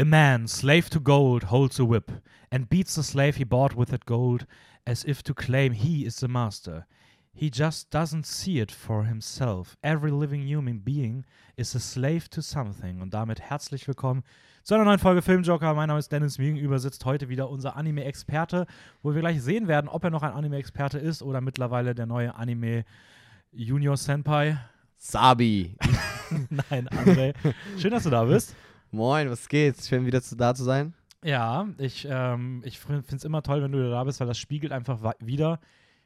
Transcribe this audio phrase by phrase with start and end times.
[0.00, 2.10] A man, slave to gold, holds a whip,
[2.50, 4.46] and beats the slave he bought with that gold,
[4.86, 6.86] as if to claim he is the master.
[7.34, 9.76] He just doesn't see it for himself.
[9.84, 11.26] Every living human being
[11.58, 13.02] is a slave to something.
[13.02, 14.22] Und damit herzlich willkommen
[14.62, 15.74] zu einer neuen Folge Filmjoker.
[15.74, 16.38] Mein Name ist Dennis.
[16.38, 18.66] Mir gegenüber sitzt heute wieder unser Anime-Experte,
[19.02, 22.34] wo wir gleich sehen werden, ob er noch ein Anime-Experte ist oder mittlerweile der neue
[22.36, 24.56] Anime-Junior-Senpai.
[24.96, 25.76] Sabi.
[26.48, 27.34] Nein, André.
[27.76, 28.56] Schön, dass du da bist.
[28.90, 29.76] Moin, was geht?
[29.84, 30.94] Schön wieder zu, da zu sein.
[31.22, 34.72] Ja, ich, ähm, ich finde es immer toll, wenn du da bist, weil das spiegelt
[34.72, 35.60] einfach wieder,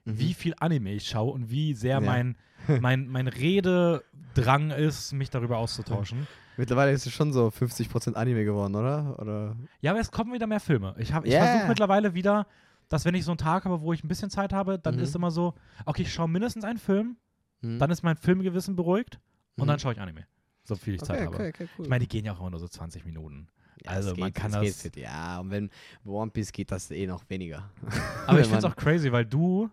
[0.06, 0.19] Mhm.
[0.19, 2.01] wie viel Anime ich schaue und wie sehr Ja.
[2.01, 2.37] mein,
[2.83, 6.27] mein, mein Rededrang ist, mich darüber auszutauschen.
[6.59, 9.19] Mittlerweile ist es schon so 50% Anime geworden, oder?
[9.19, 9.56] oder?
[9.80, 10.95] Ja, aber es kommen wieder mehr Filme.
[10.98, 11.47] Ich, hab- ich Yeah.
[11.47, 12.47] versuche mittlerweile wieder,
[12.91, 15.03] dass wenn ich so einen Tag habe, wo ich ein bisschen Zeit habe, dann Mhm.
[15.03, 15.55] ist immer so,
[15.87, 17.16] okay, ich schaue mindestens einen Film,
[17.62, 17.78] Hm?
[17.78, 19.19] dann ist mein Filmgewissen beruhigt
[19.56, 19.69] und Mhm.
[19.69, 20.27] dann schaue ich Anime.
[20.65, 21.37] So viel ich Zeit okay, habe.
[21.37, 21.85] okay, okay, cool.
[21.85, 23.49] Ich meine, die gehen ja auch immer nur so 20 Minuten.
[23.85, 24.97] Ja, also es man geht, kann das- Geht.
[24.97, 25.71] Ja, und wenn
[26.05, 27.71] One Piece geht das eh noch weniger.
[28.27, 29.69] Aber ich Wenn finde es man- auch crazy, weil du,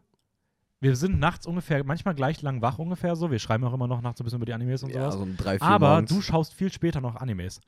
[0.81, 3.31] wir sind nachts ungefähr, manchmal gleich lang wach ungefähr so.
[3.31, 5.13] Wir schreiben auch immer noch nachts so ein bisschen über die Animes und ja, sowas.
[5.15, 6.09] so um drei, vier Aber morgens.
[6.09, 7.61] du schaust viel später noch Animes.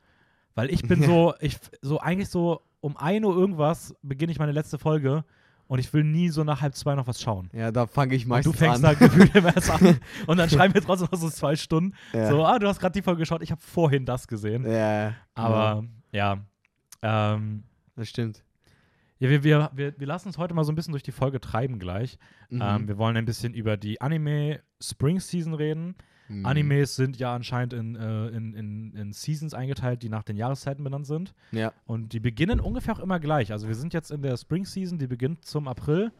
[0.54, 4.52] Weil ich bin so, ich, so eigentlich so um 1 Uhr irgendwas beginne ich meine
[4.52, 5.24] letzte Folge
[5.66, 7.48] und ich will nie so nach halb zwei noch was schauen.
[7.52, 8.82] Ja, da fange ich Und du meistens fängst an.
[8.82, 11.94] da gefühlt immer erst an und dann schreiben wir trotzdem noch so zwei Stunden.
[12.12, 12.28] ja.
[12.30, 14.70] So, ah, du hast gerade die Folge geschaut, ich habe vorhin das gesehen.
[14.70, 16.38] ja, Aber ja,
[17.02, 17.64] ähm,
[17.96, 18.42] das stimmt.
[19.18, 21.40] ja wir, wir, wir, wir lassen uns heute mal so ein bisschen durch die Folge
[21.40, 22.18] treiben gleich.
[22.50, 22.62] Mhm.
[22.62, 25.94] Ähm, wir wollen ein bisschen über die Anime Spring Season reden.
[26.28, 26.46] Mhm.
[26.46, 30.82] Animes sind ja anscheinend in, äh, in, in, in Seasons eingeteilt, die nach den Jahreszeiten
[30.82, 31.34] benannt sind.
[31.52, 33.52] Ja, Und die beginnen ungefähr auch immer gleich.
[33.52, 36.12] Also wir sind jetzt in der Spring Season, die beginnt zum April.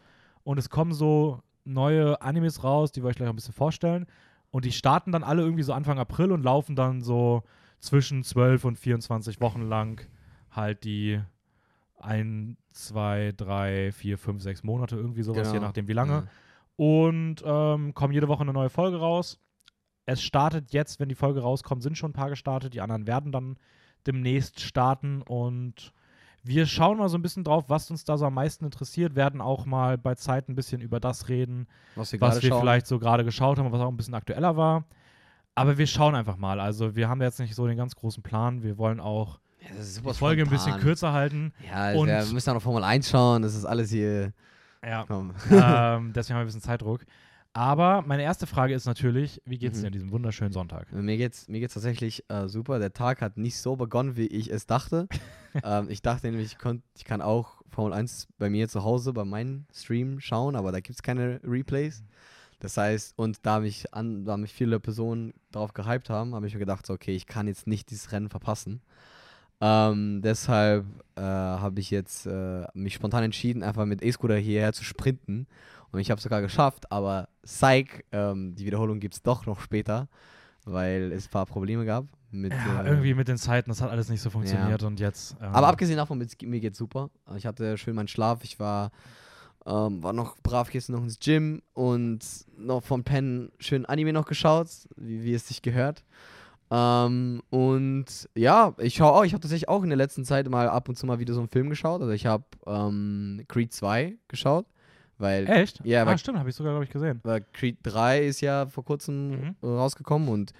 [0.43, 4.07] Und es kommen so neue Animes raus, die wir euch gleich ein bisschen vorstellen.
[4.51, 7.43] Und die starten dann alle irgendwie so Anfang April und laufen dann so
[7.81, 10.07] zwischen 12 und 24 Wochen lang
[10.51, 11.21] halt die
[11.99, 15.55] ein, zwei, drei, vier, fünf, sechs Monate, irgendwie sowas, Genau.
[15.55, 16.27] je nachdem wie lange Ja.
[16.77, 19.41] und ähm, kommen jede Woche eine neue Folge raus.
[20.07, 22.75] Es startet jetzt, wenn die Folge rauskommt, sind schon ein paar gestartet.
[22.75, 23.57] Die anderen werden dann
[24.07, 25.93] demnächst starten und
[26.43, 29.41] wir schauen mal so ein bisschen drauf, was uns da so am meisten interessiert, werden
[29.41, 31.67] auch mal bei Zeit ein bisschen über das reden,
[31.97, 34.85] Was wir was wir vielleicht so gerade geschaut haben was auch ein bisschen aktueller war.
[35.55, 36.61] Aber wir schauen einfach mal.
[36.61, 38.63] Also wir haben jetzt nicht so den ganz großen Plan.
[38.63, 39.69] Wir wollen auch Ja,
[40.05, 41.55] die Folge ein bisschen kürzer halten.
[41.67, 43.41] Ja, Und- wir müssen auch noch Formel 1 schauen.
[43.41, 44.33] Das ist alles hier.
[44.85, 45.07] Ja.
[45.09, 45.33] Ähm,
[46.15, 47.07] deswegen haben wir ein bisschen Zeitdruck.
[47.57, 49.83] Aber meine erste Frage ist natürlich, wie geht es Mhm.
[49.83, 50.93] dir an diesem wunderschönen Sonntag?
[50.93, 52.81] Mir geht's, mir geht's tatsächlich äh, super.
[52.81, 55.07] Der Tag hat nicht so begonnen, wie ich es dachte.
[55.65, 59.13] ähm, ich dachte nämlich, ich, konnt, ich kann auch Formel 1 bei mir zu Hause
[59.13, 62.03] bei meinem Stream schauen, aber da gibt es keine Replays.
[62.59, 66.55] Das heißt, und da mich, an, da mich viele Personen darauf gehypt haben, habe ich
[66.55, 68.81] mir gedacht, so, okay, ich kann jetzt nicht dieses Rennen verpassen.
[69.61, 74.83] Ähm, deshalb äh, habe ich jetzt äh, mich spontan entschieden, einfach mit E-Scooter hierher zu
[74.83, 75.47] sprinten.
[75.95, 79.61] Und ich habe es sogar geschafft, aber Psych, ähm, die Wiederholung gibt es doch noch
[79.61, 80.09] später,
[80.65, 82.07] weil es ein paar Probleme gab.
[82.33, 85.37] Mit, Ja, äh, irgendwie mit den Zeiten, das hat alles nicht so funktioniert und jetzt.
[85.41, 87.11] ähm, aber abgesehen davon, mir geht's super.
[87.37, 88.43] Ich hatte schön meinen Schlaf.
[88.43, 88.91] Ich war,
[89.67, 92.19] ähm, war noch brav gestern noch ins Gym und
[92.59, 94.67] noch vom Pen schön Anime noch geschaut,
[94.97, 96.05] wie, wie es sich gehört.
[96.73, 100.69] Ähm, und ja, ich schaue auch, ich habe tatsächlich auch in der letzten Zeit mal
[100.69, 102.01] ab und zu mal wieder so einen Film geschaut.
[102.01, 104.67] Also ich habe ähm, Creed 2 geschaut,
[105.19, 105.81] weil, Echt?
[105.85, 107.21] Ja, ah, weil- stimmt, habe ich sogar, glaube ich, gesehen.
[107.23, 109.55] weil Creed 3 ist ja vor kurzem Mhm.
[109.63, 110.53] rausgekommen und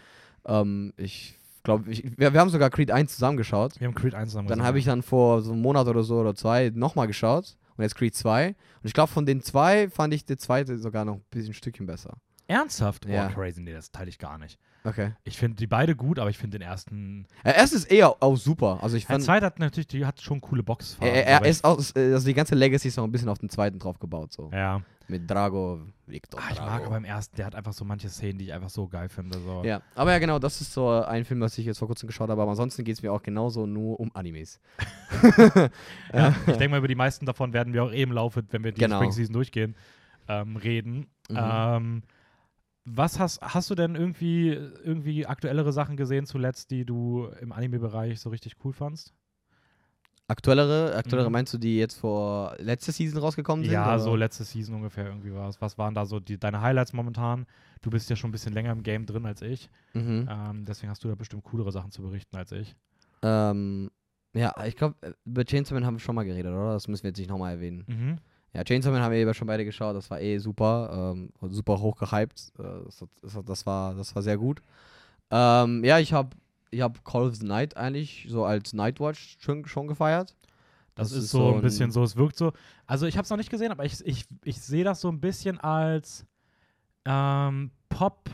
[0.47, 3.81] ähm, ich glaube, wir, wir haben sogar Creed 1 zusammengeschaut.
[3.81, 6.19] Wir haben Creed 1 zusammen Dann habe ich dann vor so einem Monat oder so
[6.19, 7.57] oder zwei nochmal geschaut.
[7.77, 8.49] Und jetzt Creed 2.
[8.49, 8.55] Und
[8.85, 11.87] ich glaube, von den zwei fand ich der zweite sogar noch ein bisschen ein Stückchen
[11.87, 12.15] besser.
[12.47, 13.07] Ernsthaft?
[13.07, 13.29] Ja.
[13.31, 14.59] Oh, crazy, nee, das teile ich gar nicht.
[14.87, 15.13] Okay.
[15.25, 17.27] Ich finde die beide gut, aber ich finde den ersten.
[17.43, 18.81] Er erst ist eher auch super.
[18.83, 19.25] Also ich Der fand.
[19.25, 21.15] zweite hat natürlich, die hat schon coole Boxfahrten.
[21.15, 23.79] Er, er ist auch, also die ganze Legacy ist noch ein bisschen auf den zweiten
[23.79, 24.33] drauf gebaut.
[24.35, 24.51] So.
[24.53, 24.83] Ja.
[25.09, 26.39] Mit Drago, Victor.
[26.41, 26.71] Ah, ich Drago.
[26.71, 29.09] mag aber im ersten, der hat einfach so manche Szenen, die ich einfach so geil
[29.09, 29.39] finde.
[29.39, 29.63] So.
[29.65, 32.29] Ja, aber ja, genau, das ist so ein Film, was ich jetzt vor kurzem geschaut
[32.29, 32.41] habe.
[32.43, 34.61] Aber ansonsten geht es mir auch genauso nur um Animes.
[36.13, 38.73] Ja, ich denke mal, über die meisten davon werden wir auch eben laufen, wenn wir
[38.73, 38.97] die Genau.
[38.97, 39.75] Spring Season durchgehen,
[40.29, 41.07] ähm, reden.
[41.29, 41.37] Mhm.
[41.41, 42.03] Ähm,
[42.85, 48.21] was hast, hast du denn irgendwie, irgendwie aktuellere Sachen gesehen zuletzt, die du im Anime-Bereich
[48.21, 49.15] so richtig cool fandst?
[50.27, 51.33] Aktuellere, aktuellere Mhm.
[51.33, 53.75] meinst du, die jetzt vor letzte Season rausgekommen sind?
[53.75, 53.99] Ja, oder?
[53.99, 55.61] so letzte Season ungefähr irgendwie war es.
[55.61, 57.47] Was waren da so die, deine Highlights momentan?
[57.83, 59.69] Du bist ja schon ein bisschen länger im Game drin als ich.
[59.93, 60.27] Mhm.
[60.31, 62.75] Ähm, deswegen hast du da bestimmt coolere Sachen zu berichten als ich.
[63.23, 63.91] Ähm,
[64.35, 64.97] ja, ich glaube,
[65.27, 66.73] über Chainsaw Man haben wir schon mal geredet, oder?
[66.73, 67.85] Das müssen wir jetzt nicht nochmal erwähnen.
[67.87, 68.17] Mhm.
[68.55, 71.81] Ja, Chainsaw Man haben wir eben schon beide geschaut, das war eh super, ähm, super
[71.81, 72.53] hoch gehypt.
[72.59, 73.05] Äh, das,
[73.45, 74.61] das, war, das war sehr gut.
[75.31, 76.37] Ähm, ja, ich habe
[76.71, 80.35] ich habe Call of the Night eigentlich so als Nightwatch schon, schon gefeiert.
[80.95, 82.53] Das, Das ist ist so ein bisschen so, es wirkt so.
[82.87, 85.21] Also ich habe es noch nicht gesehen, aber ich, ich, ich sehe das so ein
[85.21, 86.25] bisschen als
[87.05, 88.31] ähm, Pop,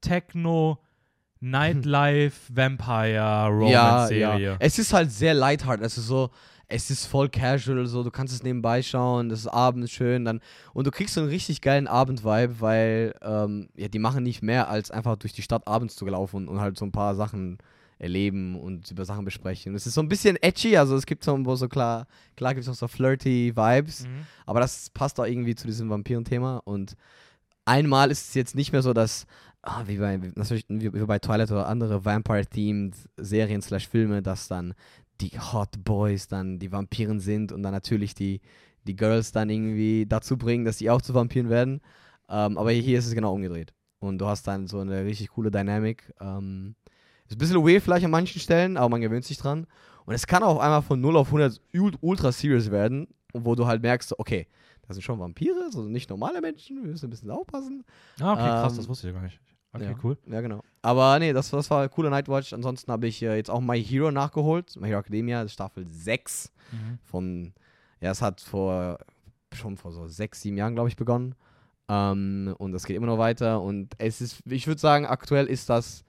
[0.00, 0.78] Techno,
[1.40, 4.38] Nightlife, Vampire, ja, Romance-Serie.
[4.52, 4.56] ja.
[4.60, 5.84] Es ist halt sehr lighthearted.
[5.84, 6.30] Es ist so,
[6.68, 10.40] es ist voll casual, so du kannst es nebenbei schauen, das ist abends schön, dann
[10.74, 14.68] und du kriegst so einen richtig geilen Abendvibe, weil ähm, ja, die machen nicht mehr
[14.68, 17.58] als einfach durch die Stadt abends zu laufen und halt so ein paar Sachen
[18.00, 19.74] erleben und über Sachen besprechen.
[19.74, 22.06] Es ist so ein bisschen edgy, also es gibt so, so klar,
[22.36, 24.26] klar gibt es auch so flirty Vibes, Mhm.
[24.46, 26.58] aber das passt auch irgendwie zu diesem Vampiren-Thema.
[26.64, 26.94] Und
[27.64, 29.26] einmal ist es jetzt nicht mehr so, dass,
[29.62, 34.74] ah, wie, bei, natürlich, wie bei Twilight oder andere Vampire-themed Serien slash Filme, dass dann
[35.20, 38.40] die Hot Boys dann die Vampiren sind und dann natürlich die,
[38.84, 41.80] die Girls dann irgendwie dazu bringen, dass die auch zu Vampiren werden.
[42.28, 43.72] Ähm, aber hier ist es genau umgedreht.
[44.00, 46.12] Und du hast dann so eine richtig coole Dynamik.
[46.20, 46.74] Ähm,
[47.26, 49.66] ist ein bisschen weird vielleicht an manchen Stellen, aber man gewöhnt sich dran.
[50.06, 53.66] Und es kann auch einmal von 0 auf 100 ul- ultra serious werden, wo du
[53.66, 54.46] halt merkst, okay,
[54.86, 57.84] das sind schon Vampire, also nicht normale Menschen, wir müssen ein bisschen aufpassen.
[58.20, 59.38] Ah, okay, krass, Ähm, das wusste ich ja gar nicht.
[59.82, 59.98] Okay, ja.
[60.02, 60.16] cool.
[60.26, 60.62] Ja, genau.
[60.82, 62.52] Aber nee, das, das war eine coole Nightwatch.
[62.52, 64.76] Ansonsten habe ich äh, jetzt auch My Hero nachgeholt.
[64.80, 66.98] My Hero Academia, Staffel 6 Mhm.
[67.02, 67.52] von,
[68.00, 68.98] ja, es hat vor,
[69.54, 71.34] schon vor so sechs, sieben Jahren, glaube ich, begonnen.
[71.88, 73.62] Ähm, und das geht immer noch weiter.
[73.62, 76.04] Und es ist, ich würde sagen, aktuell ist das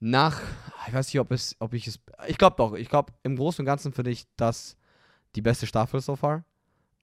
[0.00, 0.40] nach,
[0.88, 3.62] ich weiß nicht, ob es, ob ich es, ich glaube doch, ich glaube, im Großen
[3.62, 4.76] und Ganzen finde ich das
[5.36, 6.44] die beste Staffel so far.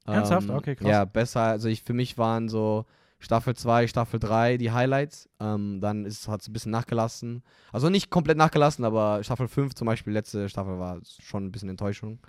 [0.05, 0.49] Ernsthaft?
[0.49, 0.87] Okay, krass.
[0.87, 2.85] Ja, besser, also ich, für mich waren so
[3.19, 5.29] Staffel 2, Staffel 3 die Highlights.
[5.39, 7.43] Ähm, dann hat es ein bisschen nachgelassen.
[7.71, 11.69] Also nicht komplett nachgelassen, aber Staffel 5 zum Beispiel, letzte Staffel war schon ein bisschen
[11.69, 12.19] Enttäuschung.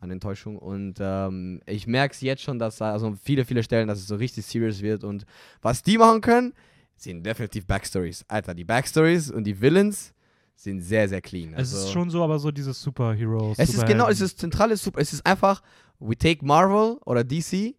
[0.00, 0.56] An Enttäuschung.
[0.58, 4.06] Und ähm, ich merke es jetzt schon, dass da also viele, viele Stellen, dass es
[4.06, 5.02] so richtig serious wird.
[5.02, 5.26] Und
[5.60, 6.54] was die machen können,
[6.96, 8.24] sind definitiv Backstories.
[8.28, 10.14] Alter, die Backstories und die Villains
[10.54, 11.50] sind sehr, sehr clean.
[11.54, 13.54] Es Also- ist schon so, aber so dieses Superhero.
[13.58, 15.00] es ist genau, es Superhelden- ist zentrale Super.
[15.00, 15.62] Es ist einfach,
[15.98, 17.74] we take Marvel oder DC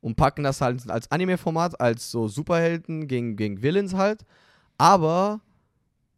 [0.00, 4.24] und packen das halt als Anime-Format, als so Superhelden gegen, gegen Villains halt,
[4.78, 5.40] aber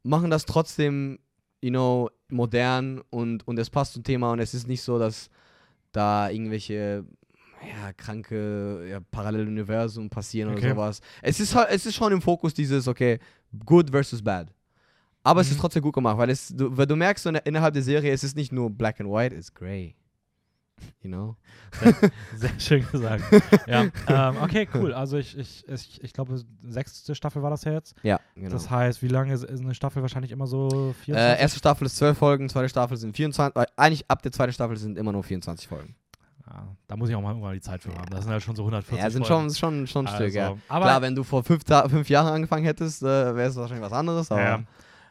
[0.02, 1.18] machen das trotzdem,
[1.62, 5.30] you know, modern und, und es passt zum Thema und es ist nicht so, dass
[5.92, 7.04] da irgendwelche
[7.66, 10.66] ja, kranke ja, Paralleluniversen passieren Okay.
[10.66, 11.00] oder sowas.
[11.22, 13.18] Es ist halt, es ist schon im Fokus dieses, okay,
[13.64, 14.52] good versus bad.
[15.24, 15.60] Aber es ist Mhm.
[15.62, 18.22] trotzdem gut gemacht, weil, es, du, weil du merkst, so in- innerhalb der Serie, es
[18.22, 19.94] ist nicht nur black and white, it's gray.
[21.02, 21.36] You know?
[22.34, 23.24] Sehr schön gesagt.
[23.66, 24.92] ja, ähm, okay, cool.
[24.92, 27.94] Also ich, ich, ich, ich glaube, sechste Staffel war das ja jetzt.
[28.02, 28.50] Ja, genau.
[28.50, 30.94] Das heißt, wie lange ist, ist eine Staffel wahrscheinlich immer so?
[31.04, 31.14] 24?
[31.14, 34.52] äh, erste Staffel ist 12 Folgen, zweite Staffel sind 24, äh, eigentlich ab der zweiten
[34.52, 35.94] Staffel sind immer nur 24 Folgen.
[36.46, 38.10] ja, da muss ich auch mal irgendwann die Zeit für haben.
[38.10, 39.50] Das sind halt schon so 140 ja, sind Folgen.
[39.50, 40.48] schon, schon, schon ein Stück, ja.
[40.48, 43.84] Also, Aber Klar, wenn du vor fünf, fünf Jahren angefangen hättest, äh, wäre es wahrscheinlich
[43.84, 44.64] was anderes, aber Ja.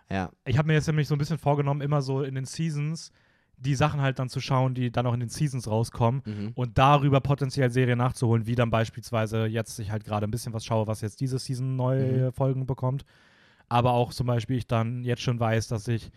[0.09, 0.29] ja.
[0.45, 3.11] ich habe mir jetzt nämlich so ein bisschen vorgenommen, immer so in den Seasons
[3.59, 6.51] die Sachen halt dann zu schauen, die dann auch in den Seasons rauskommen Mhm.
[6.53, 10.63] und darüber potenziell Serien nachzuholen, wie dann beispielsweise jetzt ich halt gerade ein bisschen was
[10.63, 12.33] schaue, was jetzt diese Season neue Mhm.
[12.33, 13.03] Folgen bekommt.
[13.67, 16.11] Aber auch zum Beispiel ich dann jetzt schon weiß, dass ich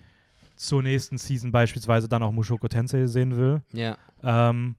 [0.55, 3.63] zur nächsten Season beispielsweise dann auch Mushoku Tensei sehen will.
[3.73, 3.97] Ja.
[4.23, 4.77] Ähm,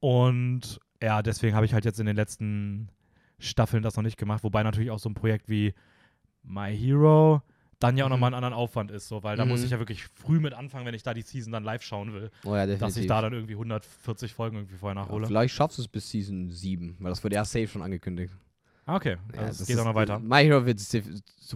[0.00, 2.88] und ja, deswegen habe ich halt jetzt in den letzten
[3.38, 5.74] Staffeln das noch nicht gemacht, wobei natürlich auch so ein Projekt wie
[6.42, 7.42] My Hero
[7.78, 8.12] dann ja auch Mhm.
[8.14, 9.66] nochmal einen anderen Aufwand ist, so, weil da muss Mhm.
[9.66, 12.30] ich ja wirklich früh mit anfangen, wenn ich da die Season dann live schauen will,
[12.44, 15.26] Oh ja, dass ich da dann irgendwie 140 Folgen irgendwie vorher ja, nachhole.
[15.26, 18.34] vielleicht schaffst du es bis Season 7, weil das wurde ja safe schon angekündigt.
[18.86, 20.18] Ah, okay, Ja, also es das geht ist- auch noch weiter.
[20.18, 20.98] My Hero wird zu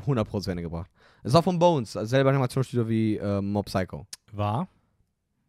[0.07, 0.91] 100% zu Ende gebracht.
[1.23, 4.07] Es war von Bones, also selber Animationsstudio wie äh, Mob Psycho.
[4.33, 4.69] War?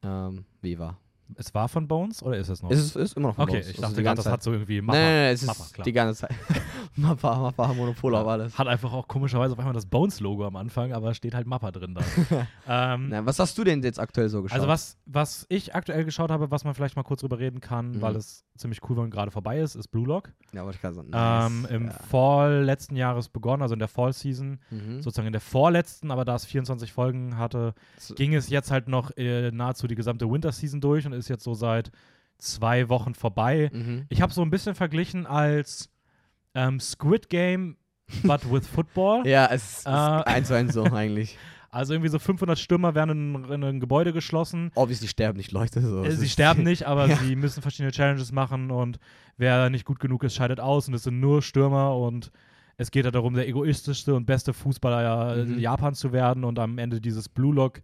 [0.02, 0.98] Ähm, wie war?
[1.38, 2.72] Es war von Bones oder ist es noch?
[2.72, 3.70] Es ist, ist immer noch von okay, Bones.
[3.70, 4.98] ich Also dachte gerade, das hat so irgendwie Mappa.
[5.00, 5.86] Nein, nein, nein, es ist Mappa, klar.
[5.86, 6.32] die ganze Zeit.
[6.96, 8.58] Mappa, Mappa, Monopol auf alles.
[8.58, 11.96] Hat einfach auch komischerweise auf einmal das Bones-Logo am Anfang, aber steht halt Mappa drin
[11.96, 12.02] da.
[12.96, 14.56] ähm, Nein, was hast du denn jetzt aktuell so geschaut?
[14.56, 17.92] Also was, was ich aktuell geschaut habe, was man vielleicht mal kurz drüber reden kann,
[17.92, 18.02] Mhm.
[18.02, 20.32] weil es ziemlich cool war und gerade vorbei ist, ist Blue Lock.
[20.54, 21.10] Ja, wollte ich gerade sagen.
[21.14, 21.72] ähm, Nice.
[21.72, 21.92] Im ja.
[21.94, 25.02] Fall letzten Jahres begonnen, also in der Fall-Season, Mhm.
[25.02, 28.88] sozusagen in der vorletzten, aber da es 24 Folgen hatte, So- ging es jetzt halt
[28.88, 31.92] noch äh, nahezu die gesamte Winter-Season durch und ist jetzt so seit
[32.38, 33.70] zwei Wochen vorbei.
[33.74, 34.06] Mhm.
[34.10, 35.90] Ich habe so ein bisschen verglichen als
[36.56, 37.78] ähm, Squid Game,
[38.24, 39.24] but with Football.
[39.28, 41.38] Ja, es ist Äh, eins zu eins so eigentlich.
[41.74, 44.70] Also irgendwie so 500 Stürmer werden in, in ein Gebäude geschlossen.
[44.76, 45.82] Obviously sterben nicht Leute.
[45.82, 46.04] So.
[46.04, 47.16] Äh, Sie ist- sterben nicht, aber Ja.
[47.16, 49.00] sie müssen verschiedene Challenges machen und
[49.38, 52.30] wer nicht gut genug ist, scheidet aus und es sind nur Stürmer und
[52.78, 55.58] es geht ja darum, der egoistischste und beste Fußballer äh, Mhm.
[55.58, 57.82] Japans zu werden und am Ende dieses Blue Lock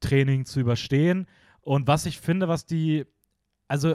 [0.00, 1.26] Training zu überstehen.
[1.62, 3.04] Und was ich finde, was die,
[3.68, 3.94] also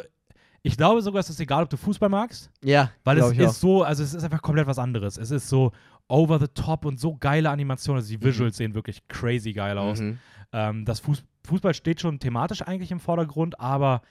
[0.61, 3.83] ich glaube sogar, es ist egal, ob du Fußball magst, Ja, weil es ist so,
[3.83, 5.17] also es ist einfach komplett was anderes.
[5.17, 5.71] Es ist so
[6.07, 7.97] over the top und so geile Animationen.
[8.01, 8.23] Also die Mhm.
[8.29, 9.99] Visuals sehen wirklich crazy geil aus.
[9.99, 10.19] Mhm.
[10.53, 14.01] Ähm, das Fuß Fußball steht schon thematisch eigentlich im Vordergrund, aber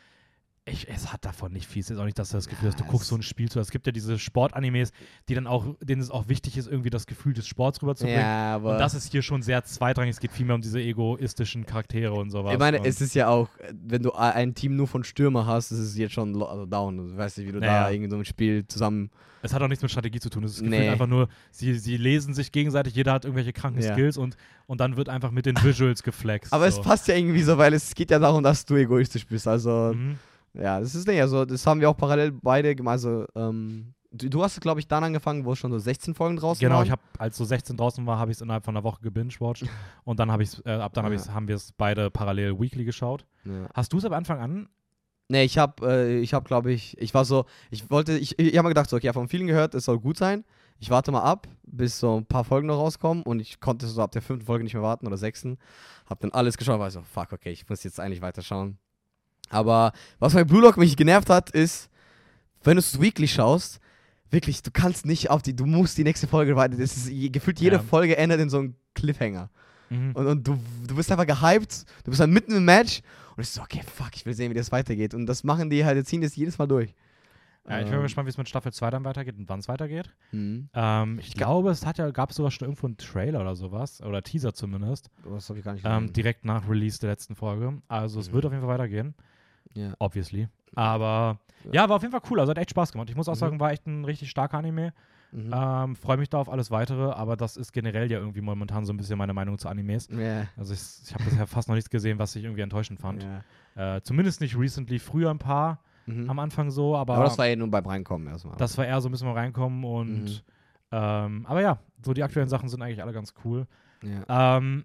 [0.65, 1.81] ich, es hat davon nicht viel.
[1.81, 3.59] Es ist auch nicht, dass du das Gefühl hast, du guckst so ein Spiel zu.
[3.59, 4.93] Es gibt ja diese Sportanimes,
[5.29, 8.21] die dann auch, denen es auch wichtig ist, irgendwie das Gefühl des Sports rüberzubringen.
[8.21, 10.13] Ja, aber Und das ist hier schon sehr zweitrangig.
[10.15, 12.53] Es geht vielmehr um diese egoistischen Charaktere und sowas.
[12.53, 15.73] ich meine, und es ist ja auch, wenn du ein Team nur von Stürmer hast,
[15.73, 16.97] ist es jetzt schon also down.
[16.97, 17.85] Du weißt nicht, wie du Naja.
[17.85, 19.11] da irgendwie so ein Spiel zusammen.
[19.43, 20.45] es hat auch nichts mit Strategie zu tun.
[20.45, 20.89] Es ist Nee.
[20.89, 23.95] einfach nur, sie, sie lesen sich gegenseitig, jeder hat irgendwelche kranken Ja.
[23.95, 26.53] Skills und, und dann wird einfach mit den Visuals geflext.
[26.53, 26.79] Aber so.
[26.81, 29.49] es passt ja irgendwie so, weil es geht ja darum, dass du egoistisch bist.
[29.49, 30.19] Also, Mhm.
[30.55, 32.93] Ja, das ist nicht, also, das haben wir auch parallel beide gemacht.
[32.95, 36.61] Also, ähm, du, du hast, glaube ich, dann angefangen, wo schon so 16 Folgen draußen
[36.61, 36.85] Genau, waren.
[36.85, 39.65] ich habe, als so 16 draußen war, habe ich es innerhalb von einer Woche gebingewatcht
[40.05, 41.17] und dann habe ich äh, ab dann hab Ja.
[41.17, 43.25] ich's, haben wir es beide parallel weekly geschaut.
[43.45, 43.67] ja.
[43.75, 44.69] Hast du es am Anfang an?
[45.29, 48.59] Nee, ich habe, äh, ich habe, glaube ich, ich war so, ich wollte, ich, ich
[48.59, 50.45] habe mir gedacht, so, okay, ja, von vielen gehört, es soll gut sein.
[50.79, 54.03] Ich warte mal ab, bis so ein paar Folgen noch rauskommen und ich konnte so
[54.03, 55.57] ab der fünften Folge nicht mehr warten oder sechsten.
[56.07, 58.77] Hab dann alles geschaut, war so, fuck, okay, ich muss jetzt eigentlich weiterschauen.
[59.53, 61.89] Aber was bei Blue Lock mich genervt hat, ist,
[62.65, 63.81] wenn du es weekly schaust,
[64.31, 67.61] wirklich, du kannst nicht auf die, du musst die nächste Folge weiter, das ist gefühlt
[67.61, 67.83] jede Ja.
[67.83, 69.51] Folge endet in so einem Cliffhanger.
[69.91, 70.13] Mhm.
[70.15, 73.03] Und, und du, du bist einfach gehypt, du bist dann mitten im Match
[73.37, 75.13] und ich so, okay, fuck, ich will sehen, wie das weitergeht.
[75.13, 76.95] Und das machen die halt, die ziehen das jedes Mal durch.
[77.69, 79.61] Ja, ich bin mal Ähm, gespannt, wie es mit Staffel 2 dann weitergeht und wann
[79.61, 80.11] es weitergeht.
[80.33, 80.69] Mhm.
[80.75, 84.01] Ähm, ich glaube, es hat ja, gab es sogar schon irgendwo einen Trailer oder sowas,
[84.03, 87.81] oder Teaser zumindest, Das habe ich gar nicht ähm, direkt nach Release der letzten Folge.
[87.89, 88.33] Also es Mhm.
[88.35, 89.15] wird auf jeden Fall weitergehen,
[89.75, 89.95] ja.
[89.99, 90.49] obviously.
[90.75, 91.83] Aber Ja.
[91.83, 92.41] ja, war auf jeden Fall cool.
[92.41, 93.09] Also hat echt Spaß gemacht.
[93.11, 93.39] Ich muss auch Mhm.
[93.39, 94.93] sagen, war echt ein richtig starker Anime.
[95.33, 95.51] Mhm.
[95.55, 98.93] Ähm, Freue mich da auf alles weitere, aber das ist generell ja irgendwie momentan so
[98.93, 100.09] ein bisschen meine Meinung zu Animes.
[100.11, 100.47] ja.
[100.59, 103.27] Also ich, ich habe bisher fast noch nichts gesehen, was ich irgendwie enttäuschend fand.
[103.77, 103.97] Ja.
[103.97, 106.29] Äh, zumindest nicht recently, früher ein paar Mhm.
[106.29, 108.57] am Anfang so, aber, Aber das war ja nur beim Reinkommen erstmal.
[108.57, 110.41] das war eher so ein bisschen mal reinkommen und Mhm.
[110.91, 113.67] ähm, aber ja, so die aktuellen Sachen sind eigentlich alle ganz cool.
[114.29, 114.85] Ähm,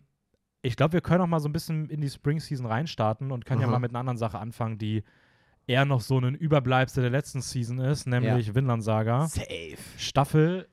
[0.61, 3.45] ich glaube, wir können auch mal so ein bisschen in die Spring Season reinstarten und
[3.45, 3.73] können ja Aha.
[3.73, 5.03] mal mit einer anderen Sache anfangen, die
[5.67, 9.27] eher noch so ein Überbleibsel der letzten Season ist, nämlich Vinland Saga.
[9.27, 9.77] Safe.
[9.97, 10.67] Staffel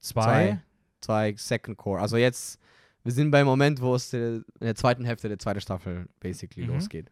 [0.00, 0.22] 2.
[0.22, 0.60] Zwei.
[1.00, 2.00] Zwei Second Core.
[2.00, 2.58] Also jetzt,
[3.04, 6.74] wir sind beim Moment, wo es in der zweiten Hälfte der zweiten Staffel basically Mhm.
[6.74, 7.10] losgeht.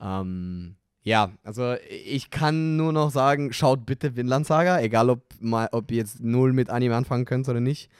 [0.00, 5.68] Ähm, ja, also ich kann nur noch sagen, schaut bitte Vinland Saga, egal ob, mal,
[5.72, 7.90] ob ihr jetzt null mit Anime anfangen könnt oder nicht.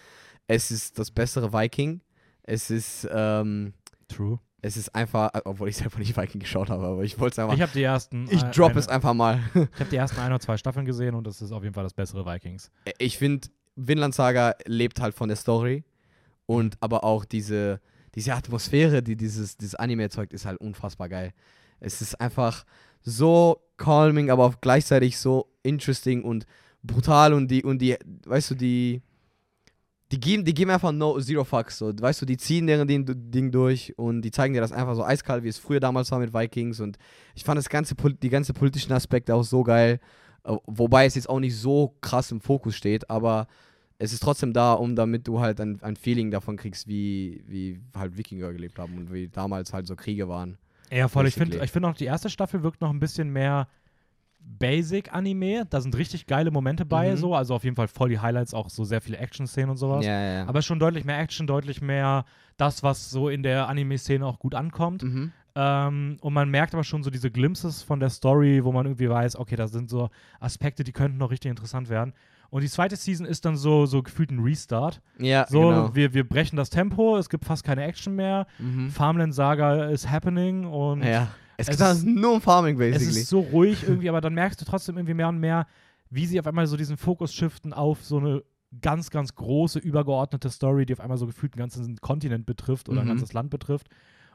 [0.48, 2.00] Es ist das bessere Viking.
[2.46, 3.74] Es ist, ähm,
[4.08, 4.38] True.
[4.62, 7.38] es ist einfach, äh, obwohl ich selber nicht Viking geschaut habe, aber ich wollte es
[7.40, 7.54] einfach.
[7.54, 8.26] Ich habe die ersten.
[8.30, 9.40] Ich drop eine- es einfach mal.
[9.54, 11.84] Ich habe die ersten ein oder zwei Staffeln gesehen und das ist auf jeden Fall
[11.84, 12.70] das bessere Vikings.
[12.98, 15.84] ich finde, Vinland Saga lebt halt von der Story
[16.46, 17.80] und aber auch diese,
[18.14, 21.32] diese Atmosphäre, die dieses, dieses Anime erzeugt, ist halt unfassbar geil.
[21.80, 22.64] Es ist einfach
[23.02, 26.46] so calming, aber auch gleichzeitig so interesting und
[26.82, 29.02] brutal und die, und die, weißt du, die,
[30.12, 33.04] die geben, die geben einfach no, zero fucks, so, weißt du, die ziehen deren Ding,
[33.06, 36.20] Ding durch und die zeigen dir das einfach so eiskalt, wie es früher damals war
[36.20, 36.98] mit Vikings und
[37.34, 40.00] ich fand das ganze, die ganze politischen Aspekte auch so geil,
[40.44, 43.48] äh, wobei es jetzt auch nicht so krass im Fokus steht, aber
[43.98, 47.80] es ist trotzdem da, um damit du halt ein, ein Feeling davon kriegst, wie, wie
[47.96, 50.58] halt Wikinger gelebt haben und wie damals halt so Kriege waren.
[50.90, 51.26] Ja, voll.
[51.26, 53.68] Ich finde ich find auch, die erste Staffel wirkt noch ein bisschen mehr
[54.46, 55.66] Basic-Anime.
[55.68, 57.16] Da sind richtig geile Momente bei, Mhm.
[57.16, 57.34] so.
[57.34, 60.04] Also auf jeden Fall voll die Highlights, auch so sehr viele Action-Szenen und sowas.
[60.04, 60.46] Ja, ja.
[60.46, 62.24] Aber schon deutlich mehr Action, deutlich mehr
[62.56, 65.02] das, was so in der Anime-Szene auch gut ankommt.
[65.02, 65.32] mhm.
[65.58, 69.08] Ähm, und man merkt aber schon so diese Glimpses von der Story, wo man irgendwie
[69.08, 72.12] weiß, okay, da sind so Aspekte, die könnten noch richtig interessant werden.
[72.50, 75.00] Und die zweite Season ist dann so, so gefühlt ein Restart.
[75.18, 75.94] ja, So, genau.
[75.94, 78.46] wir, wir brechen das Tempo, es gibt fast keine Action mehr.
[78.58, 78.90] Mhm.
[78.90, 81.28] Farmland Saga is happening und Ja.
[81.56, 83.20] Es, Es geht ist- nur um Farming, es basically.
[83.20, 85.66] ist so ruhig irgendwie, aber dann merkst du trotzdem irgendwie mehr und mehr,
[86.10, 88.42] wie sie auf einmal so diesen Fokus shiften auf so eine
[88.80, 93.00] ganz, ganz große, übergeordnete Story, die auf einmal so gefühlt einen ganzen Kontinent betrifft oder
[93.00, 93.10] ein Mhm.
[93.10, 93.88] ganzes Land betrifft.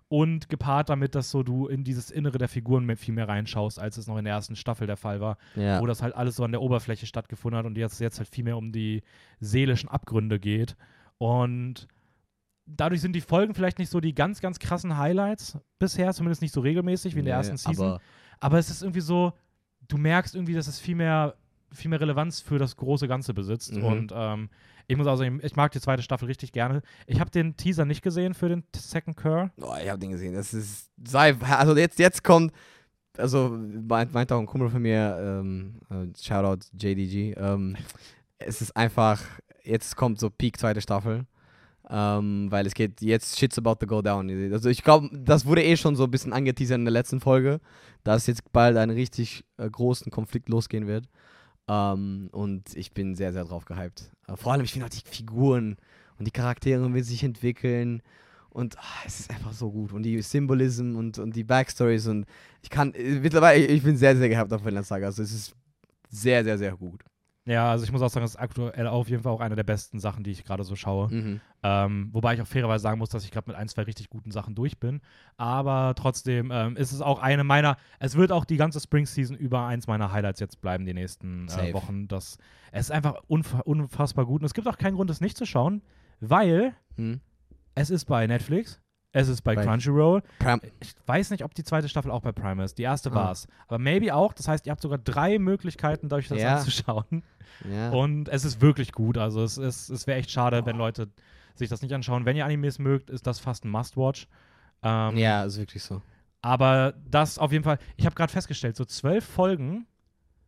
[0.07, 3.95] Und gepaart damit, dass so du in dieses Innere der Figuren viel mehr reinschaust, als
[3.97, 5.79] es noch in der ersten Staffel der Fall war, ja.
[5.79, 8.43] wo das halt alles so an der Oberfläche stattgefunden hat und jetzt, jetzt halt viel
[8.43, 9.03] mehr um die
[9.39, 10.75] seelischen Abgründe geht.
[11.17, 11.87] Und
[12.77, 16.53] dadurch sind die Folgen vielleicht nicht so die ganz, ganz krassen Highlights bisher, zumindest nicht
[16.53, 17.87] so regelmäßig wie in der Nee, ersten Season.
[17.87, 18.01] Aber
[18.39, 19.33] Aber es ist irgendwie so,
[19.87, 21.35] du merkst irgendwie, dass es viel mehr,
[21.71, 23.73] viel mehr Relevanz für das große Ganze besitzt.
[23.73, 23.83] Mhm.
[23.83, 24.49] Und ähm,
[24.87, 26.81] ich muss auch sagen, ich mag die zweite Staffel richtig gerne.
[27.07, 29.51] Ich habe den Teaser nicht gesehen für den Second Cur.
[29.61, 30.33] Oh, ich habe den gesehen.
[30.33, 30.89] Das ist.
[31.05, 32.51] Sei, also jetzt, jetzt kommt.
[33.17, 37.33] Also meint, meint auch ein Kumpel von mir, ähm, äh, Shoutout JDG.
[37.37, 37.75] Ähm,
[38.39, 39.21] es ist einfach.
[39.63, 41.25] Jetzt kommt so Peak zweite Staffel.
[41.93, 44.29] Ähm, weil es geht jetzt Shit's about to go down.
[44.53, 47.59] Also ich glaube, das wurde eh schon so ein bisschen angeteasert in der letzten Folge,
[48.05, 51.09] dass jetzt bald ein richtig äh, großen Konflikt losgehen wird.
[51.67, 54.09] Ähm, und ich bin sehr, sehr drauf gehypt.
[54.27, 55.75] Äh, vor allem, ich finde halt die Figuren
[56.17, 58.01] und die Charaktere, wie sie sich entwickeln.
[58.49, 59.91] Und ah, es ist einfach so gut.
[59.91, 62.07] Und die Symbolism und, und die Backstories.
[62.07, 62.25] Und
[62.61, 65.07] ich kann, äh, mittlerweile, ich bin sehr, sehr gehypt auf Vinland Saga.
[65.07, 65.55] Also es ist
[66.09, 67.03] sehr, sehr, sehr gut.
[67.45, 69.63] Ja, also ich muss auch sagen, das ist aktuell auf jeden Fall auch eine der
[69.63, 71.11] besten Sachen, die ich gerade so schaue.
[71.11, 71.41] Mhm.
[71.63, 74.29] Ähm, wobei ich auch fairerweise sagen muss, dass ich gerade mit ein, zwei richtig guten
[74.31, 75.01] Sachen durch bin.
[75.37, 79.35] Aber trotzdem ähm, ist es auch eine meiner, es wird auch die ganze Spring Season
[79.35, 81.73] über eins meiner Highlights jetzt bleiben, die nächsten äh.
[81.73, 82.07] Wochen.
[82.07, 82.37] Das,
[82.71, 84.41] es ist einfach unfa unfassbar gut.
[84.41, 85.81] Und es gibt auch keinen Grund, es nicht zu schauen,
[86.19, 87.21] weil Mhm.
[87.73, 88.80] es ist bei Netflix,
[89.13, 90.21] es ist bei Bei- Crunchyroll.
[90.39, 92.77] Pram Ich weiß nicht, ob die zweite Staffel auch bei Prime ist.
[92.77, 93.15] Die erste Ah.
[93.15, 93.47] war es.
[93.67, 94.33] Aber maybe auch.
[94.33, 96.55] Das heißt, ihr habt sogar drei Möglichkeiten, euch das Ja.
[96.57, 97.23] anzuschauen.
[97.69, 97.89] ja.
[97.91, 99.17] Und es ist wirklich gut.
[99.17, 101.09] Also es, ist, es wäre echt schade, wenn Leute
[101.55, 102.25] sich das nicht anschauen.
[102.25, 104.27] Wenn ihr Animes mögt, ist das fast ein Must-Watch.
[104.83, 106.01] Ähm, ja, ist wirklich so.
[106.41, 109.85] Aber das auf jeden Fall, ich habe gerade festgestellt, so zwölf Folgen,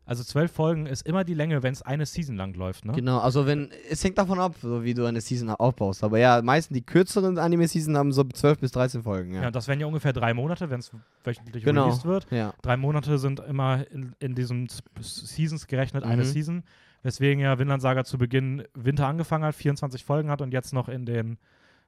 [0.06, 2.92] also zwölf Folgen ist immer die Länge, wenn es eine Season lang läuft, ne?
[2.92, 6.04] Genau, also wenn, es hängt davon ab, so wie du eine Season aufbaust.
[6.04, 9.50] Aber ja, meistens die kürzeren Anime-Season haben so 12 bis 13 Folgen, Ja, ja.
[9.50, 10.90] das wären ja ungefähr drei Monate, wenn es
[11.24, 11.84] wöchentlich Genau.
[11.84, 12.26] released wird.
[12.30, 12.52] Ja.
[12.62, 14.68] Drei Monate sind immer in, in diesen
[15.00, 16.26] Seasons gerechnet, eine Mhm.
[16.28, 16.62] Season.
[17.02, 20.88] Weswegen ja Vinland Saga zu Beginn Winter angefangen hat, 24 Folgen hat und jetzt noch
[20.88, 21.36] in den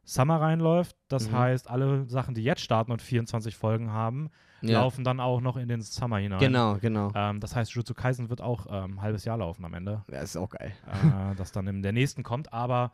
[0.06, 0.96] Summer reinläuft.
[1.08, 1.34] Das Mhm.
[1.36, 4.30] heißt, alle Sachen, die jetzt starten und 24 Folgen haben,
[4.62, 4.80] ja.
[4.80, 6.38] laufen dann auch noch in den Summer hinein.
[6.38, 7.10] Genau, genau.
[7.14, 10.20] Ähm, das heißt, Jujutsu Kaisen wird auch ähm, ein halbes Jahr laufen am Ende, Ja,
[10.20, 10.72] ist auch geil.
[10.86, 12.52] äh, das dann in der nächsten kommt.
[12.52, 12.92] Aber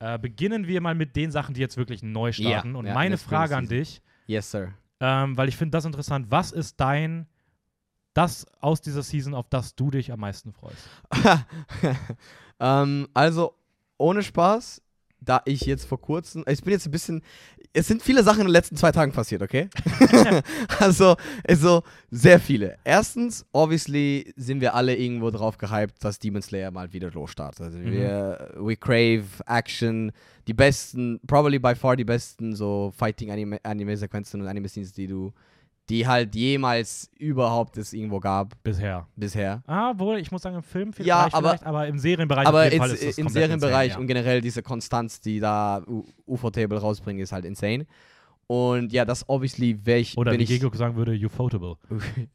[0.00, 2.74] äh, beginnen wir mal mit den Sachen, die jetzt wirklich neu Ja, starten.
[2.76, 4.72] und ja, meine Frage an dich, Yes, sir.
[5.00, 7.26] ähm, weil ich finde das interessant, was ist dein,
[8.14, 10.88] das aus dieser Season, auf das du dich am meisten freust?
[12.60, 13.54] ähm, also,
[13.98, 14.82] ohne Spaß,
[15.24, 17.22] da ich jetzt vor kurzem, ich bin jetzt ein bisschen,
[17.72, 19.68] es sind viele Sachen in den letzten zwei Tagen passiert, okay?
[20.78, 21.16] also,
[21.46, 22.76] also, sehr viele.
[22.84, 27.60] Erstens, obviously sind wir alle irgendwo drauf gehypt, dass Demon Slayer mal wieder losstartet.
[27.62, 27.92] Also Mhm.
[27.92, 30.12] wir, we crave Action,
[30.46, 35.32] die besten, probably by far die besten so Fighting-Anime- Anime-Sequenzen und Anime-Scenes, die du,
[35.90, 39.06] die halt jemals überhaupt es irgendwo gab Bisher.
[39.16, 39.62] bisher.
[39.66, 42.58] Ah, wohl, ich muss sagen, im Film vielleicht, Ja, aber- vielleicht, aber im Serienbereich Aber
[42.60, 45.82] auf jeden ins, Fall ist das im Serienbereich insane, und generell diese Konstanz, die da
[46.26, 47.86] UFO-Table rausbringen, ist halt insane.
[48.46, 50.14] Und ja, das obviously wäre ich.
[50.14, 50.18] ja.
[50.20, 51.76] Oder wie ich, Gego sagen würde, ufotable.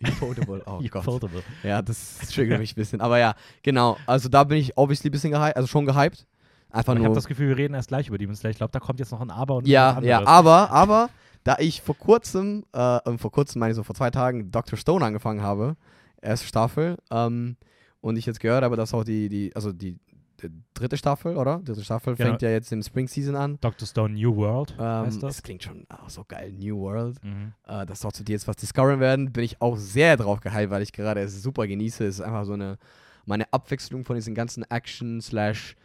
[0.01, 1.01] Ufotable, oh Gott.
[1.07, 1.43] Ufotable.
[1.63, 3.01] Ja, das triggert mich ein bisschen.
[3.01, 3.97] Aber ja, genau.
[4.05, 6.25] Also da bin ich obviously ein bisschen gehypt, also schon gehypt.
[6.71, 7.15] Einfach Ich habe nur.
[7.15, 8.51] das Gefühl, wir reden erst gleich über Demon Slayer.
[8.51, 11.09] Ich glaube, da kommt jetzt noch ein Aber und Ja, ja, aber, aber,
[11.49, 14.77] da ich vor kurzem, äh, und vor kurzem meine ich so vor zwei Tagen, Dr.
[14.77, 15.75] Stone angefangen habe,
[16.21, 17.55] erste Staffel, ähm,
[18.01, 19.97] und ich jetzt gehört habe, dass auch die, die, also die,
[20.43, 21.57] die dritte Staffel, oder?
[21.57, 22.29] Die dritte Staffel Genau.
[22.29, 23.57] fängt ja jetzt im Spring Season an.
[23.61, 23.87] Dr.
[23.87, 25.43] Stone New World Ähm, heißt das das.
[25.43, 27.17] klingt schon auch so geil, New World.
[27.23, 27.53] Mhm.
[27.67, 30.69] Äh, dass auch zu dir jetzt was discoveren werden, bin ich auch sehr drauf gehypt,
[30.69, 32.05] weil ich gerade es super genieße.
[32.05, 32.77] Es ist einfach so eine,
[33.25, 35.75] meine Abwechslung von diesen ganzen Action slash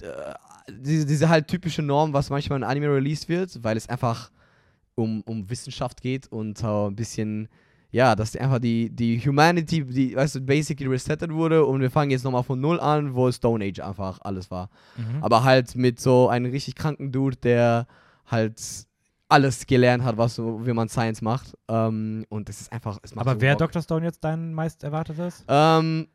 [0.00, 0.06] äh,
[0.70, 4.30] diese, diese halt typische Norm, was manchmal in Anime released wird, weil es einfach
[5.02, 7.48] um, um Wissenschaft geht und äh, ein bisschen,
[7.90, 12.10] ja, dass einfach die, die Humanity, die, weißt du, basically resettet wurde und wir fangen
[12.10, 14.70] jetzt nochmal von Null an, wo Stone Age einfach alles war.
[14.96, 15.22] Mhm.
[15.22, 17.86] Aber halt mit so einem richtig kranken Dude, der
[18.26, 18.86] halt
[19.32, 21.56] alles gelernt hat, was so, wie man Science macht.
[21.68, 22.98] Ähm, und das ist einfach.
[23.16, 23.72] Aber so wer Bock.
[23.72, 23.82] Dr.
[23.82, 25.44] Stone jetzt dein meist erwartetes?
[25.48, 26.08] Ähm,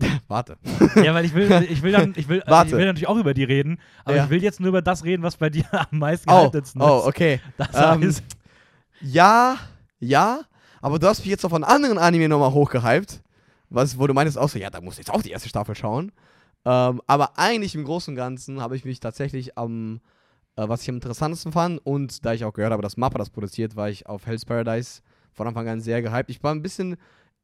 [0.28, 0.56] warte.
[0.96, 2.70] ja, weil ich will, ich will dann, ich will, Warte.
[2.70, 4.24] ich will natürlich auch über die reden, aber Ja.
[4.24, 6.98] ich will jetzt nur über das reden, was bei dir am meisten Oh, gehaltensten oh,
[7.00, 7.06] ist.
[7.06, 7.40] okay.
[7.56, 8.22] Das Ähm, heißt,
[9.00, 9.56] Ja,
[9.98, 10.40] ja,
[10.80, 13.22] aber du hast mich jetzt auf einen anderen Anime nochmal hochgehypt.
[13.68, 15.74] Was, wo du meinst auch so, ja, da musst du jetzt auch die erste Staffel
[15.74, 16.12] schauen.
[16.64, 20.00] Ähm, aber eigentlich im Großen und Ganzen habe ich mich tatsächlich am,
[20.56, 23.30] äh, was ich am interessantesten fand und da ich auch gehört habe, dass Mappa das
[23.30, 25.00] produziert, war ich auf Hell's Paradise
[25.32, 26.30] von Anfang an sehr gehypt.
[26.30, 26.96] Ich war ein bisschen,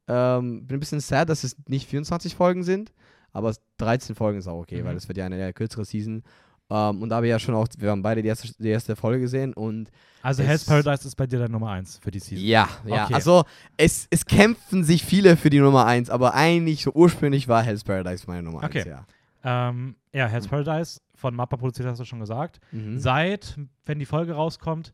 [0.07, 2.91] ähm, bin ein bisschen sad, dass es nicht 24 Folgen sind,
[3.31, 4.85] aber 13 Folgen ist auch okay, Mhm.
[4.85, 6.23] weil es wird ja eine der kürzere Season.
[6.69, 8.95] Ähm, und da habe ich ja schon auch, wir haben beide die erste, die erste
[8.95, 9.89] Folge gesehen und
[10.21, 12.45] also Hell's Paradise ist bei dir der Nummer 1 für die Season.
[12.45, 13.03] ja, ja.
[13.05, 13.13] Okay.
[13.13, 13.43] Also
[13.75, 17.83] es, es kämpfen sich viele für die Nummer 1, aber eigentlich so ursprünglich war Hell's
[17.83, 18.89] Paradise meine Nummer 1, Okay.
[18.89, 19.05] ja.
[19.43, 22.59] Ähm, ja, Hell's Paradise von Mappa produziert, hast du schon gesagt.
[22.71, 22.97] Mhm.
[22.97, 24.93] Seit, wenn die Folge rauskommt,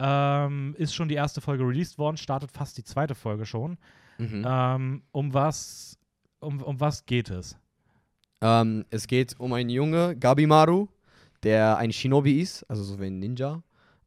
[0.00, 3.78] ähm, ist schon die erste Folge released worden, startet fast die zweite Folge schon.
[4.18, 4.44] Mhm.
[4.46, 5.98] Ähm, um was,
[6.40, 7.56] um, um was geht es?
[8.40, 10.88] Ähm, es geht um einen Junge, Gabimaru,
[11.42, 13.62] der ein Shinobi ist, also so wie ein Ninja.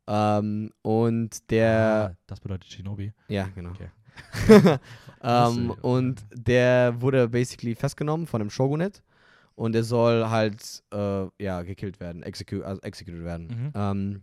[0.08, 3.12] Ähm, und der, ah, das bedeutet Shinobi.
[3.28, 3.72] ja, genau.
[3.72, 3.90] Okay.
[5.22, 9.02] ähm, und der wurde basically festgenommen von dem Shogunate
[9.56, 13.48] und er soll halt, äh, ja, gekillt werden, execu also executed werden.
[13.48, 13.72] Mhm.
[13.76, 14.22] Ähm,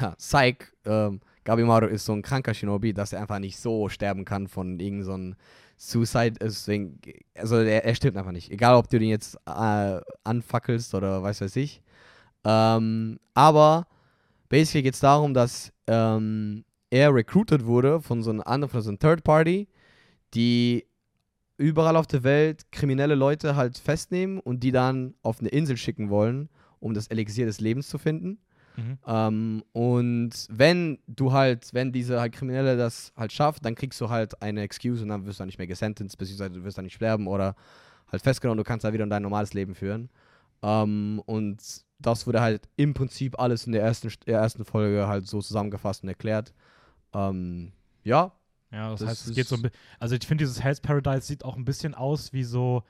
[0.00, 4.24] ja, Psych, ähm, Gabimaru ist so ein kranker Shinobi, dass er einfach nicht so sterben
[4.24, 5.34] kann von irgendeinem
[5.76, 6.38] so Suicide.
[6.40, 7.00] Deswegen,
[7.34, 8.50] also er, er stirbt einfach nicht.
[8.50, 11.82] Egal, ob du den jetzt äh, anfackelst oder weiß weiß ich.
[12.44, 13.86] Ähm, aber
[14.48, 18.98] basically geht es darum, dass ähm, er recruited wurde von so einem von so einem
[18.98, 19.68] Third Party,
[20.34, 20.86] die
[21.56, 26.10] überall auf der Welt kriminelle Leute halt festnehmen und die dann auf eine Insel schicken
[26.10, 26.48] wollen,
[26.80, 28.38] um das Elixier des Lebens zu finden.
[28.76, 28.98] Mhm.
[29.06, 34.08] Ähm, und wenn du halt, wenn diese halt Kriminelle das halt schafft, dann kriegst du
[34.08, 36.84] halt eine Excuse und dann wirst du dann nicht mehr gesentenced, beziehungsweise du wirst dann
[36.84, 37.54] nicht sterben oder
[38.10, 40.10] halt festgenommen, du kannst da wieder dein normales Leben führen.
[40.62, 41.62] Ähm, und
[41.98, 46.02] das wurde halt im Prinzip alles in der ersten, der ersten Folge halt so zusammengefasst
[46.02, 46.52] und erklärt.
[47.12, 48.32] Ähm, ja.
[48.72, 49.78] Ja, das, Das heißt, es geht so ein bisschen.
[50.00, 52.82] Also, ich finde, dieses Hell's Paradise sieht auch ein bisschen aus wie so.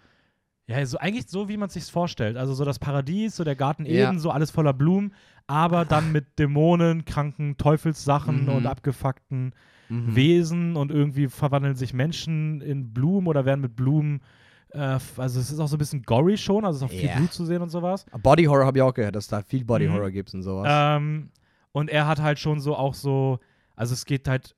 [0.67, 2.39] Ja, so eigentlich so, wie man es sich vorstellt.
[2.39, 4.09] Also, so das Paradies, so der Garten Ja.
[4.09, 5.13] Eden, so alles voller Blumen,
[5.47, 8.49] aber dann mit Dämonen, kranken Teufelssachen Mhm.
[8.49, 9.55] und abgefuckten
[9.91, 10.17] Mhm.
[10.17, 14.23] Wesen und irgendwie verwandeln sich Menschen in Blumen oder werden mit Blumen.
[14.71, 17.15] Äh, also, es ist auch so ein bisschen gory schon, also es ist auch viel.
[17.17, 18.07] Blut zu sehen und sowas.
[18.23, 19.93] Body Horror habe ich auch gehört, dass da viel Body Mhm.
[19.93, 20.67] Horror gibt und sowas.
[20.71, 21.29] Ähm,
[21.73, 23.39] und er hat halt schon so auch so,
[23.77, 24.57] also es geht halt,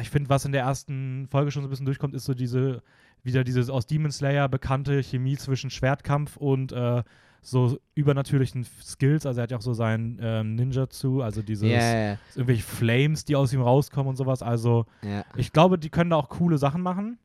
[0.00, 2.82] ich finde, was in der ersten Folge schon so ein bisschen durchkommt, ist so diese,
[3.22, 7.02] wieder diese aus Demon Slayer bekannte Chemie zwischen Schwertkampf und äh,
[7.44, 9.26] so übernatürlichen Skills.
[9.26, 13.24] Also er hat ja auch so sein ähm, Ninjutsu, also dieses Ja, ja, irgendwelche Flames,
[13.24, 14.42] die aus ihm rauskommen und sowas.
[14.42, 15.24] Also ja.
[15.36, 17.18] ich glaube, die können da auch coole Sachen machen.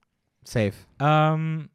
[0.43, 0.73] Safe.
[0.99, 1.69] Ähm,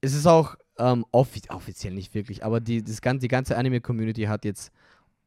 [0.00, 4.22] es ist auch ähm, offi offiziell nicht wirklich, aber die, das ganze, die ganze Anime-Community
[4.22, 4.72] hat jetzt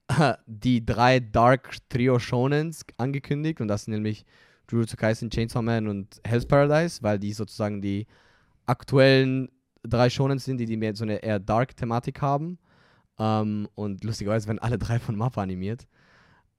[0.47, 4.25] die drei Dark Trio Shonens angekündigt und das sind nämlich
[4.71, 8.07] Jujutsu Kaisen, Chainsaw Man und Hell's Paradise, weil die sozusagen die
[8.65, 9.49] aktuellen
[9.83, 12.57] drei Shonens sind, die, die mehr so eine eher Dark-Thematik haben.
[13.17, 15.87] Ähm, und lustigerweise werden alle drei von Mappa animiert.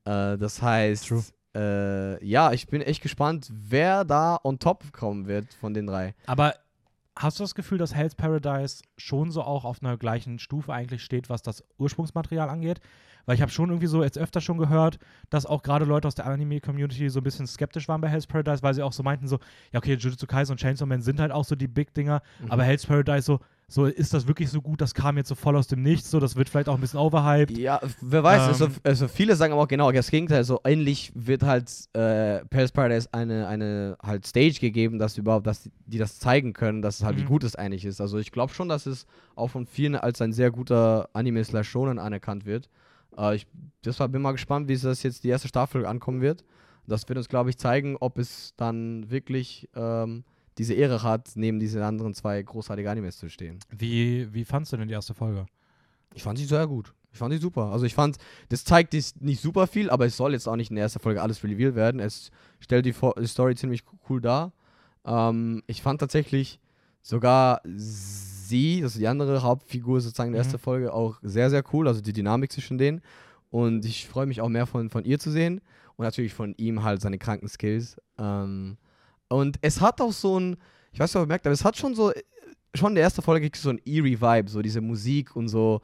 [0.05, 1.13] Äh, das heißt,
[1.55, 6.15] äh, ja, ich bin echt gespannt, wer da on top kommen wird von den drei.
[6.27, 6.55] aber
[7.17, 11.03] hast du das Gefühl, dass Hell's Paradise schon so auch auf einer gleichen Stufe eigentlich
[11.03, 12.81] steht, was das Ursprungsmaterial angeht?
[13.31, 14.99] Weil ich habe schon irgendwie so jetzt öfter schon gehört,
[15.31, 18.61] dass auch gerade Leute aus der Anime-Community so ein bisschen skeptisch waren bei Hell's Paradise,
[18.65, 19.39] weil sie auch so meinten so,
[19.73, 22.51] ja okay, Jujutsu Kaisen und Chainsaw Man sind halt auch so die Big-Dinger, Mhm.
[22.51, 23.39] aber Hell's Paradise so,
[23.69, 26.19] so, ist das wirklich so gut, das kam jetzt so voll aus dem Nichts, so,
[26.19, 27.57] das wird vielleicht auch ein bisschen overhyped.
[27.57, 30.43] Ja, wer weiß, also, Ähm, also viele sagen aber auch genau das Gegenteil.
[30.43, 35.63] So ähnlich wird halt äh, Paris Paradise eine, eine halt Stage gegeben, dass überhaupt, dass
[35.63, 37.27] die, die das zeigen können, dass es halt wie Mhm.
[37.27, 38.01] gut es eigentlich ist.
[38.01, 41.69] Also ich glaube schon, dass es auch von vielen als ein sehr guter Anime slash
[41.69, 42.69] Shonen anerkannt wird.
[43.17, 43.47] Äh, ich
[43.85, 46.45] deshalb bin mal gespannt, wie es das jetzt die erste Staffel ankommen wird.
[46.87, 50.25] Das wird uns, glaube ich, zeigen, ob es dann wirklich ähm,
[50.59, 53.61] diese Ehre hat, neben diesen anderen zwei großartigen Animes zu stehen.
[53.71, 55.47] Wie, wie fandst du denn die erste Folge?
[56.15, 56.93] Ich fand sie sehr gut.
[57.13, 57.67] Ich fand sie super.
[57.73, 58.19] Also ich fand,
[58.49, 61.23] das zeigt nicht super viel, aber es soll jetzt auch nicht in der ersten Folge
[61.23, 62.01] alles revealed werden.
[62.01, 64.53] Es stellt die, die Story ziemlich cool dar.
[65.05, 66.61] Ähm, ich fand tatsächlich
[67.03, 67.63] sogar
[68.51, 70.47] sie, also die andere Hauptfigur sozusagen in der Mhm.
[70.49, 71.89] ersten Folge, auch sehr, sehr cool.
[71.89, 73.01] Also die Dynamik zwischen denen.
[73.51, 75.61] Und ich freue mich auch mehr von, von ihr zu sehen.
[75.97, 77.97] Und natürlich von ihm halt seine kranken Skills.
[78.19, 78.77] Ähm,
[79.29, 80.57] und es hat auch so ein,
[80.93, 82.13] ich weiß nicht, ob ihr merkt, aber es hat schon so,
[82.75, 85.49] schon in der ersten Folge kriegst du so ein eerie Vibe, so diese Musik und
[85.49, 85.81] so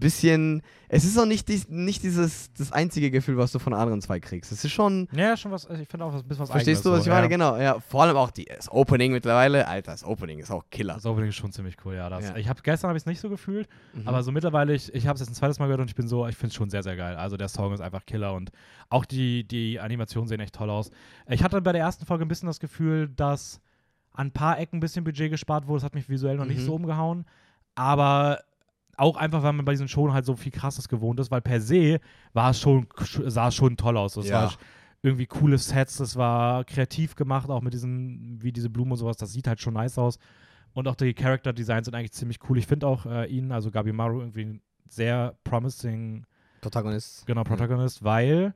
[0.00, 4.00] bisschen, es ist auch nicht, dies, nicht dieses, das einzige Gefühl, was du von anderen
[4.02, 4.50] zwei kriegst.
[4.50, 6.90] Es ist schon, Ja, schon was, ich finde auch was, ein bisschen was verstehst du,
[6.90, 7.22] was ich so, meine?
[7.22, 7.28] ja.
[7.28, 7.78] Genau, ja.
[7.80, 10.94] Vor allem auch die, das Opening mittlerweile, Alter, das Opening ist auch Killer.
[10.94, 12.08] Das Opening ist schon ziemlich cool, ja.
[12.08, 12.36] Das, Ja.
[12.36, 14.08] Ich habe gestern habe ich es nicht so gefühlt, Mhm.
[14.08, 16.08] aber so mittlerweile, ich, ich habe es jetzt ein zweites Mal gehört und ich bin
[16.08, 17.14] so, ich finde es schon sehr, sehr geil.
[17.16, 18.50] Also der Song ist einfach Killer und
[18.88, 20.90] auch die, die Animationen sehen echt toll aus.
[21.28, 23.60] Ich hatte bei der ersten Folge ein bisschen das Gefühl, dass
[24.12, 25.76] an ein paar Ecken ein bisschen Budget gespart wurde.
[25.78, 26.64] Das hat mich visuell noch nicht Mhm.
[26.66, 27.26] so umgehauen.
[27.76, 28.40] Aber
[29.00, 31.60] auch einfach, weil man bei diesen Shows halt so viel krasses gewohnt ist, weil per
[31.60, 32.00] se
[32.32, 32.86] war es schon,
[33.26, 34.16] sah es schon toll aus.
[34.16, 34.42] Es Ja.
[34.42, 34.54] war
[35.02, 39.16] irgendwie coole Sets, das war kreativ gemacht, auch mit diesen, wie diese Blumen und sowas,
[39.16, 40.18] das sieht halt schon nice aus.
[40.74, 42.58] Und auch die Character Designs sind eigentlich ziemlich cool.
[42.58, 46.26] Ich finde auch äh, ihn, also Gabi Maru, irgendwie ein sehr promising,
[46.60, 47.26] Protagonist.
[47.26, 48.54] genau, Protagonist, weil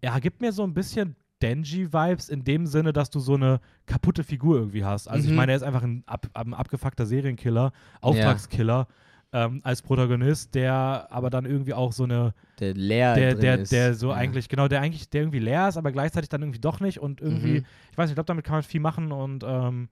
[0.00, 4.24] er gibt mir so ein bisschen Denji-Vibes in dem Sinne, dass du so eine kaputte
[4.24, 5.06] Figur irgendwie hast.
[5.08, 5.36] Also ich Mhm.
[5.36, 8.86] meine, er ist einfach ein, ab, ein abgefuckter Serienkiller, Auftragskiller
[9.32, 13.72] ähm, als Protagonist, der aber dann irgendwie auch so eine Der leer der, der, ist.
[13.72, 14.14] der so ja.
[14.16, 17.20] eigentlich, genau, der eigentlich, der irgendwie leer ist, aber gleichzeitig dann irgendwie doch nicht und
[17.20, 17.66] irgendwie, Mhm.
[17.90, 19.88] ich weiß nicht, ich glaube, damit kann man viel machen und ähm,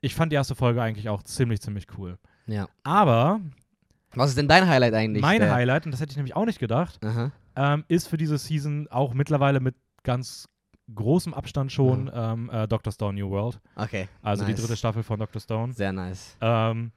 [0.00, 2.18] ich fand die erste Folge eigentlich auch ziemlich, ziemlich cool.
[2.46, 2.68] Ja.
[2.84, 3.40] Aber
[4.14, 5.22] Was ist denn dein Highlight eigentlich?
[5.22, 7.00] mein der- Highlight, und das hätte ich nämlich auch nicht gedacht,
[7.56, 10.48] ähm, ist für diese Season auch mittlerweile mit ganz
[10.94, 12.92] großem Abstand schon ähm, äh, Dr.
[12.92, 13.58] Stone New World.
[13.76, 14.08] Okay.
[14.22, 14.54] Also nice.
[14.54, 15.40] die dritte Staffel von Dr.
[15.40, 15.72] Stone.
[15.72, 16.36] Sehr nice.
[16.40, 16.92] Ähm,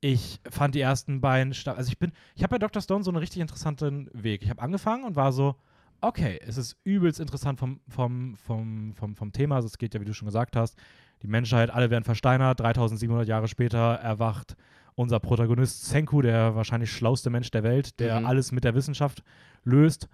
[0.00, 2.80] ich fand die ersten beiden Staffeln, also ich bin, ich habe bei Dr.
[2.80, 4.42] Stone so einen richtig interessanten Weg.
[4.42, 5.56] Ich habe angefangen und war so,
[6.00, 9.56] okay, es ist übelst interessant vom, vom, vom, vom, vom Thema.
[9.56, 10.78] Also es geht ja, wie du schon gesagt hast,
[11.22, 12.60] die Menschheit, alle werden versteinert.
[12.60, 14.56] 3700 Jahre später erwacht
[14.94, 18.26] unser Protagonist Senku, der wahrscheinlich schlauste Mensch der Welt, der Mhm.
[18.26, 19.22] alles mit der Wissenschaft
[19.64, 20.08] löst.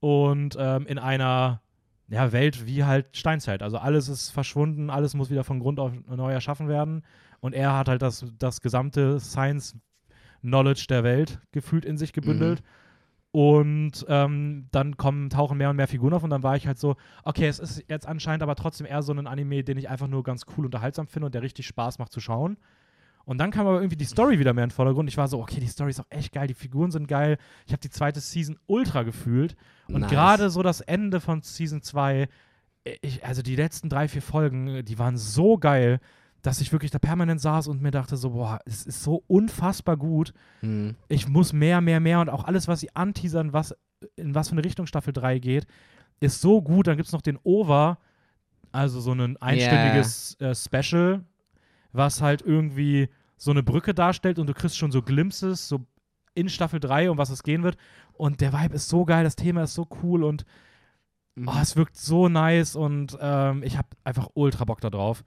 [0.00, 1.62] Und ähm, in einer
[2.08, 3.62] ja, Welt wie halt Steinzeit.
[3.62, 7.02] Also alles ist verschwunden, alles muss wieder von Grund auf neu erschaffen werden.
[7.42, 12.62] Und er hat halt das, das gesamte Science-Knowledge der Welt gefühlt in sich gebündelt.
[13.32, 16.78] Und ähm, dann kommen, tauchen mehr und mehr Figuren auf und dann war ich halt
[16.78, 20.06] so, okay, es ist jetzt anscheinend aber trotzdem eher so ein Anime, den ich einfach
[20.06, 22.58] nur ganz cool unterhaltsam finde und der richtig Spaß macht zu schauen.
[23.24, 25.08] Und dann kam aber irgendwie die Story wieder mehr in den Vordergrund.
[25.08, 27.38] Ich war so, okay, die Story ist auch echt geil, die Figuren sind geil.
[27.66, 29.56] Ich habe die zweite Season ultra gefühlt.
[29.88, 30.10] Und Nice.
[30.10, 32.28] gerade so das Ende von Season 2,
[33.00, 36.00] ich, also die letzten drei, vier Folgen, die waren so geil,
[36.42, 39.96] dass ich wirklich da permanent saß und mir dachte so, boah, es ist so unfassbar
[39.96, 40.32] gut.
[40.60, 40.96] Mhm.
[41.08, 43.74] Ich muss mehr, mehr, mehr und auch alles, was sie anteasern, was,
[44.16, 45.66] in was für eine Richtung Staffel 3 geht,
[46.20, 46.88] ist so gut.
[46.88, 47.98] Dann gibt es noch den Over,
[48.72, 51.24] also so ein einstündiges äh, Special,
[51.92, 55.86] was halt irgendwie so eine Brücke darstellt und du kriegst schon so Glimpses, so
[56.34, 57.76] in Staffel 3, um was es gehen wird.
[58.14, 60.44] Und der Vibe ist so geil, das Thema ist so cool und
[61.34, 61.48] Mhm.
[61.48, 65.24] oh, es wirkt so nice und ähm, ich habe einfach ultra Bock da drauf.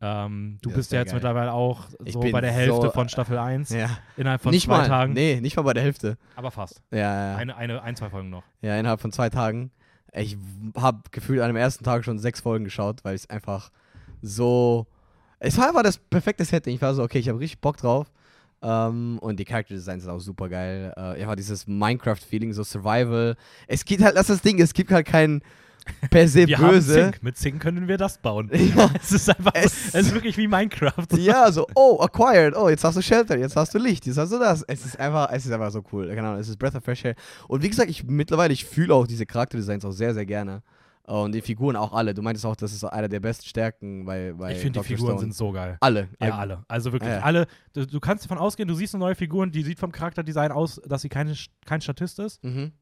[0.00, 1.14] Ähm, du Ja, bist ja jetzt geil.
[1.16, 3.88] mittlerweile auch Ich so bei der Hälfte so, von Staffel 1 Ja.
[4.16, 4.86] innerhalb von nicht zwei mal.
[4.88, 5.14] Tagen.
[5.14, 6.18] Nee, nicht mal bei der Hälfte.
[6.34, 6.82] Aber fast.
[6.90, 6.98] Ja,
[7.32, 7.36] ja.
[7.36, 8.42] Eine, eine, ein, zwei Folgen noch.
[8.60, 9.70] ja innerhalb von zwei Tagen.
[10.12, 10.36] Ich
[10.76, 13.70] habe gefühlt an dem ersten Tag schon sechs Folgen geschaut, weil es einfach
[14.22, 14.86] so.
[15.38, 16.74] Es war einfach das perfekte Setting.
[16.74, 18.10] Ich war so, okay, ich habe richtig Bock drauf.
[18.62, 20.92] Ähm, und die Charakterdesigns sind auch super geil.
[20.96, 23.36] Äh, ja, dieses Minecraft-Feeling, so Survival.
[23.66, 25.42] Es geht halt, das ist das Ding, es gibt halt kein
[26.10, 26.94] per se Wir böse.
[26.94, 27.22] Zink.
[27.22, 28.50] Mit Zink können wir das bauen.
[28.76, 28.90] Ja.
[29.00, 31.06] Es ist einfach, Es- es, ist wirklich wie Minecraft.
[31.16, 34.32] Ja, so, oh, acquired, oh, jetzt hast du Shelter, jetzt hast du Licht, jetzt hast
[34.32, 34.62] du das.
[34.68, 36.08] Es ist einfach, es ist einfach so cool.
[36.14, 37.14] Genau, es ist Breath of Fresh Air.
[37.48, 40.62] Und wie gesagt, ich mittlerweile, ich fühle auch diese Charakterdesigns auch sehr, sehr gerne.
[41.04, 42.14] Und die Figuren auch alle.
[42.14, 44.86] Du meintest auch, das ist einer der besten Stärken bei, bei ich finde, die.
[44.86, 45.20] Figuren Stone.
[45.20, 45.76] sind so geil.
[45.80, 46.08] alle.
[46.20, 46.64] Ja, alle.
[46.66, 47.20] Also wirklich Ja.
[47.20, 47.46] alle.
[47.72, 50.80] Du, du kannst davon ausgehen, du siehst eine neue Figur, die sieht vom Charakterdesign aus,
[50.84, 51.32] dass sie keine,
[51.64, 52.42] kein Statist ist.
[52.42, 52.72] Mhm.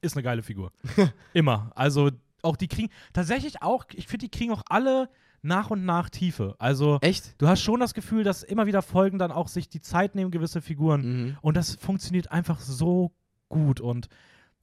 [0.00, 0.70] Ist eine geile Figur.
[1.32, 1.72] Immer.
[1.74, 2.10] Also
[2.42, 5.08] auch die kriegen, tatsächlich auch, ich finde, die kriegen auch alle
[5.42, 6.54] nach und nach Tiefe.
[6.58, 7.40] Also Echt?
[7.40, 10.30] du hast schon das Gefühl, dass immer wieder Folgen dann auch sich die Zeit nehmen,
[10.30, 11.00] gewisse Figuren.
[11.02, 11.36] Mhm.
[11.42, 13.12] Und das funktioniert einfach so
[13.48, 13.80] gut.
[13.80, 14.08] Und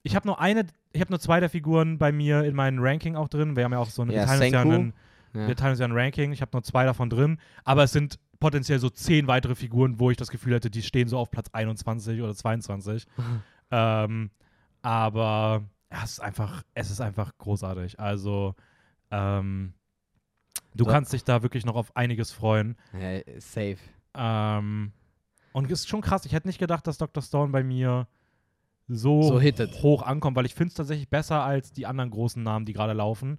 [0.04, 3.15] ich habe nur eine, ich habe nur zwei der Figuren bei mir in meinem Ranking
[3.15, 3.56] auch drin.
[3.58, 4.94] Wir haben ja auch so eine, Ja, wir einen,
[5.34, 5.48] Ja.
[5.48, 6.32] wir teilen uns ja ein Ranking.
[6.32, 7.39] Ich habe nur zwei davon drin.
[7.65, 11.10] Aber es sind potenziell so zehn weitere Figuren, wo ich das Gefühl hätte, die stehen
[11.10, 13.06] so auf Platz 21 oder 22.
[13.72, 14.32] ähm,
[14.82, 17.99] aber ja, es ist einfach, es ist einfach großartig.
[17.99, 18.56] Also,
[19.12, 19.73] ähm,
[20.75, 20.89] du So.
[20.89, 22.75] kannst dich da wirklich noch auf einiges freuen.
[22.93, 23.78] Ja, safe.
[24.13, 24.91] Ähm,
[25.54, 26.25] und es ist schon krass.
[26.25, 27.23] Ich hätte nicht gedacht, dass Dr.
[27.23, 28.08] Stone bei mir
[28.88, 32.65] so, So hoch ankommt, weil ich finde es tatsächlich besser als die anderen großen Namen,
[32.65, 33.38] die gerade laufen.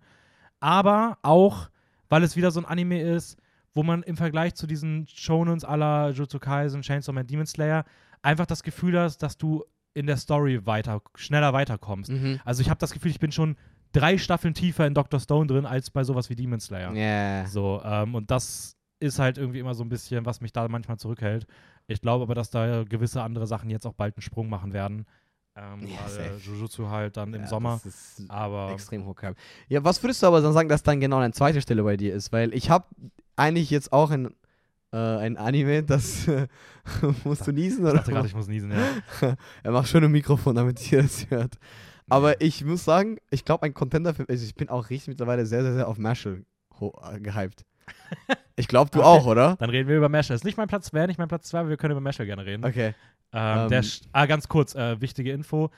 [0.60, 1.70] Aber auch,
[2.08, 3.36] weil es wieder so ein Anime ist,
[3.72, 7.84] wo man im Vergleich zu diesen Shonens aller Jutsu Kaisen, Chainsaw Man, Demon Slayer
[8.22, 12.10] einfach das Gefühl hast, dass du in der Story weiter, schneller weiterkommst.
[12.10, 12.40] Mhm.
[12.44, 13.56] Also ich habe das Gefühl, ich bin schon
[13.92, 15.18] drei Staffeln tiefer in Dr.
[15.20, 16.92] Stone drin, als bei sowas wie Demon Slayer.
[16.94, 17.46] Ja.
[17.46, 20.98] So, ähm, und das ist halt irgendwie immer so ein bisschen, was mich da manchmal
[20.98, 21.46] zurückhält.
[21.86, 25.06] Ich glaube aber, dass da gewisse andere Sachen jetzt auch bald einen Sprung machen werden.
[25.56, 25.98] Ähm, Ja.
[26.44, 27.80] Jujutsu halt dann im Ja, Sommer.
[28.28, 29.16] Aber extrem hoch.
[29.68, 32.14] Ja, was würdest du aber dann sagen, dass dann genau an zweiter Stelle bei dir
[32.14, 32.30] ist?
[32.32, 32.84] Weil ich habe
[33.36, 34.32] eigentlich jetzt auch ein,
[34.92, 36.26] äh, ein Anime, das
[37.24, 37.98] musst du niesen ich oder?
[37.98, 38.78] dachte gerade, ich muss niesen, ja.
[39.62, 41.54] er macht schon ein Mikrofon, damit ihr das hört.
[42.08, 44.28] Aber ich muss sagen, ich glaube, ein Contender für.
[44.28, 46.44] Also ich bin auch richtig mittlerweile sehr, sehr, sehr auf Marshall
[46.80, 47.64] äh, gehypt.
[48.56, 49.06] Ich glaube, du Okay.
[49.08, 49.56] auch, oder?
[49.56, 50.36] Dann reden wir über Meshel.
[50.36, 52.44] Ist nicht mein Platz, wäre nicht mein Platz 2, aber wir können über Meshel gerne
[52.44, 52.62] reden.
[52.62, 52.94] Okay.
[53.32, 55.70] Ähm, Ähm, der, sch- ah, ganz kurz, äh, wichtige Info.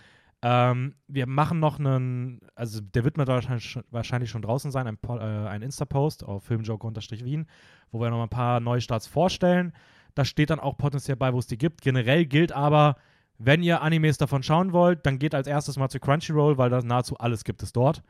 [0.45, 4.87] Ähm, wir machen noch einen, also der wird mir wahrscheinlich, schon- wahrscheinlich schon draußen sein,
[4.89, 7.47] ein, äh, ein Insta-Post auf Filmjoke-Wien,
[7.93, 9.73] wo wir noch mal ein paar Neustarts vorstellen.
[10.15, 11.81] Da steht dann auch potenziell bei, wo es die gibt.
[11.81, 12.97] Generell gilt aber,
[13.39, 16.81] wenn ihr Animes davon schauen wollt, dann geht als erstes mal zu Crunchyroll, weil da
[16.83, 18.03] nahezu alles gibt es dort.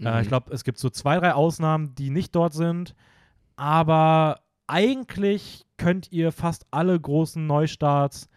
[0.00, 0.20] Äh, Mhm.
[0.22, 2.94] ich glaube, es gibt so zwei, drei Ausnahmen, die nicht dort sind.
[3.54, 8.28] Aber eigentlich könnt ihr fast alle großen Neustarts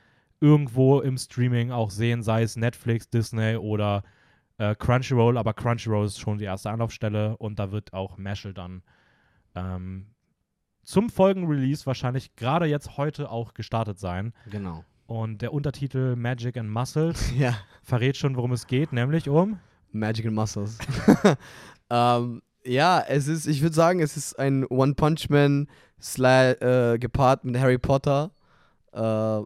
[0.42, 4.04] irgendwo im Streaming auch sehen, sei es Netflix, Disney oder
[4.58, 5.38] äh, Crunchyroll.
[5.38, 8.84] Aber Crunchyroll ist schon die erste Anlaufstelle und da wird auch Mashal dann
[9.56, 10.08] ähm,
[10.84, 14.34] zum Folgenrelease wahrscheinlich gerade jetzt heute auch gestartet sein.
[14.50, 14.84] Genau.
[15.08, 17.56] Und der Untertitel Magic and Muscles Ja.
[17.84, 19.60] verrät schon, worum es geht, nämlich um.
[19.92, 20.78] Magical Muscles.
[21.90, 25.68] ähm, ja, es ist, ich würde sagen, es ist ein One Punch Man
[26.18, 28.32] äh, gepaart mit Harry Potter.
[28.94, 29.00] Äh,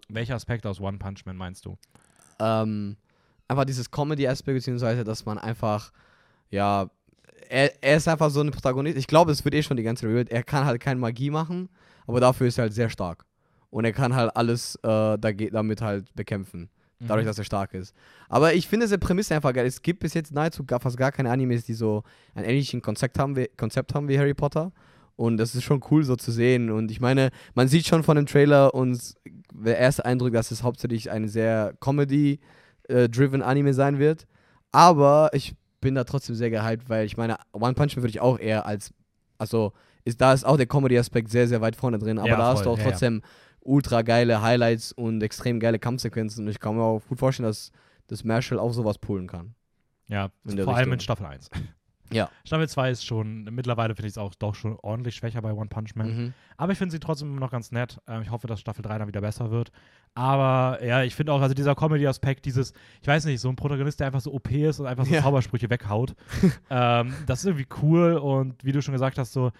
[0.10, 1.78] Welcher Aspekt aus One Punch Man meinst du?
[2.40, 2.98] ähm,
[3.48, 5.92] einfach dieses Comedy-Aspekt, beziehungsweise, dass man einfach
[6.50, 6.88] ja,
[7.50, 8.98] er, er ist einfach so ein Protagonist.
[8.98, 10.30] Ich glaube, es wird eh schon die ganze Rebuild.
[10.32, 11.70] Er kann halt keine Magie machen,
[12.08, 13.26] aber dafür ist er halt sehr stark.
[13.70, 16.70] Und er kann halt alles äh, damit halt bekämpfen.
[17.00, 17.28] Dadurch, Mhm.
[17.28, 17.94] dass er stark ist.
[18.30, 19.66] Aber ich finde diese Prämisse einfach geil.
[19.66, 22.04] Es gibt bis jetzt nahezu gar, fast gar keine Animes, die so
[22.34, 24.72] ein ähnliches Konzept haben, wie, Konzept haben wie Harry Potter.
[25.15, 26.71] Und das ist schon cool so zu sehen.
[26.71, 29.13] Und ich meine, man sieht schon von dem Trailer und
[29.54, 34.26] der erste Eindruck, dass es hauptsächlich ein sehr Comedy-driven Anime sein wird.
[34.71, 38.21] Aber ich bin da trotzdem sehr gehypt, weil ich meine, One Punch Man würde ich
[38.21, 38.93] auch eher als,
[39.38, 39.73] also
[40.04, 42.17] ist, da ist auch der Comedy-Aspekt sehr, sehr weit vorne drin.
[42.17, 42.63] Aber Ja, da hast voll.
[42.65, 42.89] du auch Ja, ja.
[42.89, 43.21] trotzdem
[43.62, 46.43] ultra geile Highlights und extrem geile Kampfsequenzen.
[46.45, 47.71] Und ich kann mir auch gut vorstellen, dass,
[48.08, 49.56] dass Marshall auch sowas pullen kann.
[50.08, 50.99] Ja, vor allem in Richtung.
[50.99, 51.49] Staffel 1.
[52.13, 52.30] Ja.
[52.45, 55.67] Staffel 2 ist schon, mittlerweile finde ich es auch doch schon ordentlich schwächer bei One
[55.69, 56.08] Punch Man.
[56.08, 56.34] Mhm.
[56.58, 57.99] Aber ich finde sie trotzdem immer noch ganz nett.
[58.08, 59.71] Ähm, ich hoffe, dass Staffel 3 dann wieder besser wird.
[60.15, 63.99] Aber ja, ich finde auch, also dieser Comedy-Aspekt, dieses, ich weiß nicht, so ein Protagonist,
[63.99, 65.21] der einfach so OP ist und einfach so Ja.
[65.23, 66.15] Zaubersprüche weghaut,
[66.69, 69.52] ähm, das ist irgendwie cool und wie du schon gesagt hast, so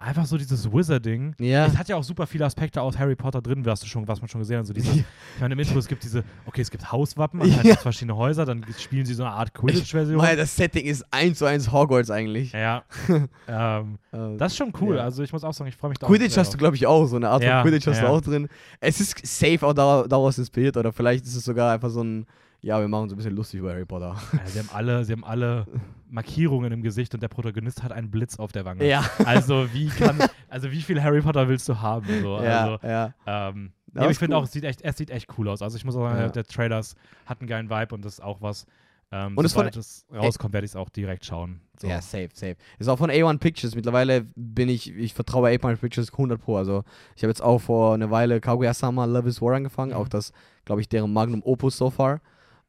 [0.00, 1.34] einfach so dieses Wizarding.
[1.38, 1.66] Ja.
[1.66, 4.20] Es hat ja auch super viele Aspekte aus Harry Potter drin, was, du schon, was
[4.20, 4.66] man schon gesehen hat.
[4.66, 5.04] So dieses, ich
[5.40, 7.76] meine, im Intro, es gibt diese, okay, es gibt Hauswappen, anscheinend Ja.
[7.76, 10.18] verschiedene Häuser, dann spielen sie so eine Art Quidditch-Version.
[10.18, 12.52] Weil das Setting ist eins zu eins Hogwarts eigentlich.
[12.52, 12.82] Ja,
[13.48, 14.96] ähm, Äh, das ist schon cool.
[14.96, 15.02] Ja.
[15.04, 17.06] Also ich muss auch sagen, ich freue mich da Quidditch hast du, glaube ich, auch.
[17.06, 18.48] So eine Art von Quidditch hast du auch drin.
[18.80, 20.76] Es ist safe auch dar- daraus inspiriert.
[20.76, 22.26] Oder vielleicht ist es sogar einfach so ein,
[22.62, 24.16] ja, wir machen so ein bisschen lustig über Harry Potter.
[24.32, 25.66] Ja, sie, haben alle, sie haben alle
[26.10, 28.86] Markierungen im Gesicht und der Protagonist hat einen Blitz auf der Wange.
[28.86, 29.04] Ja.
[29.24, 30.18] Also wie kann,
[30.48, 32.06] also wie viel Harry Potter willst du haben?
[32.22, 32.42] So?
[32.42, 33.14] ja, Also, ja.
[33.26, 34.42] ähm, ist ich finde cool.
[34.42, 35.62] auch, es sieht echt, es sieht echt cool aus.
[35.62, 36.28] Also ich muss auch sagen, Ja.
[36.28, 36.94] der Trailers
[37.26, 38.66] hat einen geilen Vibe und das ist auch was.
[39.12, 41.60] Ähm, Und sobald es rauskommt, werde ich es auch direkt schauen.
[41.80, 41.88] So.
[41.88, 42.54] Ja, safe, safe.
[42.78, 43.74] Ist auch von A1 Pictures.
[43.74, 46.56] Mittlerweile bin ich, ich vertraue A1 Pictures 100 Pro.
[46.58, 46.84] Also,
[47.16, 49.90] ich habe jetzt auch vor einer Weile Kaguya-sama Love is War angefangen.
[49.90, 49.96] Mhm.
[49.96, 50.32] Auch das,
[50.64, 52.20] glaube ich, deren Magnum Opus so far.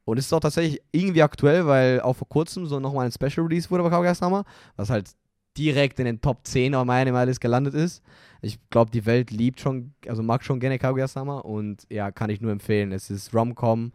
[0.04, 3.46] Und es ist auch tatsächlich irgendwie aktuell, weil auch vor kurzem so nochmal ein Special
[3.46, 4.44] Release wurde bei Kaguya-sama,
[4.76, 5.10] was halt
[5.56, 8.02] direkt in den Top 10 auf meiner Liste gelandet ist.
[8.40, 12.40] Ich glaube, die Welt liebt schon, also mag schon gerne Kaguya-sama und ja, kann ich
[12.40, 12.90] nur empfehlen.
[12.92, 13.92] Es ist Rom-Com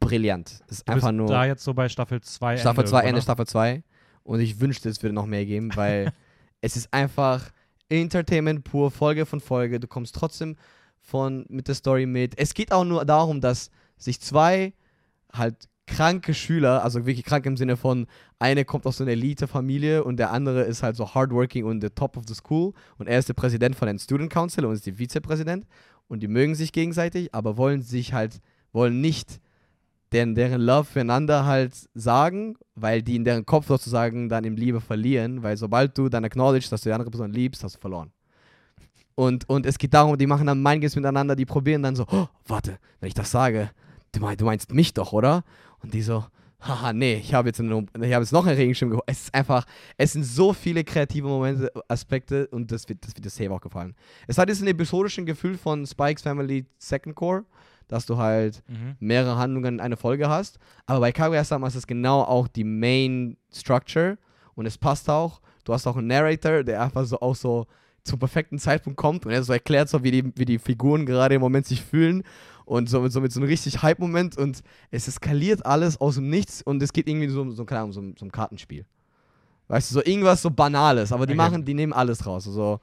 [0.00, 0.62] brillant.
[0.66, 1.28] Es ist Du einfach nur.
[1.28, 2.58] da jetzt so bei Staffel 2.
[2.58, 3.22] Staffel 2, Ende oder?
[3.22, 3.82] Staffel 2.
[4.24, 6.12] Und ich wünschte, es würde noch mehr geben, weil
[6.60, 7.50] es ist einfach
[7.88, 9.80] Entertainment pur, Folge von Folge.
[9.80, 10.56] Du kommst trotzdem
[11.00, 12.38] von, mit der Story mit.
[12.38, 14.72] Es geht auch nur darum, dass sich zwei
[15.32, 18.06] halt kranke Schüler, also wirklich krank im Sinne von,
[18.38, 21.90] eine kommt aus so einer Elite-Familie und der andere ist halt so hardworking und the
[21.90, 24.86] top of the school und er ist der Präsident von den Student Council und ist
[24.86, 25.66] der Vizepräsident
[26.08, 28.40] und die mögen sich gegenseitig, aber wollen sich halt,
[28.72, 29.40] wollen nicht
[30.12, 34.80] deren, deren Love füreinander halt sagen, weil die in deren Kopf sozusagen dann im Liebe
[34.80, 38.12] verlieren, weil sobald du dann acknowledge, dass du die andere Person liebst, hast du verloren.
[39.14, 42.26] Und, und es geht darum, die machen dann Mindgames miteinander, die probieren dann so, oh,
[42.46, 43.70] warte, wenn ich das sage,
[44.12, 45.44] du, mein, du meinst mich doch, oder?
[45.82, 46.24] Und die so,
[46.60, 49.04] haha, nee, ich habe jetzt, ich habe jetzt noch einen Regenschirm geholt.
[49.06, 53.26] Es ist einfach, es sind so viele kreative Momente, Aspekte und das wird, das wird
[53.26, 53.94] das Save auch gefallen.
[54.28, 57.44] Es hat diesen episodischen Gefühl von Spikes Family Second Core,
[57.88, 58.96] dass du halt Mhm.
[59.00, 60.58] mehrere Handlungen in einer Folge hast.
[60.86, 64.18] Aber bei Kaguya-sama ist es genau auch die Main Structure
[64.54, 65.40] und es passt auch.
[65.64, 67.66] Du hast auch einen Narrator, der einfach so auch so
[68.04, 71.36] zum perfekten Zeitpunkt kommt und er so erklärt, so wie die, wie die Figuren gerade
[71.36, 72.24] im Moment sich fühlen
[72.72, 76.28] und so mit so, mit so einem richtig Hype-Moment und es eskaliert alles aus dem
[76.30, 78.84] Nichts und es geht irgendwie so, so, keine Ahnung, so, so ein Kartenspiel.
[79.68, 81.36] Weißt du, so irgendwas so Banales, aber die Okay.
[81.42, 82.46] machen, die nehmen alles raus.
[82.46, 82.80] Also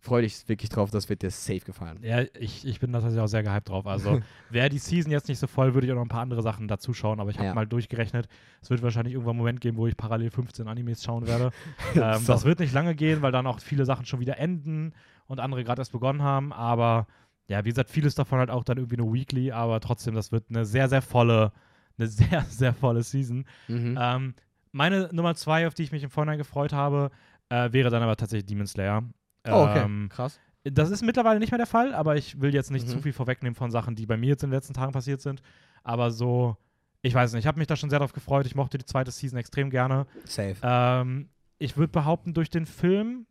[0.00, 1.98] freu dich wirklich drauf, das wird dir safe gefallen.
[2.02, 3.86] Ja, ich, ich bin tatsächlich auch sehr gehypt drauf.
[3.86, 6.42] Also, wäre die Season jetzt nicht so voll, würde ich auch noch ein paar andere
[6.42, 7.20] Sachen dazu schauen.
[7.20, 7.54] Aber ich habe Ja.
[7.54, 8.28] mal durchgerechnet,
[8.60, 11.50] es wird wahrscheinlich irgendwann einen Moment geben, wo ich parallel 15 Animes schauen werde.
[11.96, 12.32] ähm, So.
[12.32, 14.92] Das wird nicht lange gehen, weil dann auch viele Sachen schon wieder enden
[15.26, 16.52] und andere gerade erst begonnen haben.
[16.52, 17.06] Aber
[17.48, 19.52] ja, wie gesagt, vieles davon halt auch dann irgendwie nur Weekly.
[19.52, 21.52] Aber trotzdem, das wird eine sehr, sehr volle,
[21.98, 23.44] eine sehr, sehr volle Season.
[23.68, 23.98] Mhm.
[24.00, 24.34] Ähm,
[24.72, 27.10] meine Nummer zwei, auf die ich mich im Vorhinein gefreut habe,
[27.50, 29.02] äh, wäre dann aber tatsächlich Demon Slayer.
[29.48, 29.82] oh, okay.
[29.84, 30.40] Ähm, Krass.
[30.64, 32.90] das ist mittlerweile nicht mehr der Fall, aber ich will jetzt nicht Mhm.
[32.90, 35.42] zu viel vorwegnehmen von Sachen, die bei mir jetzt in den letzten Tagen passiert sind.
[35.82, 36.56] Aber so,
[37.02, 38.46] ich weiß nicht, ich habe mich da schon sehr darauf gefreut.
[38.46, 40.06] Ich mochte die zweite Season extrem gerne.
[40.24, 40.56] Safe.
[40.62, 41.28] Ähm,
[41.58, 43.26] ich würde behaupten, durch den Film,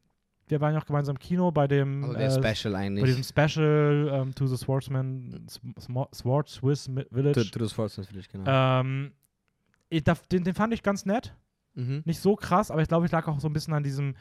[0.53, 3.15] wir waren ja auch gemeinsam im Kino bei dem Also äh, Special bei eigentlich.
[3.15, 7.41] diesem Special ähm, To the Swordsman, Sm Sword Swiss Village.
[7.41, 8.45] Du, du das Force natürlich, genau.
[8.81, 9.11] Ähm,
[9.89, 11.33] ich, den, den fand ich ganz nett.
[11.75, 12.03] mhm.
[12.05, 14.15] Nicht so krass, aber ich glaube, ich lag auch so ein bisschen an diesem,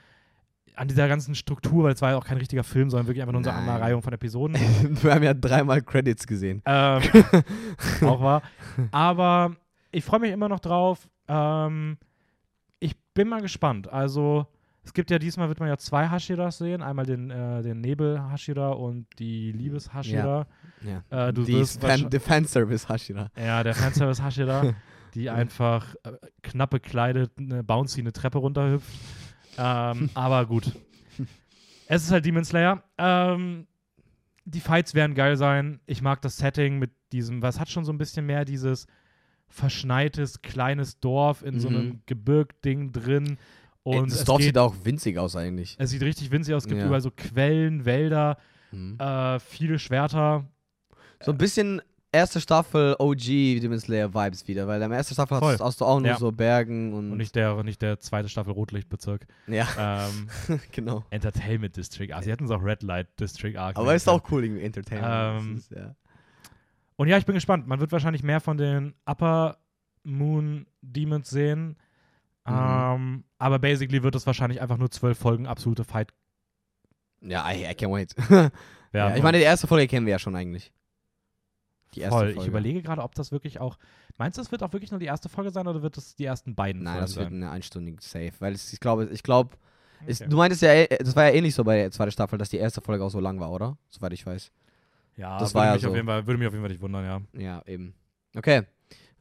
[0.75, 3.33] an dieser ganzen Struktur, weil es war ja auch kein richtiger Film, sondern wirklich einfach
[3.35, 3.65] nur so eine Nein.
[3.69, 4.57] Aneinanderreihung von Episoden.
[5.03, 6.63] Wir haben ja dreimal Credits gesehen.
[6.65, 7.03] ähm,
[8.03, 8.43] auch wahr.
[8.91, 9.55] Aber
[9.91, 11.09] ich freue mich immer noch drauf.
[11.29, 11.99] Ähm,
[12.81, 13.89] ich bin mal gespannt.
[13.93, 14.47] Also,
[14.85, 16.83] es gibt ja diesmal, wird man ja zwei Hashiras sehen.
[16.83, 20.47] Einmal den, äh, den Nebel-Hashira und die Liebes-Hashira.
[21.11, 21.29] Ja.
[21.29, 23.29] Äh, du die Fan, wahrsch- der Fanservice Hashira.
[23.37, 24.75] Ja, der Fanservice-Hashira.
[25.15, 26.13] die einfach äh,
[26.43, 28.89] knapp bekleidet eine bouncy eine Treppe runterhüpft.
[29.59, 30.73] ähm, aber gut.
[31.87, 32.83] Es ist halt Demon Slayer.
[32.99, 33.67] Ähm,
[34.47, 35.81] die Fights werden geil sein.
[35.87, 38.87] Ich mag das Setting mit diesem, was hat schon so ein bisschen mehr dieses
[39.49, 41.77] verschneites kleines Dorf in so Mhm.
[41.77, 43.37] einem Gebirgding drin.
[43.85, 45.77] Ey, Und das Dorf geht, sieht auch winzig aus eigentlich.
[45.79, 46.63] es sieht richtig winzig aus.
[46.65, 46.87] Es gibt Ja.
[46.87, 48.37] überall so Quellen, Wälder,
[48.71, 48.99] Mhm.
[48.99, 50.45] äh, viele Schwerter.
[51.25, 55.39] So ein bisschen erste Staffel OG Demon Slayer Vibes wieder, weil in der ersten Staffel
[55.39, 55.57] Voll.
[55.59, 56.17] hast, du auch nur Ja.
[56.19, 59.27] so Bergen und, Und nicht der, nicht der zweite Staffel Rotlichtbezirk.
[59.47, 59.67] ja,
[60.07, 60.29] Ähm,
[60.73, 61.05] genau.
[61.11, 62.09] Entertainment District.
[62.13, 63.77] Ah, sie hätten es auch Red Light District Arc.
[63.79, 65.43] Aber ist auch cool irgendwie Entertainment.
[65.43, 65.95] Ähm, ist, ja.
[66.97, 67.67] Und ja, ich bin gespannt.
[67.67, 69.57] Man wird wahrscheinlich mehr von den Upper
[70.05, 71.77] Moon Demons sehen.
[72.45, 72.55] Mhm.
[72.55, 76.13] Ähm, aber basically wird es wahrscheinlich einfach nur zwölf Folgen absolute Fight
[77.23, 78.15] ja, I, I can't wait.
[78.93, 80.73] ja, ich meine, die erste Folge kennen wir ja schon eigentlich.
[81.95, 82.27] Die erste voll.
[82.29, 82.41] Folge.
[82.41, 83.79] Ich überlege gerade, ob das wirklich auch.
[84.19, 86.25] Meinst du, es wird auch wirklich nur die erste Folge sein oder wird es die
[86.25, 87.43] ersten beiden Nein, Folgen das wird sein?
[87.43, 89.57] eine einstündige Safe, weil es, ich glaube, ich glaube,
[90.05, 90.27] Okay.
[90.29, 92.57] du meintest ja, äh, das war ja ähnlich so bei der zweiten Staffel, dass die
[92.57, 93.79] erste Folge auch so lang war, oder?
[93.89, 94.51] Soweit ich weiß.
[95.17, 95.95] ja, das würde war ja mich auf so.
[95.95, 97.41] jeden Fall, würde mich auf jeden Fall nicht wundern, ja.
[97.41, 97.95] Ja, eben.
[98.35, 98.63] Okay.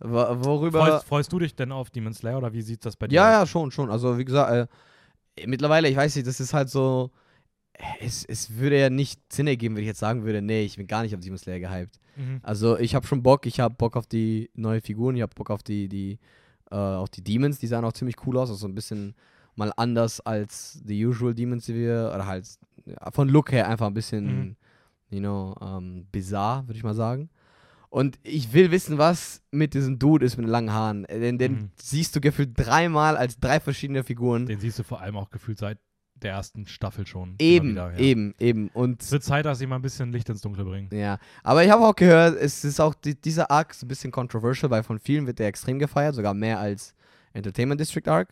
[0.02, 0.80] Wo- Worüber.
[0.80, 3.28] Freust, freust du dich denn auf Demon Slayer oder wie sieht das bei dir Ja,
[3.28, 3.32] aus?
[3.34, 3.90] ja, schon, schon.
[3.92, 4.70] Also, wie gesagt,
[5.38, 7.12] äh, mittlerweile, ich weiß nicht, das ist halt so.
[8.00, 10.86] Es, es würde ja nicht Sinn ergeben, wenn ich jetzt sagen würde, nee, ich bin
[10.88, 12.00] gar nicht auf Demon Slayer gehypt.
[12.16, 12.40] Mhm.
[12.44, 15.50] Also, ich habe schon Bock, ich habe Bock auf die neue Figuren, ich habe Bock
[15.50, 16.20] auf die, die,
[16.70, 19.16] äh, auf die Demons, die sahen auch ziemlich cool aus, also ein bisschen
[19.56, 22.48] mal anders als die usual Demons, die wir, oder halt
[22.86, 24.56] ja, von Look her einfach ein bisschen, Mhm.
[25.10, 27.30] you know, ähm, bizarr, würde ich mal sagen.
[27.92, 31.06] Und ich will wissen, was mit diesem Dude ist mit den langen Haaren.
[31.06, 31.72] Äh, Den, den Mhm.
[31.80, 34.46] siehst du gefühlt dreimal als drei verschiedene Figuren.
[34.46, 35.78] Den siehst du vor allem auch gefühlt seit
[36.16, 37.36] der ersten Staffel schon.
[37.40, 37.98] eben, wieder, ja.
[38.00, 38.70] eben, eben.
[38.70, 40.88] Und Es wird Zeit, dass sie mal ein bisschen Licht ins Dunkle bringen.
[40.94, 44.12] ja, aber ich habe auch gehört, es ist auch die, dieser Arc ist ein bisschen
[44.12, 46.94] controversial, weil von vielen wird der extrem gefeiert, sogar mehr als
[47.34, 48.30] Entertainment District Arc.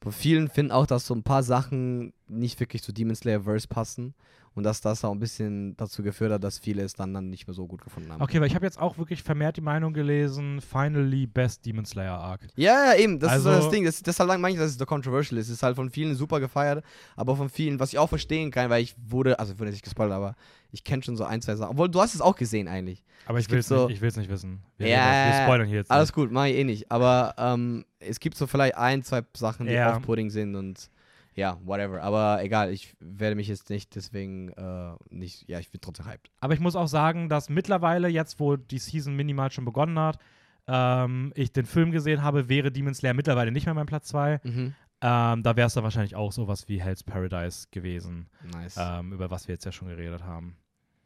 [0.00, 3.68] Aber vielen finden auch, dass so ein paar Sachen nicht wirklich zu Demon Slayer Verse
[3.68, 4.14] passen
[4.56, 7.46] und dass das auch ein bisschen dazu geführt hat, dass viele es dann, dann nicht
[7.46, 8.20] mehr so gut gefunden haben.
[8.20, 12.18] Okay, weil ich habe jetzt auch wirklich vermehrt die Meinung gelesen, finally best Demon Slayer
[12.18, 12.40] Arc.
[12.56, 13.84] Ja, ja, eben, das ist so Also- das Ding.
[13.84, 15.46] Das, deshalb meine ich, dass es so controversial ist.
[15.46, 16.82] Es ist halt von vielen super gefeiert,
[17.14, 19.84] aber von vielen, was ich auch verstehen kann, weil ich wurde, also ich wurde nicht
[19.84, 20.34] gespoilert, aber
[20.72, 21.70] ich kenne schon so ein, zwei Sachen.
[21.72, 23.04] Obwohl, du hast es auch gesehen eigentlich.
[23.26, 24.62] Aber ich will es so- nicht, ich nicht wissen.
[24.78, 26.14] Wir, Ja, wir spoilern hier jetzt Alles nicht.
[26.14, 26.90] gut, mache ich eh nicht.
[26.90, 29.94] Aber ähm, es gibt so vielleicht ein, zwei Sachen, die Ja.
[29.96, 30.88] off-putting sind und
[31.36, 32.02] ja, whatever.
[32.02, 36.30] Aber egal, ich werde mich jetzt nicht deswegen äh, nicht, ja, ich bin trotzdem hyped.
[36.40, 40.18] Aber ich muss auch sagen, dass mittlerweile, jetzt wo die Season minimal schon begonnen hat,
[40.66, 44.40] ähm, ich den Film gesehen habe, wäre Demon Slayer mittlerweile nicht mehr mein Platz 2.
[44.42, 44.74] Mhm.
[45.02, 48.76] Ähm, da wäre es dann wahrscheinlich auch sowas wie Hell's Paradise gewesen, Nice.
[48.78, 50.56] ähm, über was wir jetzt ja schon geredet haben.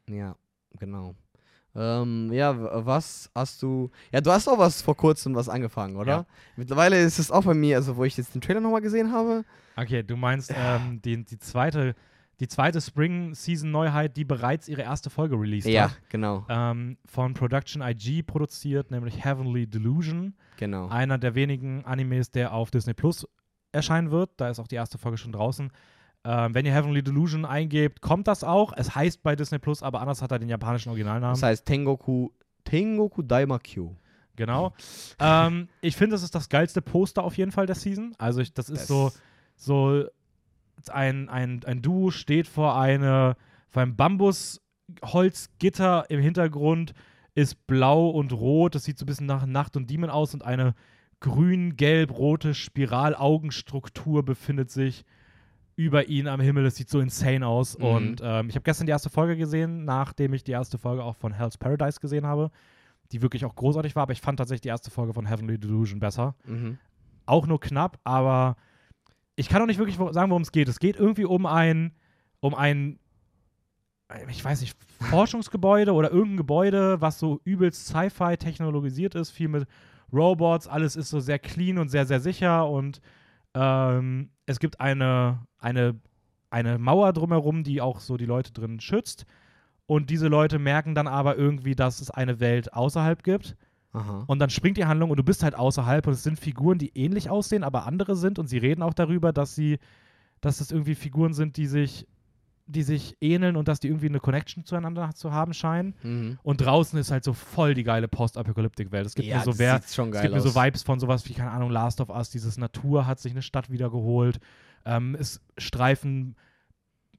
[0.09, 0.37] Ja,
[0.79, 1.17] genau.
[1.75, 3.91] Ähm, ja, was hast du.
[4.13, 6.13] Ja, du hast auch was vor kurzem was angefangen, oder?
[6.13, 6.27] Ja.
[6.57, 9.45] Mittlerweile ist es auch bei mir, also wo ich jetzt den Trailer nochmal gesehen habe.
[9.77, 11.95] Okay, du meinst ähm, die, die zweite,
[12.41, 16.01] die zweite Spring-Season-Neuheit, die bereits ihre erste Folge released Ja, hat.
[16.09, 20.35] genau, Ähm, von Production IG produziert, nämlich Heavenly Delusion.
[20.57, 20.89] genau.
[20.89, 23.27] Einer der wenigen Animes, der auf Disney Plus
[23.73, 24.31] erscheinen wird.
[24.39, 25.71] Da ist auch die erste Folge schon draußen.
[26.25, 28.75] Ähm, wenn ihr Heavenly Delusion eingebt, kommt das auch.
[28.77, 31.33] Es heißt bei Disney Plus, aber anders hat er den japanischen Originalnamen.
[31.35, 32.29] Das heißt Tengoku,
[32.65, 33.95] Tengoku Daimakyu.
[34.37, 34.73] Genau.
[35.19, 38.15] ähm, ich finde, das ist das geilste Poster auf jeden Fall der Season.
[38.19, 39.13] Also ich, das ist Das- so,
[39.57, 40.05] so
[40.91, 43.37] ein, ein, ein Duo steht vor, eine,
[43.69, 46.95] vor einem Bambusholzgitter im Hintergrund,
[47.35, 48.75] ist blau und rot.
[48.75, 50.75] Das sieht so ein bisschen nach Nacht und Demon aus und eine
[51.21, 55.05] grün-gelb-rote Spiralaugenstruktur befindet sich
[55.81, 56.65] über ihn am Himmel.
[56.65, 57.79] Das sieht so insane aus.
[57.79, 57.85] Mhm.
[57.85, 61.17] Und ähm, ich habe gestern die erste Folge gesehen, nachdem ich die erste Folge auch
[61.17, 62.51] von Hell's Paradise gesehen habe,
[63.13, 64.03] die wirklich auch großartig war.
[64.03, 66.35] Aber ich fand tatsächlich die erste Folge von Heavenly Delusion besser.
[66.45, 66.77] Mhm.
[67.25, 68.57] Auch nur knapp, aber
[69.37, 70.69] ich kann auch nicht wirklich sagen, worum es geht.
[70.69, 71.95] Es geht irgendwie um ein,
[72.41, 72.99] um ein,
[74.29, 74.77] ich weiß nicht,
[75.09, 79.67] Forschungsgebäude oder irgendein Gebäude, was so übelst Sci-Fi technologisiert ist, viel mit
[80.13, 83.01] Robots, alles ist so sehr clean und sehr, sehr sicher und
[83.55, 86.01] ähm, es gibt eine, eine,
[86.51, 89.27] eine Mauer drumherum, die auch so die Leute drin schützt.
[89.87, 93.57] Und diese Leute merken dann aber irgendwie, dass es eine Welt außerhalb gibt.
[93.93, 94.25] Aha.
[94.27, 96.97] Und dann springt die Handlung und du bist halt außerhalb und es sind Figuren, die
[96.97, 99.79] ähnlich aussehen, aber andere sind und sie reden auch darüber, dass sie,
[100.41, 102.07] dass es irgendwie Figuren sind, die sich,
[102.67, 105.95] die sich ähneln und dass die irgendwie eine Connection zueinander zu haben scheinen.
[106.05, 106.39] Mhm.
[106.45, 109.07] Und draußen ist halt so voll die geile Post-Apokalyptik-Welt.
[109.07, 111.71] Es gibt mir so wer, es gibt mir so Vibes von sowas wie, keine Ahnung,
[111.71, 114.39] Last of Us, dieses Natur hat sich eine Stadt wiedergeholt.
[114.85, 116.37] Ähm, es streifen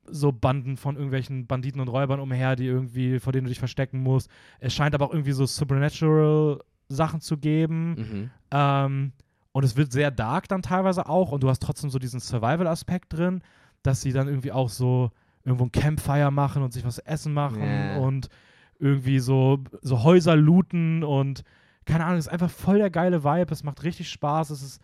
[0.05, 4.01] so Banden von irgendwelchen Banditen und Räubern umher, die irgendwie, vor denen du dich verstecken
[4.01, 4.30] musst.
[4.59, 6.59] Es scheint aber auch irgendwie so Supernatural
[6.89, 7.93] Sachen zu geben.
[7.95, 8.30] Mhm.
[8.51, 9.12] Ähm,
[9.53, 11.32] und es wird sehr dark dann teilweise auch.
[11.32, 13.41] Und du hast trotzdem so diesen Survival-Aspekt drin,
[13.84, 15.12] dass sie dann irgendwie auch so
[15.43, 17.97] irgendwo ein Campfire machen und sich was essen machen Ja.
[17.97, 18.30] und
[18.80, 21.43] irgendwie so, so Häuser looten und
[21.86, 23.51] keine Ahnung, es ist einfach voll der geile Vibe.
[23.51, 24.51] Es macht richtig Spaß.
[24.51, 24.82] Es ist,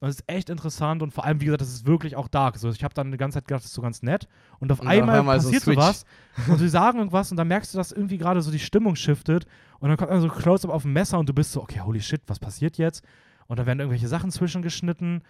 [0.00, 2.56] es ist echt interessant und vor allem, wie gesagt, es ist wirklich auch dark.
[2.56, 4.28] So, ich habe dann die ganze Zeit gedacht, das ist so ganz nett.
[4.60, 5.76] Und auf Und einmal einmal so passiert Switch.
[5.76, 6.04] sowas
[6.48, 9.46] und sie sagen irgendwas und dann merkst du, dass irgendwie gerade so die Stimmung shiftet
[9.80, 12.00] und dann kommt dann so Close-Up auf dem Messer und du bist so, okay, holy
[12.00, 13.04] shit, was passiert jetzt?
[13.48, 15.22] Und dann werden irgendwelche Sachen zwischengeschnitten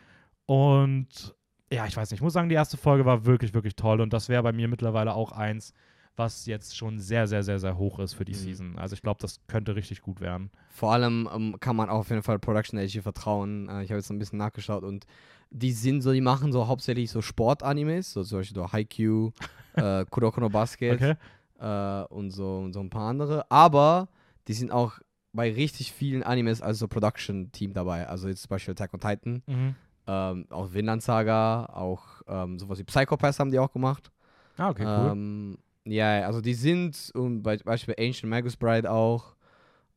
[0.44, 1.34] und
[1.72, 4.12] ja, ich weiß nicht, ich muss sagen, die erste Folge war wirklich, wirklich toll und
[4.12, 5.72] das wäre bei mir mittlerweile auch eins,
[6.18, 8.36] was jetzt schon sehr, sehr, sehr, sehr hoch ist für die Mhm.
[8.36, 8.78] Season.
[8.78, 10.50] Also ich glaube, das könnte richtig gut werden.
[10.70, 13.68] Vor allem ähm, kann man auch auf jeden Fall Production Age vertrauen.
[13.68, 15.06] Äh, ich habe jetzt ein bisschen nachgeschaut und
[15.50, 19.30] die sind so, die machen so hauptsächlich so Sport-Animes, so zum Beispiel so Haikyuu,
[19.74, 21.14] äh, Kuroko no Basket Okay?
[21.58, 23.50] äh, und, so, und so ein paar andere.
[23.50, 24.08] Aber
[24.46, 24.98] die sind auch
[25.32, 28.06] bei richtig vielen Animes als so Production-Team dabei.
[28.08, 29.74] Also jetzt zum Beispiel Attack on Titan, Mhm.
[30.06, 34.10] ähm, auch Vinland Saga, auch ähm, sowas wie Psychopaths haben die auch gemacht.
[34.56, 35.10] Ah, okay, cool.
[35.12, 35.58] Ähm,
[35.90, 39.34] ja, also die sind, um, bei Beispiel Ancient Magus Bride auch.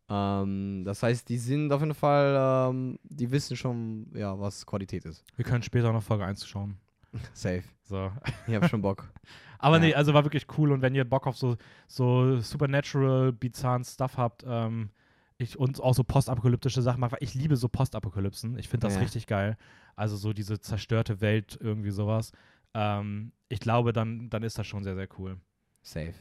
[0.09, 5.05] Ähm, das heißt, die sind auf jeden Fall, ähm, die wissen schon, ja, was Qualität
[5.05, 5.23] ist.
[5.35, 6.77] Wir können später noch Folge 1 schauen.
[7.33, 7.63] Safe.
[7.83, 8.11] So.
[8.47, 9.11] Ich hab schon Bock.
[9.59, 9.83] Aber Ja.
[9.83, 11.55] nee, also war wirklich cool und wenn ihr Bock auf so,
[11.87, 14.89] so Supernatural, bizarren Stuff habt, ähm,
[15.37, 18.57] ich, und auch so postapokalyptische Sachen weil ich liebe so Postapokalypsen.
[18.59, 19.01] Ich finde das Ja.
[19.01, 19.57] richtig geil.
[19.95, 22.31] Also so diese zerstörte Welt, irgendwie sowas.
[22.73, 25.37] Ähm, ich glaube, dann, dann ist das schon sehr, sehr cool.
[25.81, 26.13] Safe.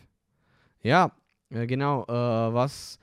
[0.83, 1.13] Ja,
[1.51, 2.05] äh, genau.
[2.05, 2.99] Äh, was.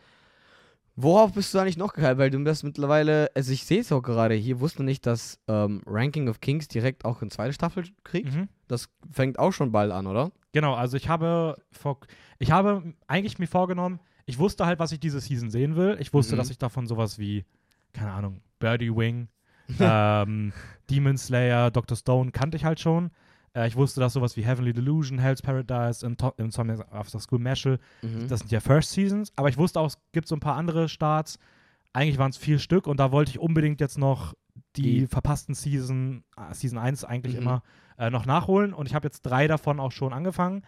[0.99, 2.17] Worauf bist du eigentlich noch geil?
[2.17, 5.83] Weil du bist mittlerweile, also ich sehe es auch gerade hier, wusste nicht, dass ähm,
[5.85, 8.33] Ranking of Kings direkt auch eine zweite Staffel kriegt.
[8.33, 8.49] Mhm.
[8.67, 10.31] Das fängt auch schon bald an, oder?
[10.53, 11.99] Genau, also ich habe vor,
[12.39, 15.97] ich habe eigentlich mir vorgenommen, ich wusste halt, was ich diese Season sehen will.
[15.99, 16.37] Ich wusste, Mhm.
[16.39, 17.45] dass ich davon sowas wie,
[17.93, 19.27] keine Ahnung, Birdie Wing,
[19.79, 20.51] ähm,
[20.89, 21.95] Demon Slayer, Dr.
[21.95, 23.11] Stone kannte ich halt schon.
[23.57, 26.05] Äh, ich wusste, dass sowas wie Heavenly Delusion, Hell's Paradise,
[26.37, 28.27] Insomnia After School Meshel, Mhm.
[28.27, 30.87] das sind ja First Seasons, aber ich wusste auch, es gibt so ein paar andere
[30.89, 31.39] Starts.
[31.93, 34.33] Eigentlich waren es vier Stück und da wollte ich unbedingt jetzt noch
[34.75, 37.41] die, Die- verpassten Season, äh, Season 1 eigentlich Mhm.
[37.41, 37.63] immer,
[37.97, 38.73] äh, noch nachholen.
[38.73, 40.63] Und ich habe jetzt drei davon auch schon angefangen.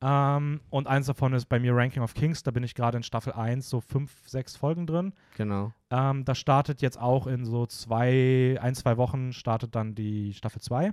[0.00, 2.42] Ähm, und eins davon ist bei mir Ranking of Kings.
[2.42, 5.12] Da bin ich gerade in Staffel 1, so fünf, sechs Folgen drin.
[5.36, 5.72] Genau.
[5.90, 10.60] Ähm, das startet jetzt auch in so zwei, ein, zwei Wochen startet dann die Staffel
[10.60, 10.92] 2.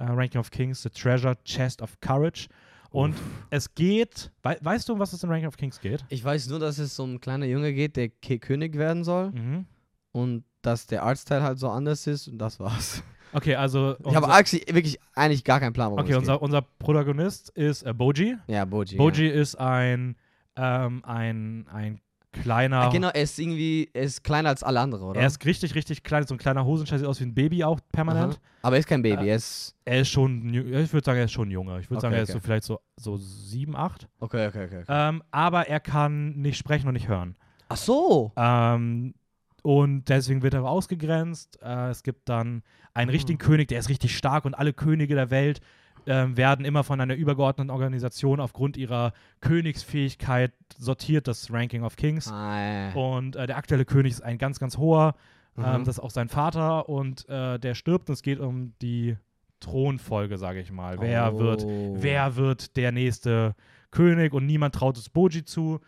[0.00, 2.48] Äh, Ranking of Kings, The Treasure Chest of Courage.
[2.90, 3.14] Und
[3.50, 6.04] es geht, wei weißt du, um was es in Ranking of Kings geht?
[6.08, 9.30] Ich weiß nur, dass es um ein kleiner Junge geht, der K König werden soll
[9.30, 9.66] Mhm.
[10.12, 13.02] und dass der Artstyle halt so anders ist und das war's.
[13.32, 13.94] Okay, also.
[14.04, 18.36] ich habe wirklich eigentlich gar keinen Plan, worum okay, unser, unser Protagonist ist äh, Boji.
[18.48, 18.96] Ja, Boji.
[18.96, 20.16] Boji ist ein,
[20.56, 22.00] ähm, ein, ein
[22.32, 22.82] kleiner.
[22.82, 22.88] Ja.
[22.90, 25.20] Genau, er ist irgendwie, er ist kleiner als alle anderen, oder?
[25.20, 27.80] Er ist richtig, richtig klein, so ein kleiner Hosenscheiß, sieht aus wie ein Baby auch
[27.92, 28.34] permanent.
[28.34, 28.40] Aha.
[28.62, 29.74] Aber er ist kein Baby, Äh, er ist.
[29.84, 31.78] Er ist schon, ich würde sagen, er ist schon jünger.
[31.78, 32.38] Ich würde Okay, sagen, er ist okay.
[32.38, 34.08] so vielleicht so, so sieben, acht.
[34.20, 34.82] Okay, okay, okay.
[34.82, 34.84] okay.
[34.88, 37.36] Ähm, aber er kann nicht sprechen und nicht hören.
[37.68, 38.32] Ach so!
[38.36, 39.14] Ähm,
[39.62, 41.58] und deswegen wird er ausgegrenzt.
[41.62, 42.62] Äh, es gibt dann
[42.94, 43.12] einen Ah.
[43.12, 45.60] richtigen König, der ist richtig stark und alle Könige der Welt
[46.06, 52.30] ähm, werden immer von einer übergeordneten Organisation aufgrund ihrer Königsfähigkeit sortiert, das Ranking of Kings.
[52.32, 52.92] Ah, ja.
[52.94, 55.14] Und äh, der aktuelle König ist ein ganz, ganz hoher.
[55.56, 55.84] Ähm, Mhm.
[55.84, 59.16] das ist auch sein Vater und äh, der stirbt und es geht um die
[59.60, 61.00] Thronfolge, sage ich mal.
[61.00, 61.96] Wer wird Oh.
[61.98, 63.54] wer wird der nächste
[63.90, 65.80] König und niemand traut es Boji zu.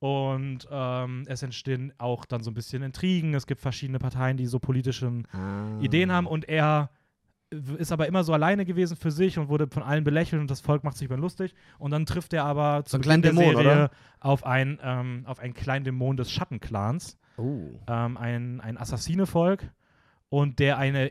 [0.00, 3.32] Und ähm, es entstehen auch dann so ein bisschen Intrigen.
[3.32, 5.78] Es gibt verschiedene Parteien, die so politische Ah.
[5.80, 6.90] Ideen haben und er
[7.76, 10.60] ist aber immer so alleine gewesen für sich und wurde von allen belächelt und das
[10.60, 11.54] Volk macht sich über ihn lustig.
[11.78, 13.90] Und dann trifft er aber zu einen Beginn kleinen der Dämon, Serie oder?
[14.20, 17.80] auf, ein, ähm, auf einen kleinen Dämon des Schattenclans, Oh.
[17.88, 19.68] ähm, ein, ein Assassinevolk
[20.28, 21.10] und der eine,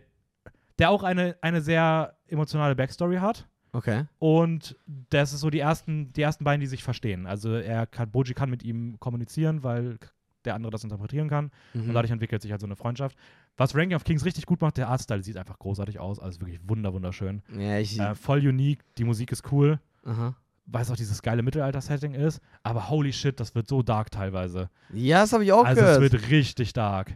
[0.79, 3.47] der auch eine, eine sehr emotionale Backstory hat.
[3.73, 4.05] Okay.
[4.19, 4.77] Und
[5.09, 7.25] das ist so die ersten, die ersten beiden, die sich verstehen.
[7.25, 9.97] Also er kann, Boji kann mit ihm kommunizieren, weil
[10.45, 11.51] der andere das interpretieren kann.
[11.73, 11.89] Mhm.
[11.89, 13.17] Und dadurch entwickelt sich halt so eine Freundschaft.
[13.57, 16.19] Was Ranking of Kings richtig gut macht, der Artstyle sieht einfach großartig aus.
[16.19, 17.41] Also wirklich wunder, wunderschön.
[17.55, 17.99] ja, ich.
[17.99, 20.35] Äh, voll unique, die Musik ist cool, aha.
[20.65, 22.41] weil es auch dieses geile Mittelalter-Setting ist.
[22.63, 24.69] Aber holy shit, das wird so dark teilweise.
[24.91, 26.03] Ja, das habe ich auch also gehört.
[26.03, 27.15] es wird richtig dark.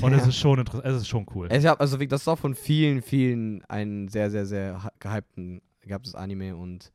[0.00, 1.48] Und es ist schon interessant, es ist schon cool.
[1.50, 5.60] Es ist, also das ist auch von vielen, vielen ein sehr, sehr, sehr hy- gehypten,
[5.82, 6.92] gehyptes Anime und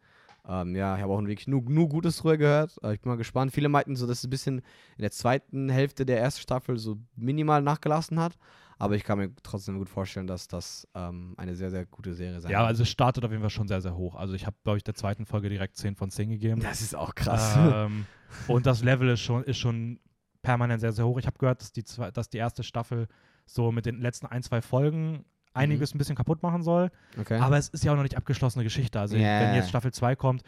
[0.48, 2.76] ähm, ja, ich habe auch wirklich nur, nur Gutes drüber gehört.
[2.82, 3.52] Äh, ich bin mal gespannt.
[3.52, 4.60] Viele meinten so, dass es ein bisschen
[4.98, 8.36] in der zweiten Hälfte der ersten Staffel so minimal nachgelassen hat.
[8.80, 12.40] Aber ich kann mir trotzdem gut vorstellen, dass das ähm, eine sehr, sehr gute Serie
[12.40, 12.68] sein Ja, wird.
[12.70, 14.16] also es startet auf jeden Fall schon sehr, sehr hoch.
[14.16, 16.62] Also ich habe, glaube ich, der zweiten Folge direkt 10 von 10 gegeben.
[16.62, 17.56] Das ist auch krass.
[17.58, 18.06] Ähm,
[18.48, 20.00] und das Level ist schon, ist schon
[20.42, 21.20] permanent sehr, sehr hoch.
[21.20, 23.08] Ich habe gehört, dass die, zwei, dass die erste Staffel
[23.46, 26.90] so mit den letzten ein, zwei Folgen einiges ein bisschen kaputt machen soll.
[27.20, 27.38] Okay.
[27.40, 29.00] Aber es ist ja auch noch nicht abgeschlossene Geschichte.
[29.00, 29.42] Also Ja.
[29.42, 30.44] wenn jetzt Staffel 2 kommt,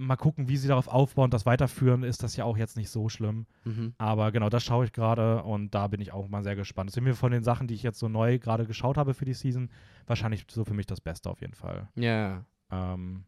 [0.00, 3.08] mal gucken, wie sie darauf aufbauen, das weiterführen, ist das ja auch jetzt nicht so
[3.08, 3.46] schlimm.
[3.64, 3.94] mhm.
[3.98, 6.88] Aber genau, das schaue ich gerade und da bin ich auch mal sehr gespannt.
[6.88, 9.24] Das sind mir von den Sachen, die ich jetzt so neu gerade geschaut habe für
[9.24, 9.70] die Season,
[10.06, 11.88] wahrscheinlich so für mich das Beste auf jeden Fall.
[11.94, 12.44] Ja.
[12.70, 13.24] Ähm,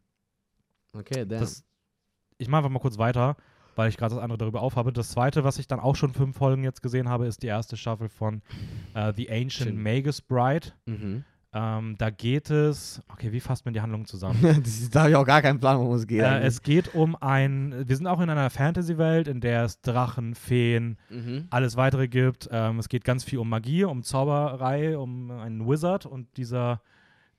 [0.95, 1.39] Okay, dann.
[1.39, 1.65] das,
[2.37, 3.35] ich mache einfach mal kurz weiter,
[3.75, 4.93] weil ich gerade das andere darüber aufhabe.
[4.93, 7.77] Das zweite, was ich dann auch schon fünf Folgen jetzt gesehen habe, ist die erste
[7.77, 8.41] Staffel von
[8.93, 9.75] äh, The Ancient.
[9.75, 10.67] Magus Bride.
[10.85, 11.23] mhm.
[11.55, 14.39] Ähm, da geht es, okay, wie fasst man die Handlung zusammen?
[14.91, 16.21] da habe ich auch gar keinen Plan, worum es geht.
[16.21, 20.33] äh, es geht um ein, wir sind auch in einer Fantasy-Welt, in der es Drachen,
[20.33, 21.45] Feen, mhm.
[21.51, 22.49] alles weitere gibt.
[22.51, 26.81] Ähm, es geht ganz viel um Magie, um Zauberei, um einen Wizard und dieser,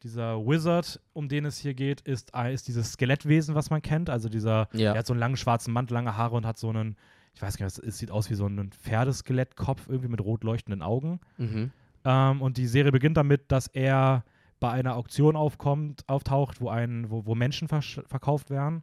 [0.04, 4.10] dieser Wizard, um den es hier geht, ist, ein- ist dieses Skelettwesen, was man kennt.
[4.10, 4.92] Also dieser, Ja.
[4.92, 6.96] der hat so einen langen schwarzen Mantel, lange Haare und hat so einen,
[7.34, 10.82] ich weiß gar nicht, es sieht aus wie so ein Pferdeskelettkopf, irgendwie mit rot leuchtenden
[10.82, 11.18] Augen.
[11.36, 11.72] Mhm.
[12.04, 14.24] Ähm, und die Serie beginnt damit, dass er
[14.60, 18.82] bei einer Auktion aufkommt, auftaucht, wo, ein, wo, wo Menschen verkauft werden.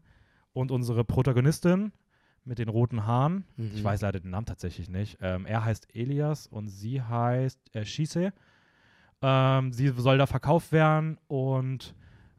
[0.53, 1.91] Und unsere Protagonistin
[2.43, 3.72] mit den roten Haaren, Mhm.
[3.76, 7.86] ich weiß leider den Namen tatsächlich nicht, ähm, er heißt Elias und sie heißt äh,
[7.86, 8.34] Shise.
[9.22, 11.95] Ähm, sie soll da verkauft werden und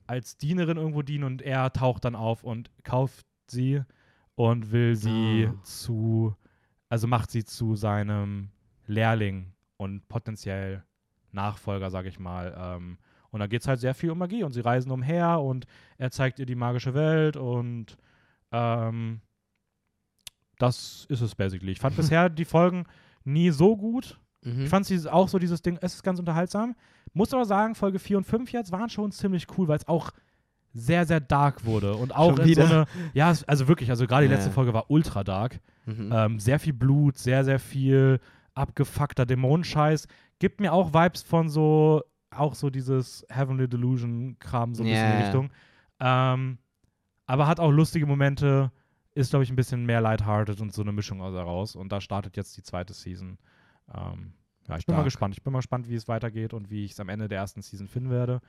[0.08, 3.82] als Dienerin irgendwo dienen und er taucht dann auf und kauft sie
[4.34, 5.62] und will sie Ah.
[5.62, 6.34] zu,
[6.88, 8.50] also macht sie zu seinem
[8.86, 9.52] Lehrling
[9.82, 10.82] und potenziell
[11.32, 12.54] Nachfolger, sag ich mal.
[12.56, 12.98] Ähm,
[13.30, 15.66] und da geht es halt sehr viel um Magie und sie reisen umher und
[15.98, 17.96] er zeigt ihr die magische Welt und
[18.52, 19.20] ähm,
[20.58, 21.72] das ist es basically.
[21.72, 22.84] Ich fand bisher die Folgen
[23.24, 24.18] nie so gut.
[24.42, 24.64] Mhm.
[24.64, 26.74] Ich fand sie auch so dieses Ding, es ist ganz unterhaltsam.
[27.14, 30.10] Muss aber sagen, Folge 4 und 5 jetzt waren schon ziemlich cool, weil es auch
[30.74, 31.94] sehr, sehr dark wurde.
[31.94, 34.36] Und auch in so eine, ja, also wirklich, also gerade die Ja.
[34.38, 35.60] letzte Folge war ultra dark.
[35.86, 36.10] Mhm.
[36.12, 38.20] Ähm, sehr viel Blut, sehr, sehr viel
[38.54, 40.06] abgefuckter Dämonenscheiß.
[40.38, 45.18] Gibt mir auch Vibes von so, auch so dieses Heavenly Delusion-Kram, so ein bisschen in
[45.18, 45.24] die.
[45.24, 45.50] Richtung.
[46.00, 46.58] Ähm,
[47.26, 48.72] aber hat auch lustige Momente,
[49.14, 51.76] ist, glaube ich, ein bisschen mehr lighthearted und so eine Mischung aus daraus.
[51.76, 53.38] Und da startet jetzt die zweite Season.
[53.94, 54.34] Ähm,
[54.68, 55.34] ja, ich bin mal gespannt.
[55.34, 57.62] Ich bin mal gespannt, wie es weitergeht und wie ich es am Ende der ersten
[57.62, 58.40] Season finden werde.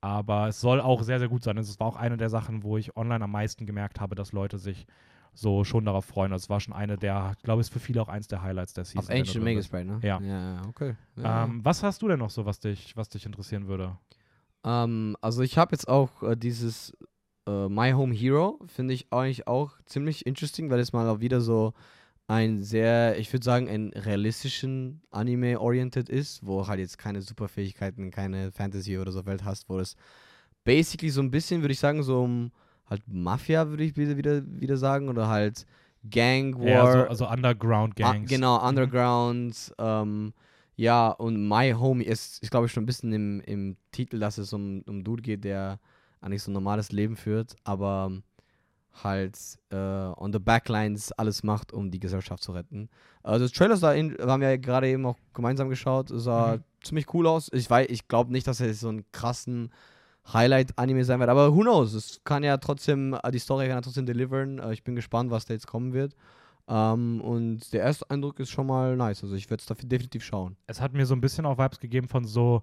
[0.00, 1.56] Aber es soll auch sehr, sehr gut sein.
[1.58, 4.58] Es war auch eine der Sachen, wo ich online am meisten gemerkt habe, dass Leute
[4.58, 4.86] sich
[5.36, 6.32] so schon darauf freuen.
[6.32, 8.84] Das war schon eine der, ich glaube, ist für viele auch eins der Highlights der
[8.84, 9.00] Season.
[9.00, 9.70] Auf Ancient.
[9.70, 10.00] Bride, ne?
[10.02, 10.20] Ja.
[10.20, 10.96] Ja, okay.
[11.16, 11.44] Ja.
[11.44, 13.96] Ähm, was hast du denn noch so, was dich, was dich interessieren würde?
[14.64, 16.96] Ähm, also ich habe jetzt auch äh, dieses
[17.46, 21.42] äh, My Home Hero, finde ich eigentlich auch ziemlich interesting, weil es mal auch wieder
[21.42, 21.74] so
[22.28, 28.50] ein sehr, ich würde sagen, ein realistischen Anime-oriented ist, wo halt jetzt keine Superfähigkeiten, keine
[28.52, 29.96] Fantasy oder so Welt hast, wo es
[30.64, 32.50] basically so ein bisschen, würde ich sagen, so um
[32.88, 35.66] halt Mafia, würde ich wieder, wieder, sagen, oder halt
[36.08, 36.66] Gang War.
[36.66, 38.30] Ja, so, also Underground Ah, Gangs.
[38.30, 38.68] genau, Mhm.
[38.68, 39.74] Underground.
[39.78, 40.34] Ähm,
[40.76, 44.38] ja, und My Home ist, ist glaube ich, schon ein bisschen im, im Titel, dass
[44.38, 45.78] es um, um Dude geht, der
[46.20, 48.12] eigentlich so ein normales Leben führt, aber
[49.02, 49.38] halt
[49.70, 52.88] äh, on the backlines alles macht, um die Gesellschaft zu retten.
[53.22, 56.62] Also das Trailer sah, in, haben wir ja gerade eben auch gemeinsam geschaut, sah Mhm.
[56.82, 57.50] ziemlich cool aus.
[57.52, 59.70] Ich weiß, ich glaube nicht, dass es so einen krassen
[60.32, 61.92] Highlight-Anime sein wird, aber who knows?
[61.94, 64.58] Es kann ja trotzdem, äh, die Story kann ja trotzdem deliveren.
[64.58, 66.14] Äh, Ich bin gespannt, was da jetzt kommen wird.
[66.68, 69.22] Ähm, und der erste Eindruck ist schon mal nice.
[69.22, 70.56] Also ich werde es dafür definitiv schauen.
[70.66, 72.62] Es hat mir so ein bisschen auch Vibes gegeben von so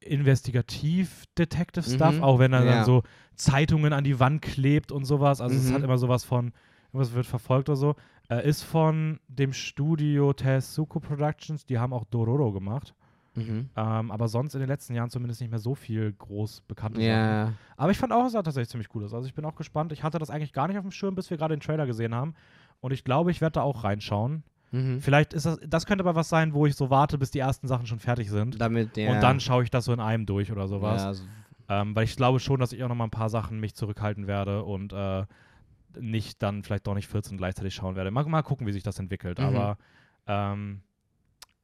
[0.00, 2.24] Investigativ-Detective-Stuff, Mhm.
[2.24, 2.74] auch wenn er Ja.
[2.76, 3.02] dann so
[3.34, 5.40] Zeitungen an die Wand klebt und sowas.
[5.40, 5.74] Also es Mhm.
[5.74, 6.52] hat immer sowas von,
[6.92, 7.96] irgendwas wird verfolgt oder so.
[8.28, 12.94] Äh, ist von dem Studio Tezuko Productions, die haben auch Dororo gemacht.
[13.36, 13.70] Mhm.
[13.76, 17.10] Ähm, aber sonst in den letzten Jahren zumindest nicht mehr so viel groß bekannte Sachen.
[17.10, 17.52] Ja.
[17.76, 19.14] Aber ich fand auch, es sah tatsächlich ziemlich cool aus.
[19.14, 19.92] Also ich bin auch gespannt.
[19.92, 22.14] Ich hatte das eigentlich gar nicht auf dem Schirm, bis wir gerade den Trailer gesehen
[22.14, 22.34] haben.
[22.80, 24.42] Und ich glaube, ich werde da auch reinschauen.
[24.72, 25.00] Mhm.
[25.00, 27.68] Vielleicht ist das, das könnte aber was sein, wo ich so warte, bis die ersten
[27.68, 28.60] Sachen schon fertig sind.
[28.60, 29.12] Damit, ja.
[29.12, 31.02] Und dann schaue ich das so in einem durch oder sowas.
[31.02, 31.24] Ja, also,
[31.68, 34.26] Ähm, weil ich glaube schon, dass ich auch noch mal ein paar Sachen mich zurückhalten
[34.26, 35.24] werde und äh,
[35.98, 38.10] nicht dann vielleicht doch nicht 14 gleichzeitig schauen werde.
[38.10, 39.38] Mal, mal gucken, wie sich das entwickelt.
[39.38, 39.44] Mhm.
[39.44, 39.78] Aber
[40.26, 40.80] ähm,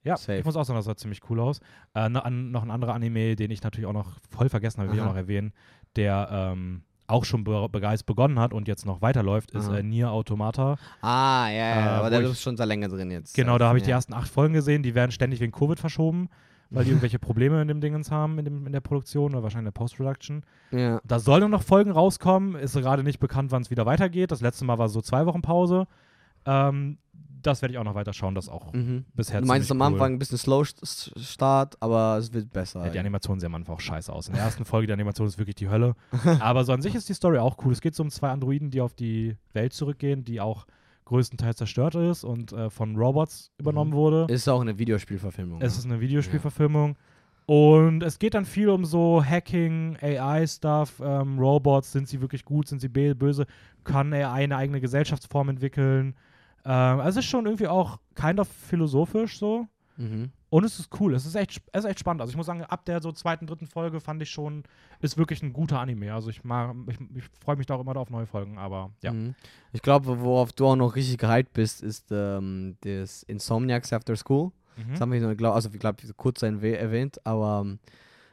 [0.05, 0.39] ja, Safe.
[0.39, 1.61] ich muss auch sagen, das sah ziemlich cool aus.
[1.95, 5.03] Äh, noch, ein anderer Anime, den ich natürlich auch noch voll vergessen habe, will ich
[5.03, 5.53] auch noch erwähnen,
[5.97, 10.11] der ähm, auch schon be begeistert begonnen hat und jetzt noch weiterläuft, ist äh, Nier
[10.11, 10.77] Automata.
[11.03, 13.35] ah, ja, ja, Äh, aber der ist schon sehr länger drin jetzt.
[13.35, 13.87] Genau, da habe ich ja.
[13.87, 14.83] die ersten acht Folgen gesehen.
[14.83, 16.29] Die werden ständig wegen Covid verschoben,
[16.71, 19.69] weil die irgendwelche Probleme in dem Dingens haben, in, dem, in der Produktion oder wahrscheinlich
[19.69, 20.43] in der Post-Production.
[20.71, 21.01] Ja.
[21.05, 22.55] Da sollen noch Folgen rauskommen.
[22.55, 24.31] Ist gerade nicht bekannt, wann es wieder weitergeht.
[24.31, 25.87] Das letzte Mal war so zwei Wochen Pause.
[26.47, 26.99] Ähm,
[27.43, 28.35] das werde ich auch noch weiter schauen.
[28.35, 29.05] Das auch Mhm.
[29.15, 29.87] bisher Du meinst am cool.
[29.87, 32.85] Anfang ein bisschen Slow Start, aber es wird besser.
[32.87, 34.29] Ja, die Animation sieht am Anfang auch scheiße aus.
[34.29, 35.95] In der ersten Folge, die Animation ist wirklich die Hölle.
[36.41, 37.73] Aber so an sich ist die Story auch cool.
[37.73, 40.67] Es geht so um zwei Androiden, die auf die Welt zurückgehen, die auch
[41.05, 43.95] größtenteils zerstört ist und äh, von Robots übernommen Mhm.
[43.97, 44.33] wurde.
[44.33, 45.61] Ist auch eine Videospielverfilmung.
[45.61, 45.79] Es ja.
[45.81, 46.97] ist eine Videospielverfilmung.
[47.45, 52.69] Und es geht dann viel um so Hacking, AI-Stuff, ähm, Robots, sind sie wirklich gut,
[52.69, 53.47] sind sie böse,
[53.83, 56.15] kann AI eine eigene Gesellschaftsform entwickeln.
[56.65, 59.67] Ähm, also es ist schon irgendwie auch kind of philosophisch so.
[59.97, 60.31] Mhm.
[60.49, 62.21] Und es ist cool, es ist echt, es ist echt spannend.
[62.21, 64.65] Also ich muss sagen, ab der so zweiten, dritten Folge fand ich schon,
[65.01, 66.13] ist wirklich ein guter Anime.
[66.13, 69.13] Also ich mag, ich, ich freue mich da auch immer auf neue Folgen, aber ja.
[69.13, 69.35] Mhm.
[69.73, 74.51] Ich glaube, worauf du auch noch richtig gehypt bist, ist ähm, das Insomniacs After School.
[74.77, 74.91] Mhm.
[74.91, 77.79] Das haben wir nur, glaub, also ich glaube, kurz erwäh- erwähnt, aber ähm,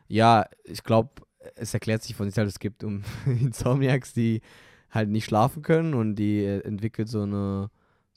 [0.09, 1.09] ja, ich glaube,
[1.55, 4.41] es erklärt sich von sich selbst, es gibt um Insomniacs, die
[4.91, 7.69] halt nicht schlafen können und die äh, entwickelt so eine,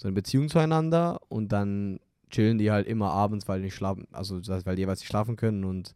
[0.02, 2.00] so eine Beziehung zueinander und dann
[2.30, 5.64] chillen die halt immer abends, weil die nicht schlafen, also weil jeweils nicht schlafen können
[5.64, 5.94] und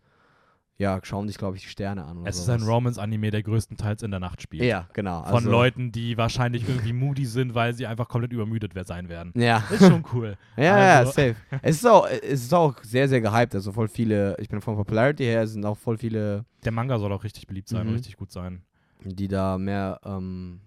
[0.78, 2.26] ja, schauen sich, glaube ich, die Sterne an.
[2.26, 2.70] Es ist ein sowas.
[2.74, 4.62] Romance-Anime, der größtenteils in der Nacht spielt.
[4.62, 5.22] Ja, genau.
[5.24, 9.32] Von also- Leuten, die wahrscheinlich irgendwie moody sind, weil sie einfach komplett übermüdet sein werden.
[9.34, 9.64] Ja.
[9.70, 10.36] Ist schon cool.
[10.58, 11.36] Ja, ja, Also- safe.
[11.62, 13.54] es, ist auch, es ist auch sehr, sehr gehypt.
[13.54, 17.10] Also voll viele, ich bin von Popularity her, sind auch voll viele, Der Manga soll
[17.12, 17.88] auch richtig beliebt sein Mhm.
[17.88, 18.60] und richtig gut sein.
[19.02, 20.60] die da mehr, ähm,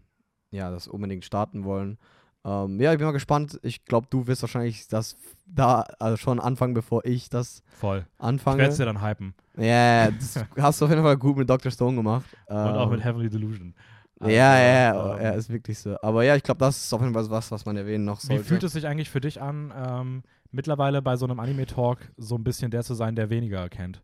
[0.50, 2.00] ja, das unbedingt starten wollen.
[2.46, 3.60] Ähm, ja, ich bin mal gespannt.
[3.64, 8.06] Ich glaube, du wirst wahrscheinlich das da also schon anfangen, bevor ich das Voll.
[8.18, 8.60] Ich anfange.
[8.60, 9.34] werde es dir dann hypen.
[9.58, 11.72] Ja, das hast du auf jeden Fall gut mit Dr.
[11.72, 12.26] Stone gemacht.
[12.48, 13.74] Und auch Ähm, mit Heavenly Delusion.
[14.22, 15.96] Ja, ja, ja, ähm, ja, ist wirklich so.
[16.02, 18.28] Aber ja, ich glaube, das ist auf jeden Fall was, was man erwähnen noch Wie
[18.28, 18.44] sollte.
[18.44, 22.44] fühlt es sich eigentlich für dich an, ähm, mittlerweile bei so einem Anime-Talk so ein
[22.44, 24.02] bisschen der zu sein, der weniger erkennt?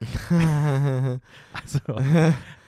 [1.52, 1.80] Also,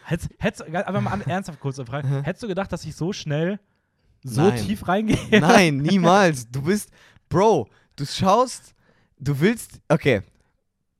[0.05, 2.09] hättest, hättest, aber mal an, ernsthaft kurz eine Frage.
[2.25, 3.61] Hättest du gedacht, dass ich so schnell
[4.25, 4.67] so Nein.
[4.67, 5.19] tief reingehe?
[5.41, 6.51] Nein, niemals.
[6.51, 6.91] Du bist,
[7.29, 8.75] Bro, du schaust,
[9.19, 10.23] du willst, okay,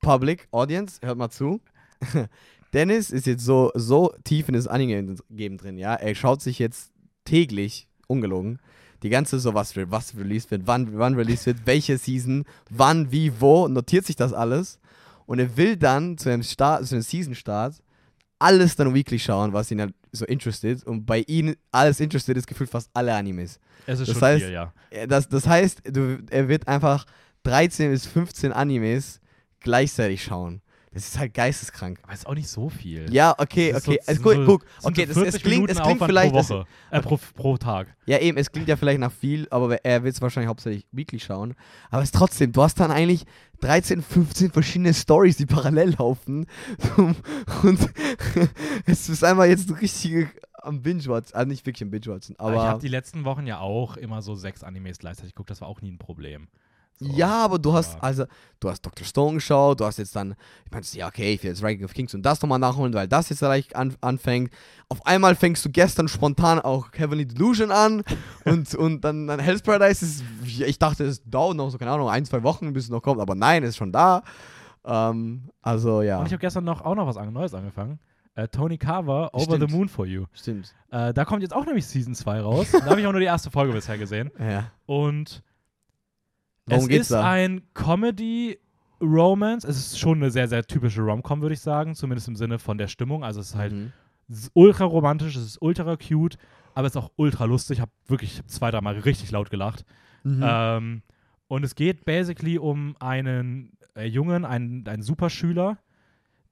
[0.01, 1.61] Public, Audience, hört mal zu.
[2.73, 5.95] Dennis ist jetzt so, so tief in das Anime-Game drin, ja.
[5.95, 6.91] Er schaut sich jetzt
[7.25, 8.59] täglich, ungelogen,
[9.03, 13.39] die ganze so, was, was released wird, wann, wann released wird, welche Season, wann, wie,
[13.39, 14.79] wo, notiert sich das alles.
[15.25, 17.75] Und er will dann zu einem, Start, zu einem Season-Start
[18.39, 20.83] alles dann weekly schauen, was ihn halt so interested.
[20.85, 23.59] Und bei ihm alles interested ist gefühlt fast alle Animes.
[23.85, 24.73] Es ist Das schon heißt- viel, ja.
[24.91, 27.05] Ja, Das, das heißt, du, er wird einfach
[27.43, 29.19] 13 bis 15 Animes
[29.59, 30.61] gleichzeitig schauen.
[30.91, 31.99] Das ist halt geisteskrank.
[32.03, 33.13] Aber ist auch nicht so viel.
[33.13, 33.99] Ja, okay, Das okay.
[34.01, 36.49] so- also, guck, so- guck, okay, das, es 40 klingt, es klingt vielleicht, pro das,
[36.49, 36.65] Woche.
[36.89, 37.95] Äh, pro, pro Tag.
[38.07, 41.19] ja eben, es klingt ja vielleicht nach viel, aber er wird es wahrscheinlich hauptsächlich weekly
[41.19, 41.53] schauen.
[41.91, 43.25] Aber es ist trotzdem, du hast dann eigentlich
[43.61, 46.47] 13, 15 verschiedene Stories, die parallel laufen.
[47.63, 47.79] Und
[48.85, 50.27] es ist einmal jetzt richtig
[50.61, 53.95] am Binge-Watchen, also nicht wirklich am Binge-Watchen, Aber ich habe die letzten Wochen ja auch
[53.95, 55.49] immer so sechs Animes gleichzeitig geguckt.
[55.51, 56.47] Das war auch nie ein Problem.
[56.99, 57.15] So.
[57.15, 58.25] Ja, aber du hast, also,
[58.59, 59.05] du hast Dr.
[59.05, 60.35] Stone geschaut, du hast jetzt dann,
[60.65, 63.07] ich meinte, ja, okay, ich will jetzt Ranking of Kings und das nochmal nachholen, weil
[63.07, 64.51] das jetzt gleich an, anfängt.
[64.89, 68.03] Auf einmal fängst du gestern spontan auch Heavenly Delusion an
[68.45, 72.09] und, und dann, dann Hell's Paradise ist, ich dachte, es dauert noch so, keine Ahnung,
[72.09, 74.23] ein, zwei Wochen, bis es noch kommt, aber nein, es ist schon da.
[74.83, 76.19] Ähm, also, ja.
[76.19, 77.99] Und ich habe gestern noch auch noch was Neues angefangen.
[78.35, 79.69] Äh, Tony Carver, Over Stimmt.
[79.69, 80.25] the Moon for You.
[80.33, 80.73] Stimmt.
[80.91, 82.67] Äh, da kommt jetzt auch nämlich Season 2 raus.
[82.71, 84.31] da habe ich auch nur die erste Folge bisher gesehen.
[84.39, 84.71] Ja.
[84.85, 85.43] Und
[86.69, 87.29] Worum es ist da?
[87.29, 89.65] ein Comedy-Romance.
[89.67, 91.95] Es ist schon eine sehr, sehr typische Rom-Com, würde ich sagen.
[91.95, 93.23] Zumindest im Sinne von der Stimmung.
[93.23, 93.91] Also es ist halt Mhm.
[94.29, 96.37] es ist ultra romantisch, es ist ultra cute,
[96.75, 97.77] aber es ist auch ultra lustig.
[97.77, 99.85] Ich habe wirklich zwei, dreimal richtig laut gelacht.
[100.23, 100.43] Mhm.
[100.43, 101.01] Ähm,
[101.47, 105.77] und es geht basically um einen äh, Jungen, einen, einen Superschüler,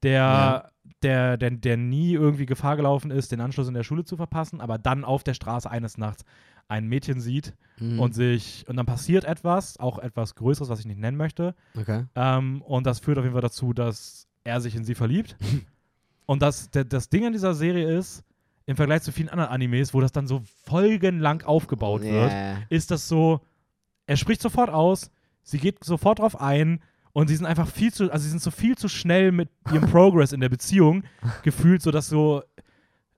[0.04, 0.70] der, Ja.
[1.04, 4.62] Der, der, der nie irgendwie Gefahr gelaufen ist, den Anschluss in der Schule zu verpassen,
[4.62, 6.24] aber dann auf der Straße eines Nachts
[6.68, 8.00] ein Mädchen sieht Mhm.
[8.00, 11.54] und sich, und dann passiert etwas, auch etwas Größeres, was ich nicht nennen möchte.
[11.80, 12.06] Okay.
[12.16, 15.36] Ähm, und das führt auf jeden Fall dazu, dass er sich in sie verliebt.
[16.26, 18.24] und das, der, das Ding an dieser Serie ist,
[18.66, 22.58] im Vergleich zu vielen anderen Animes, wo das dann so folgenlang aufgebaut wird, Yeah.
[22.70, 23.40] ist das so,
[24.08, 25.10] er spricht sofort aus,
[25.44, 26.82] sie geht sofort drauf ein
[27.18, 29.90] und sie sind einfach viel zu, also sie sind so viel zu schnell mit ihrem
[29.92, 31.04] Progress in der Beziehung
[31.42, 32.44] gefühlt, so dass so,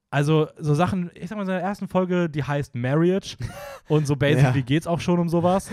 [0.10, 3.36] also so Sachen, ich sag mal, in der ersten Folge, die heißt Marriage
[3.90, 4.66] und so basically Ja.
[4.66, 5.70] geht's auch schon um sowas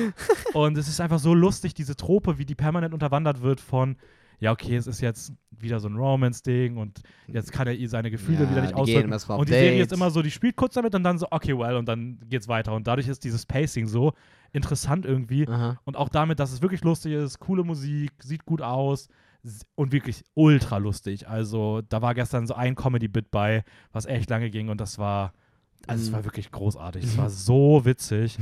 [0.54, 3.96] und es ist einfach so lustig, diese Trope, wie die permanent unterwandert wird von
[4.38, 8.10] ja, okay, es ist jetzt wieder so ein Romance-Ding und jetzt kann er ihr seine
[8.10, 9.12] Gefühle Ja, wieder nicht ausdrücken.
[9.12, 9.98] Und die Serie ist Dates.
[9.98, 12.74] immer so, die spielt kurz damit und dann so, okay, well, und dann geht's weiter.
[12.74, 14.12] Und dadurch ist dieses Pacing so
[14.52, 15.48] interessant irgendwie.
[15.48, 15.80] Aha.
[15.84, 19.08] Und auch damit, dass es wirklich lustig ist, coole Musik, sieht gut aus
[19.74, 21.28] und wirklich ultra lustig.
[21.28, 25.32] Also, da war gestern so ein Comedy-Bit bei, was echt lange ging und das war,
[25.86, 26.14] also es Mhm.
[26.14, 27.04] war wirklich großartig.
[27.04, 28.38] Es war so witzig.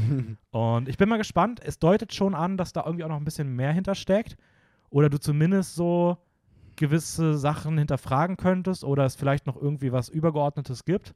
[0.50, 1.60] Und ich bin mal gespannt.
[1.62, 4.36] Es deutet schon an, dass da irgendwie auch noch ein bisschen mehr hintersteckt.
[4.94, 6.16] Oder du zumindest so
[6.76, 11.14] gewisse Sachen hinterfragen könntest oder es vielleicht noch irgendwie was Übergeordnetes gibt.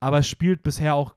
[0.00, 1.14] Aber es spielt bisher auch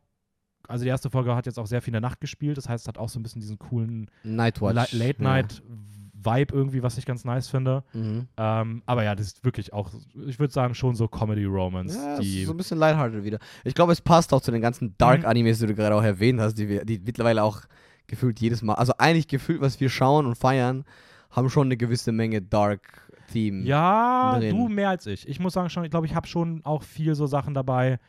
[0.67, 2.83] also die erste Folge hat jetzt auch sehr viel in der Nacht gespielt, das heißt,
[2.83, 4.75] es hat auch so ein bisschen diesen coolen Nightwatch.
[4.75, 7.83] La- Late-Night-Vibe irgendwie, was ich ganz nice finde.
[7.93, 7.99] Ja.
[7.99, 8.27] Mhm.
[8.37, 9.89] Ähm, aber ja, das ist wirklich auch,
[10.27, 11.95] ich würde sagen, schon so Comedy-Romance.
[11.95, 13.39] Ja, so ein bisschen lighthearted wieder.
[13.63, 15.25] Ich glaube, es passt auch zu den ganzen Dark Mhm.
[15.25, 17.61] Animes, die du gerade auch erwähnt hast, die wir, die mittlerweile auch
[18.05, 20.83] gefühlt jedes Mal, also eigentlich gefühlt, was wir schauen und feiern,
[21.31, 23.63] haben schon eine gewisse Menge Dark Theme.
[23.63, 24.55] Ja, drin.
[24.55, 25.27] du mehr als ich.
[25.27, 27.99] Ich muss sagen, schon, ich glaube, ich habe schon auch viel so Sachen dabei,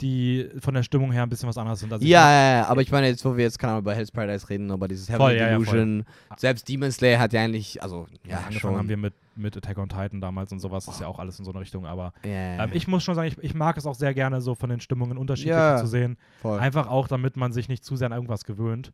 [0.00, 1.92] die von der Stimmung her ein bisschen was anderes sind.
[1.92, 4.10] Ich ja, ja, ja, aber ich meine, jetzt, wo wir jetzt, keine Ahnung, über Hell's
[4.10, 6.04] Paradise reden, aber dieses Heaven Voll, ja, ja, Illusion,
[6.36, 8.76] selbst Demon Slayer hat ja eigentlich, also, Ja, ja, angefangen schon.
[8.76, 11.46] haben wir mit, mit Attack on Titan damals und sowas, ist ja auch alles in
[11.46, 14.12] so eine Richtung, aber ähm, ich muss schon sagen, ich, ich mag es auch sehr
[14.12, 16.18] gerne, so von den Stimmungen unterschiedlich zu sehen.
[16.42, 16.58] voll.
[16.58, 18.92] Einfach auch, damit man sich nicht zu sehr an irgendwas gewöhnt.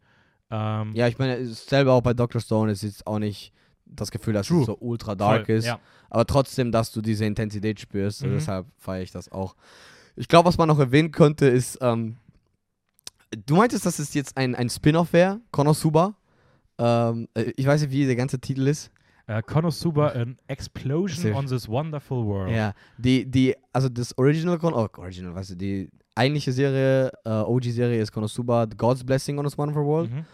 [0.52, 2.40] Ähm, Ja, ich meine, selber auch bei Dr.
[2.40, 3.52] Stone ist jetzt auch nicht
[3.86, 4.60] das Gefühl, dass True.
[4.60, 5.66] es so ultra dark voll, ist.
[5.66, 5.80] Ja.
[6.10, 8.24] aber trotzdem, dass du diese Intensität spürst.
[8.24, 8.32] Mhm.
[8.34, 9.56] Deshalb feiere ich das auch.
[10.14, 12.16] Ich glaube, was man noch erwähnen könnte, ist, ähm,
[13.46, 16.14] du meintest, dass es jetzt ein, ein Spin-off wäre, Konosuba.
[16.78, 18.90] Ähm, äh, ich weiß nicht, wie der ganze Titel ist.
[19.26, 22.54] Äh, Konosuba, an Explosion on this wonderful world.
[22.54, 27.30] Ja, die, die, also das Original, Kon oh, Original, weißt du, die eigentliche Serie, äh,
[27.30, 30.10] OG-Serie ist Konosuba, The God's Blessing on this Wonderful World.
[30.10, 30.24] Mhm.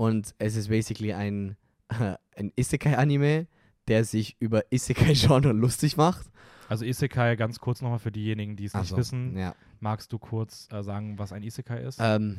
[0.00, 1.56] Und es ist basically ein,
[2.34, 3.46] ein Isekai-Anime,
[3.86, 6.26] der sich über Isekai-Genre lustig macht.
[6.70, 9.36] Also Isekai, ganz kurz nochmal für diejenigen, die es nicht so, wissen.
[9.36, 9.54] Ja.
[9.78, 11.98] Magst du kurz äh, sagen, was ein Isekai ist?
[12.00, 12.38] Ähm,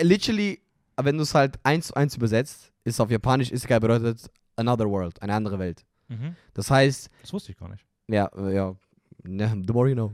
[0.00, 0.60] literally,
[1.02, 5.20] wenn du es halt eins zu eins übersetzt, ist auf Japanisch Isekai bedeutet another world,
[5.20, 5.84] eine andere Welt.
[6.06, 6.36] mhm.
[6.54, 7.84] Das heißt, Das wusste ich gar nicht.
[8.06, 8.76] ja, äh, ja,
[9.24, 10.12] ne, the more you know.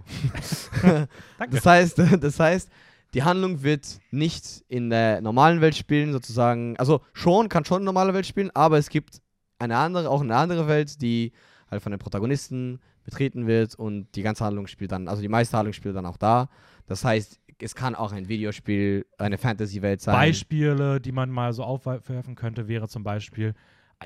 [1.38, 1.56] Danke.
[1.56, 2.70] das heißt, das heißt,
[3.14, 6.76] die Handlung wird nicht in der normalen Welt spielen, sozusagen.
[6.78, 9.20] Also schon, kann schon eine normale Welt spielen, aber es gibt
[9.58, 11.32] eine andere, auch eine andere Welt, die
[11.70, 15.56] halt von den Protagonisten betreten wird und die ganze Handlung spielt dann, also die meiste
[15.56, 16.48] Handlung spielt dann auch da.
[16.86, 20.14] Das heißt, es kann auch ein Videospiel, eine Fantasy-Welt sein.
[20.14, 23.54] Beispiele, die man mal so aufwerfen könnte, wäre zum Beispiel,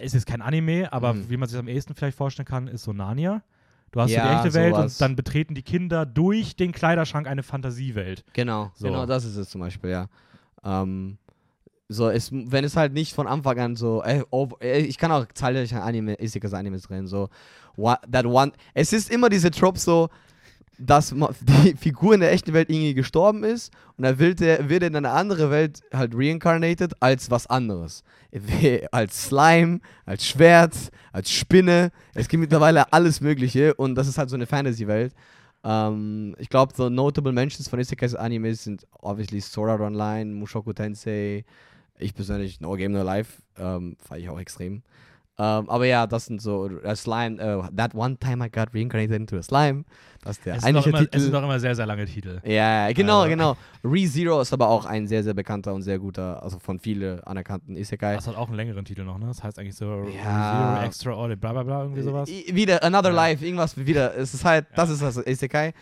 [0.00, 1.28] ist jetzt kein Anime, aber Mhm.
[1.28, 3.42] wie man sich am ehesten vielleicht vorstellen kann, ist so Narnia.
[3.92, 4.94] Du hast so Ja, die echte Welt sowas.
[4.94, 8.24] und dann betreten die Kinder durch den Kleiderschrank eine Fantasiewelt.
[8.32, 8.86] Genau, So.
[8.88, 10.08] genau das ist es zum Beispiel, ja.
[10.64, 11.18] Ähm,
[11.88, 15.12] so, es, wenn es halt nicht von Anfang an so, ey, oh, ey, ich kann
[15.12, 17.28] auch zahlreiche Anime, Isekas Animes drin, so,
[17.76, 20.08] what, that one, es ist immer diese Trope so,
[20.78, 24.82] dass die Figur in der echten Welt irgendwie gestorben ist und dann wird er, wird
[24.82, 28.02] in eine andere Welt halt reincarnated als was anderes.
[28.90, 30.74] Als Slime, als Schwert,
[31.12, 31.90] als Spinne.
[32.14, 35.14] Es gibt mittlerweile alles Mögliche und das ist halt so eine Fantasy-Welt.
[35.64, 40.72] Ähm, ich glaube, so notable Mentions von Isekais Animes sind obviously Sword Art Online, Mushoku
[40.72, 41.44] Tensei.
[41.98, 44.82] Ich persönlich No Game No Life, ähm, feiere ich auch extrem.
[45.38, 47.40] Ähm, aber ja, das sind so äh, Slime.
[47.40, 49.84] äh, that one time I got reincarnated into a slime.
[50.22, 51.16] Das ist der Es eigentliche immer, Titel.
[51.16, 52.40] es sind doch immer sehr, sehr lange Titel.
[52.44, 53.56] Ja, ja, genau, Also- genau.
[53.82, 57.76] ReZero ist aber auch ein sehr, sehr bekannter und sehr guter, also von vielen anerkannten
[57.76, 58.14] Isekai.
[58.14, 59.26] Das hat auch einen längeren Titel noch, ne?
[59.26, 60.74] Das heißt eigentlich so Ja.
[60.76, 62.28] Zero Extraordinary, bla bla bla, irgendwie sowas.
[62.28, 63.16] I- Wieder Another Ja.
[63.16, 64.14] Life, irgendwas wieder.
[64.16, 65.72] Es ist halt, das ist das Isekai.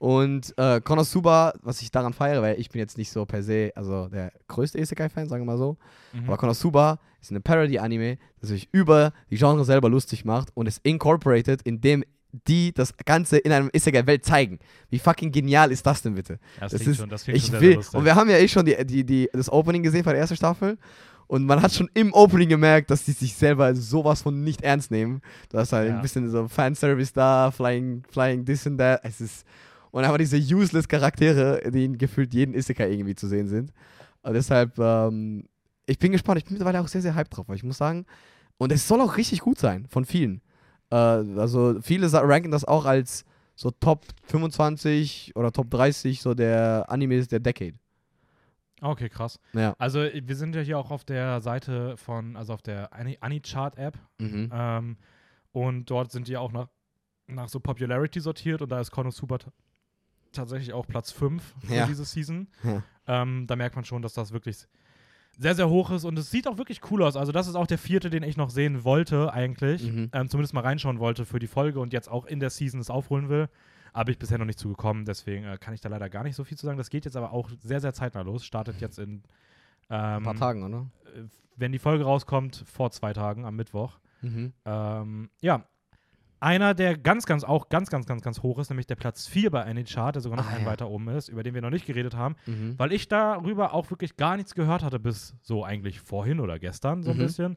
[0.00, 3.70] Und äh, Konosuba, was ich daran feiere, weil ich bin jetzt nicht so per se,
[3.74, 5.76] also der größte Isekai-Fan, sagen wir mal so.
[6.14, 6.24] Mhm.
[6.26, 10.78] Aber Konosuba ist eine Parody-Anime, das sich über die Genre selber lustig macht und es
[10.84, 12.02] incorporated, indem
[12.48, 14.58] die das Ganze in einem Isekai-Welt zeigen.
[14.88, 16.38] Wie fucking genial ist das denn bitte?
[16.54, 18.38] Ja, das, das ist- schon, das Ich schon sehr, will, sehr und wir haben ja
[18.38, 20.78] eh schon die, die, die, das Opening gesehen von der ersten Staffel.
[21.26, 24.90] Und man hat schon im Opening gemerkt, dass die sich selber sowas von nicht ernst
[24.90, 25.20] nehmen.
[25.50, 25.96] Da ist halt Ja.
[25.96, 29.00] ein bisschen so Fanservice da, Flying, Flying this and that.
[29.04, 29.44] Es ist.
[29.90, 33.72] Und einfach diese useless Charaktere, die in gefühlt jeden Isekai irgendwie zu sehen sind.
[34.22, 35.44] Und deshalb, ähm,
[35.86, 36.38] ich bin gespannt.
[36.38, 38.06] Ich bin mittlerweile auch sehr, sehr hyped drauf, weil ich muss sagen,
[38.58, 40.42] und es soll auch richtig gut sein, von vielen.
[40.90, 43.24] Äh, also viele ranken das auch als
[43.56, 47.74] so Top 25 oder Top 30 so der Animes der Decade.
[48.82, 49.38] Okay, krass.
[49.52, 49.74] Ja.
[49.78, 53.18] Also äh, wir sind ja hier auch auf der Seite von, also auf der Ani-
[53.20, 54.50] Ani-Chart-App Mhm.
[54.52, 54.96] ähm,
[55.52, 56.68] und dort sind die auch nach,
[57.26, 59.38] nach so Popularity sortiert und da ist Konosuba
[60.32, 61.86] tatsächlich auch Platz 5 für Ja.
[61.86, 62.48] diese Season.
[62.62, 62.82] Ja.
[63.06, 64.66] Ähm, da merkt man schon, dass das wirklich
[65.38, 67.16] sehr, sehr hoch ist und es sieht auch wirklich cool aus.
[67.16, 69.90] Also das ist auch der vierte, den ich noch sehen wollte eigentlich.
[69.90, 70.10] Mhm.
[70.12, 72.90] Ähm, zumindest mal reinschauen wollte für die Folge und jetzt auch in der Season es
[72.90, 73.48] aufholen will.
[73.92, 76.44] Aber ich bisher noch nicht zugekommen, deswegen äh, kann ich da leider gar nicht so
[76.44, 76.78] viel zu sagen.
[76.78, 78.44] Das geht jetzt aber auch sehr, sehr zeitnah los.
[78.44, 79.22] Startet jetzt in
[79.88, 80.86] Ein ähm, paar Tagen, oder?
[81.16, 81.22] äh,
[81.56, 83.98] wenn die Folge rauskommt, vor zwei Tagen am Mittwoch.
[84.22, 84.52] Mhm.
[84.64, 85.64] Ähm, ja.
[86.40, 89.50] Einer, der ganz, ganz auch ganz, ganz, ganz, ganz hoch ist, nämlich der Platz 4
[89.50, 90.70] bei Any Chart, der sogar noch Ah, einen ja.
[90.70, 92.78] weiter oben ist, über den wir noch nicht geredet haben, Mhm.
[92.78, 97.02] weil ich darüber auch wirklich gar nichts gehört hatte, bis so eigentlich vorhin oder gestern
[97.02, 97.20] so ein Mhm.
[97.20, 97.56] bisschen,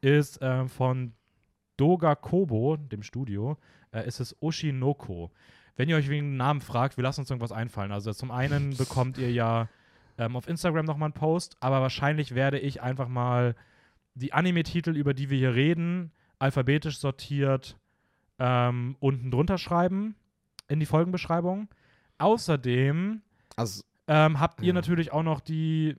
[0.00, 1.12] ist ähm, von
[1.76, 3.56] Doga Kobo, dem Studio,
[3.90, 5.32] äh, ist es Oshinoko.
[5.76, 7.90] Wenn ihr euch wegen dem Namen fragt, wir lassen uns irgendwas einfallen.
[7.90, 9.68] Also zum einen bekommt ihr ja
[10.18, 13.54] ähm, auf Instagram nochmal einen Post, aber wahrscheinlich werde ich einfach mal
[14.14, 17.76] die Anime-Titel, über die wir hier reden, alphabetisch sortiert
[18.40, 20.16] ähm, unten drunter schreiben
[20.68, 21.68] in die Folgenbeschreibung.
[22.18, 23.22] Außerdem
[23.56, 24.72] Also, ähm, habt ihr Ja.
[24.72, 25.96] natürlich auch noch die,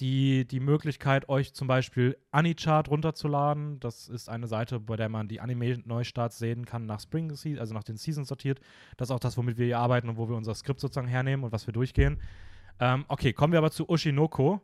[0.00, 3.78] die, die Möglichkeit, euch zum Beispiel Anichart runterzuladen.
[3.80, 7.84] Das ist eine Seite, bei der man die Anime-Neustarts sehen kann nach Spring, also nach
[7.84, 8.60] den Seasons sortiert.
[8.96, 11.44] Das ist auch das, womit wir hier arbeiten und wo wir unser Skript sozusagen hernehmen
[11.44, 12.20] und was wir durchgehen.
[12.80, 14.60] Ähm, okay, kommen wir aber zu Oshinoko.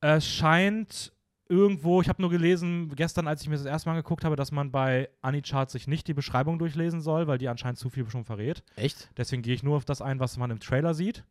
[0.00, 1.12] Es scheint
[1.54, 4.50] irgendwo, ich habe nur gelesen, gestern, als ich mir das erste Mal angeguckt habe, dass
[4.52, 8.24] man bei Anichart sich nicht die Beschreibung durchlesen soll, weil die anscheinend zu viel schon
[8.24, 8.62] verrät.
[8.76, 9.10] echt?
[9.16, 11.24] Deswegen gehe ich nur auf das ein, was man im Trailer sieht.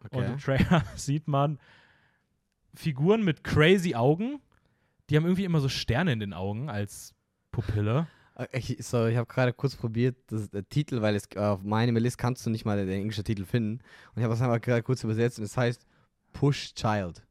[0.00, 0.26] Und Okay.
[0.32, 1.58] im Trailer sieht man
[2.74, 4.40] Figuren mit crazy Augen.
[5.10, 7.14] Die haben irgendwie immer so Sterne in den Augen als
[7.52, 8.06] Pupille.
[8.36, 11.62] Äh, Ich, sorry, ich habe gerade kurz probiert, das, der Titel, weil es äh, auf
[11.62, 13.74] meinem List kannst du nicht mal den, den englischen Titel finden.
[14.14, 15.86] Und ich habe das einfach gerade kurz übersetzt und es heißt
[16.32, 17.22] Push Child.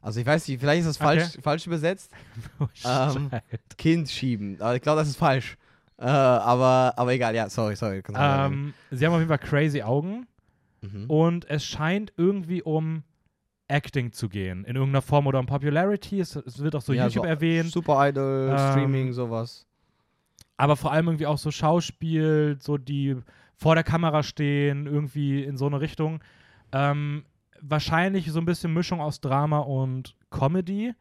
[0.00, 1.20] Also ich weiß nicht, vielleicht ist das Okay.
[1.20, 2.12] falsch, falsch übersetzt.
[2.60, 3.30] Oh, Ähm.
[3.76, 4.60] Kind schieben.
[4.60, 5.56] Aber ich glaube, das ist falsch.
[5.98, 8.02] Äh, aber, aber egal, ja, sorry, sorry.
[8.14, 10.26] ähm, sie haben auf jeden Fall crazy Augen.
[10.80, 11.06] mhm.
[11.10, 13.02] Und es scheint irgendwie um
[13.66, 14.64] Acting zu gehen.
[14.64, 16.20] In irgendeiner Form oder um Popularity.
[16.20, 17.70] Es, es wird auch so Ja, YouTube so erwähnt.
[17.72, 19.66] Super Idol, Ähm, Streaming, sowas.
[20.56, 23.16] aber vor allem irgendwie auch so Schauspiel, so die
[23.56, 26.20] vor der Kamera stehen, irgendwie in so eine Richtung.
[26.70, 27.24] Ähm,
[27.62, 30.94] wahrscheinlich so ein bisschen Mischung aus Drama und Comedy.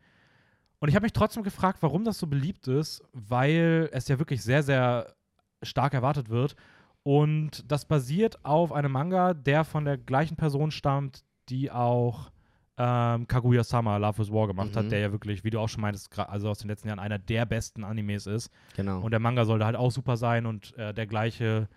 [0.79, 4.43] Und ich habe mich trotzdem gefragt, warum das so beliebt ist, weil es ja wirklich
[4.43, 5.15] sehr, sehr
[5.63, 6.55] stark erwartet wird.
[7.03, 12.31] Und das basiert auf einem Manga, der von der gleichen Person stammt, die auch
[12.79, 14.75] ähm, Kaguya-sama, Love is War gemacht Mhm.
[14.75, 17.17] hat, der ja wirklich, wie du auch schon meintest, also aus den letzten Jahren einer
[17.17, 18.51] der besten Animes ist.
[18.75, 18.99] Genau.
[18.99, 21.69] Und der Manga sollte halt auch super sein und äh, der gleiche,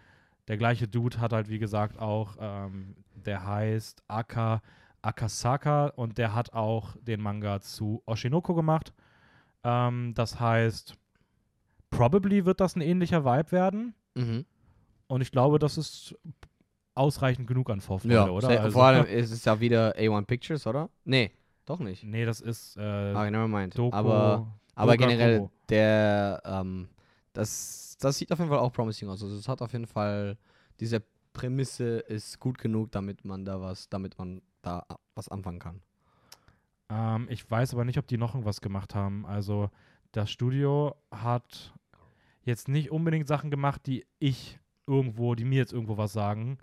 [0.50, 4.60] der gleiche Dude hat halt, wie gesagt, auch, ähm, der heißt Aka
[5.00, 8.92] Akasaka und der hat auch den Manga zu Oshinoko gemacht.
[9.62, 10.94] Ähm, das heißt,
[11.90, 14.44] probably wird das ein ähnlicher Vibe werden mhm.
[15.06, 16.16] und ich glaube, das ist
[16.96, 18.48] ausreichend genug an Vorfreude, Ja, oder?
[18.48, 20.90] Also- vor allem ist es ja wieder A1 Pictures, oder?
[21.04, 21.30] Nee,
[21.64, 22.02] doch nicht.
[22.02, 23.78] nee, das ist äh, Ah, never mind.
[23.78, 26.88] Doku, aber aber generell, der, ähm,
[27.32, 29.22] das, das sieht auf jeden Fall auch promising aus.
[29.22, 30.36] Also es hat auf jeden Fall,
[30.80, 31.02] diese
[31.32, 35.82] Prämisse ist gut genug, damit man da was, damit man da was anfangen kann.
[36.90, 39.24] Ähm, ich weiß aber nicht, ob die noch irgendwas gemacht haben.
[39.26, 39.70] Also
[40.12, 41.72] das Studio hat
[42.42, 46.58] jetzt nicht unbedingt Sachen gemacht, die ich irgendwo, die mir jetzt irgendwo was sagen,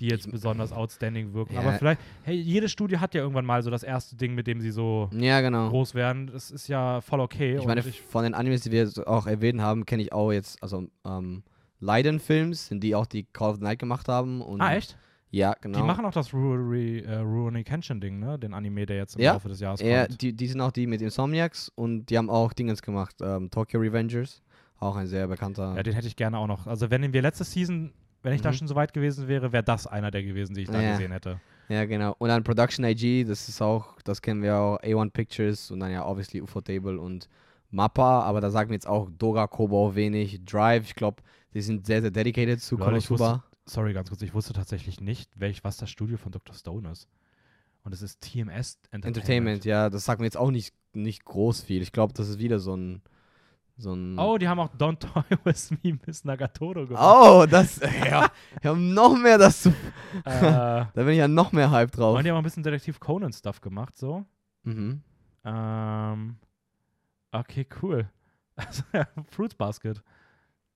[0.00, 1.54] die jetzt Ich- besonders outstanding wirken.
[1.54, 1.60] Ja.
[1.60, 4.60] Aber vielleicht, hey, jedes Studio hat ja irgendwann mal so das erste Ding, mit dem
[4.60, 5.68] sie so Ja, genau.
[5.70, 6.26] groß werden.
[6.28, 7.56] Das ist ja voll okay.
[7.56, 10.32] Ich meine, ich, von den Animes, die wir jetzt auch erwähnt haben, kenne ich auch
[10.32, 11.42] jetzt, also ähm,
[11.80, 14.40] Leiden-Films, sind die auch, die Call of the Night gemacht haben.
[14.42, 14.96] Und ah, echt?
[15.30, 15.78] Ja, genau.
[15.78, 18.38] Die machen auch das Rurouni äh, Rurouni Kenshin-Ding, ne?
[18.38, 19.32] Den Anime, der jetzt im Ja.
[19.34, 20.20] Laufe des Jahres Ja, kommt.
[20.22, 23.16] die, die sind auch die mit Insomniacs und die haben auch Dingens gemacht.
[23.20, 24.42] Ähm, Tokyo Revengers,
[24.78, 25.74] auch ein sehr bekannter.
[25.76, 26.66] Ja, den hätte ich gerne auch noch.
[26.66, 27.92] Also wenn wir letzte Season,
[28.26, 28.54] wenn ich da Mhm.
[28.54, 30.92] schon so weit gewesen wäre, wäre das einer der gewesen, die ich da Ja.
[30.92, 31.40] gesehen hätte.
[31.68, 32.14] Ja, genau.
[32.18, 35.92] Und dann Production IG, das ist auch, das kennen wir auch, A1 Pictures und dann
[35.92, 37.28] ja obviously UFO Table und
[37.70, 40.44] Mappa, aber da sagen wir jetzt auch Doga Kobo wenig.
[40.44, 41.22] Drive, ich glaube,
[41.54, 43.44] die sind sehr, sehr dedicated zu ich Konosuba.
[43.64, 46.54] Sorry, ganz kurz, ich wusste tatsächlich nicht, welch, was das Studio von Dr.
[46.54, 47.08] Stone ist.
[47.84, 49.04] Und es ist TMS Entertainment.
[49.06, 51.82] Entertainment, ja, das sagt mir jetzt auch nicht, nicht groß viel.
[51.82, 53.02] Ich glaube, das ist wieder so ein.
[53.78, 57.02] So ein Oh, die haben auch Don't Toy With Me Miss Nagatoro gemacht.
[57.04, 57.80] Oh, das.
[58.04, 59.68] Ja, wir haben noch mehr das zu.
[59.70, 59.74] Äh,
[60.44, 62.16] Da bin ich ja noch mehr Hype drauf.
[62.16, 64.24] und die haben auch ein bisschen Detektiv Conan-Stuff gemacht, so.
[64.62, 65.02] Mhm.
[65.44, 66.36] Ähm,
[67.32, 68.08] okay, cool.
[68.56, 68.82] Also,
[69.30, 70.02] Fruits Basket.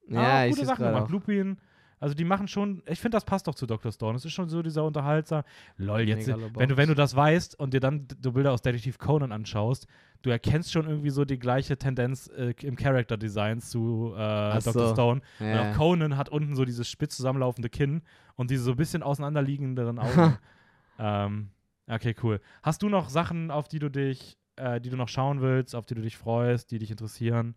[0.08, 1.10] Ja, ah, ich gute Sachen gemacht.
[1.10, 1.58] Lupin.
[2.00, 3.92] Also die machen schon, ich finde, das passt doch zu Dr.
[3.92, 4.16] Stone.
[4.16, 5.42] Es ist schon so dieser unterhaltsam.
[5.76, 6.58] Lol, jetzt, Megalobox.
[6.58, 9.86] wenn du, wenn du das weißt und dir dann du Bilder aus Detektiv Conan anschaust,
[10.22, 14.18] du erkennst schon irgendwie so die gleiche Tendenz äh, im Character Design zu äh,
[14.60, 14.72] Dr.
[14.72, 14.92] so.
[14.94, 15.20] Stone.
[15.40, 18.00] Auch Conan hat unten so dieses spitz zusammenlaufende Kinn
[18.34, 20.38] und diese so ein bisschen auseinanderliegenderen Augen.
[20.98, 21.50] ähm,
[21.86, 22.40] okay, cool.
[22.62, 25.84] Hast du noch Sachen, auf die du dich, äh, die du noch schauen willst, auf
[25.84, 27.56] die du dich freust, die dich interessieren?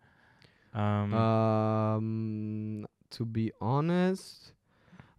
[0.75, 4.53] Ähm, Ähm, to be honest.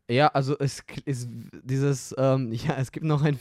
[0.08, 1.28] Ja, also es ist
[1.62, 3.38] dieses, ähm, ja, es gibt noch ein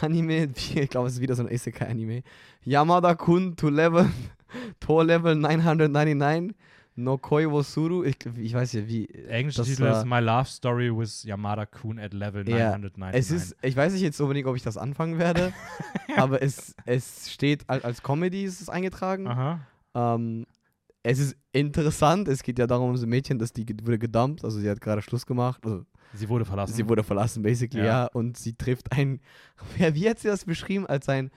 [0.00, 2.22] Anime, ich glaube, es ist wieder so ein Isekai-Anime.
[2.64, 4.10] Yamada Kun to Level,
[4.80, 6.56] to Level 999,
[6.96, 8.02] no Koi wo Suru.
[8.04, 9.06] Ich, ich weiß ja wie.
[9.28, 13.20] Englische das Titel ist My Love Story with Yamada Kun at Level Ja, 999.
[13.20, 15.52] Es ist, ich weiß nicht jetzt unbedingt, ob ich das anfangen werde,
[16.16, 19.28] aber es, es steht als, als Comedy ist es eingetragen.
[19.28, 19.60] Aha.
[19.94, 20.46] Ähm,
[21.02, 22.28] es ist interessant.
[22.28, 24.44] Es geht ja darum, um so ein Mädchen, dass die wurde gedumpt.
[24.44, 25.64] Also sie hat gerade Schluss gemacht.
[25.64, 25.84] Also
[26.14, 26.74] Sie wurde verlassen.
[26.74, 28.02] Sie wurde verlassen, basically, ja.
[28.02, 28.06] Ja.
[28.06, 29.20] Und sie trifft einen,
[29.78, 30.86] ja, wie hat sie das beschrieben?
[30.86, 31.30] Als ein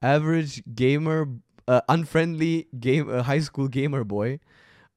[0.00, 1.26] Average Gamer,
[1.66, 4.40] äh, unfriendly game, äh, High School Gamer Boy.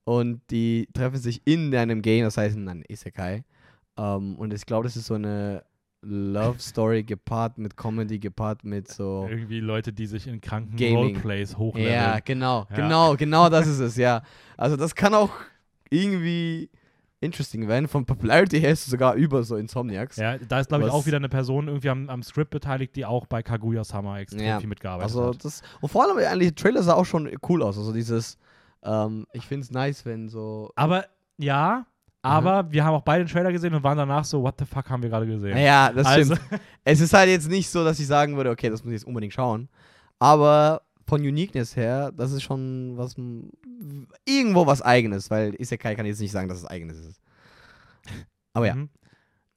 [0.04, 3.44] Und die treffen sich in einem Game, das heißt in einem Isekai.
[3.98, 5.64] Ähm, und ich glaube, das ist so eine
[6.02, 9.28] Love Story gepaart mit Comedy, gepaart mit so.
[9.30, 10.96] Irgendwie Leute, die sich in kranken Gaming.
[10.96, 11.94] Roleplays hochleveln.
[11.94, 12.76] Ja, genau, Ja.
[12.76, 14.22] genau, genau das ist es, ja.
[14.56, 15.32] Also das kann auch
[15.90, 16.70] irgendwie
[17.20, 17.88] interesting werden.
[17.90, 20.16] Von Popularity her ist es sogar über so Insomniacs.
[20.18, 23.06] Ja, da ist, glaube ich, auch wieder eine Person irgendwie am, am Skript beteiligt, die
[23.06, 25.44] auch bei Kaguya Sama extrem Ja, viel mitgearbeitet Also hat.
[25.44, 27.78] das, und vor allem eigentlich, der Trailer sah auch schon cool aus.
[27.78, 28.38] Also dieses,
[28.84, 30.72] ähm, ich finde es nice, wenn so.
[30.76, 31.06] Aber
[31.38, 31.86] ja,
[32.22, 34.90] aber wir haben auch beide den Trailer gesehen und waren danach so, what the fuck
[34.90, 35.58] haben wir gerade gesehen?
[35.58, 36.62] Ja, das also, stimmt.
[36.84, 39.08] Es ist halt jetzt nicht so, dass ich sagen würde, okay, das muss ich jetzt
[39.08, 39.70] unbedingt schauen.
[40.18, 43.16] Aber von Uniqueness her, das ist schon was
[44.26, 47.22] irgendwo was eigenes, weil Isekai kann jetzt nicht sagen, dass es eigenes ist.
[48.54, 48.90] Aber ja, Mhm.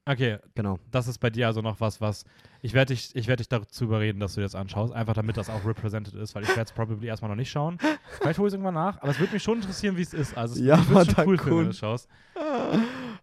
[0.04, 0.78] Okay, genau.
[0.90, 2.24] das ist bei dir also noch was, was.
[2.60, 5.48] Ich werde dich, ich werd dich dazu überreden, dass du das anschaust, einfach damit das
[5.48, 7.78] auch represented ist, weil ich werde es probably erstmal noch nicht schauen.
[8.20, 10.36] Vielleicht hole ich es irgendwann nach, aber es würde mich schon interessieren, wie es ist.
[10.36, 11.64] Also, es Ja, ich würde schon cool finden, wenn cool.
[11.64, 12.08] du es schaust.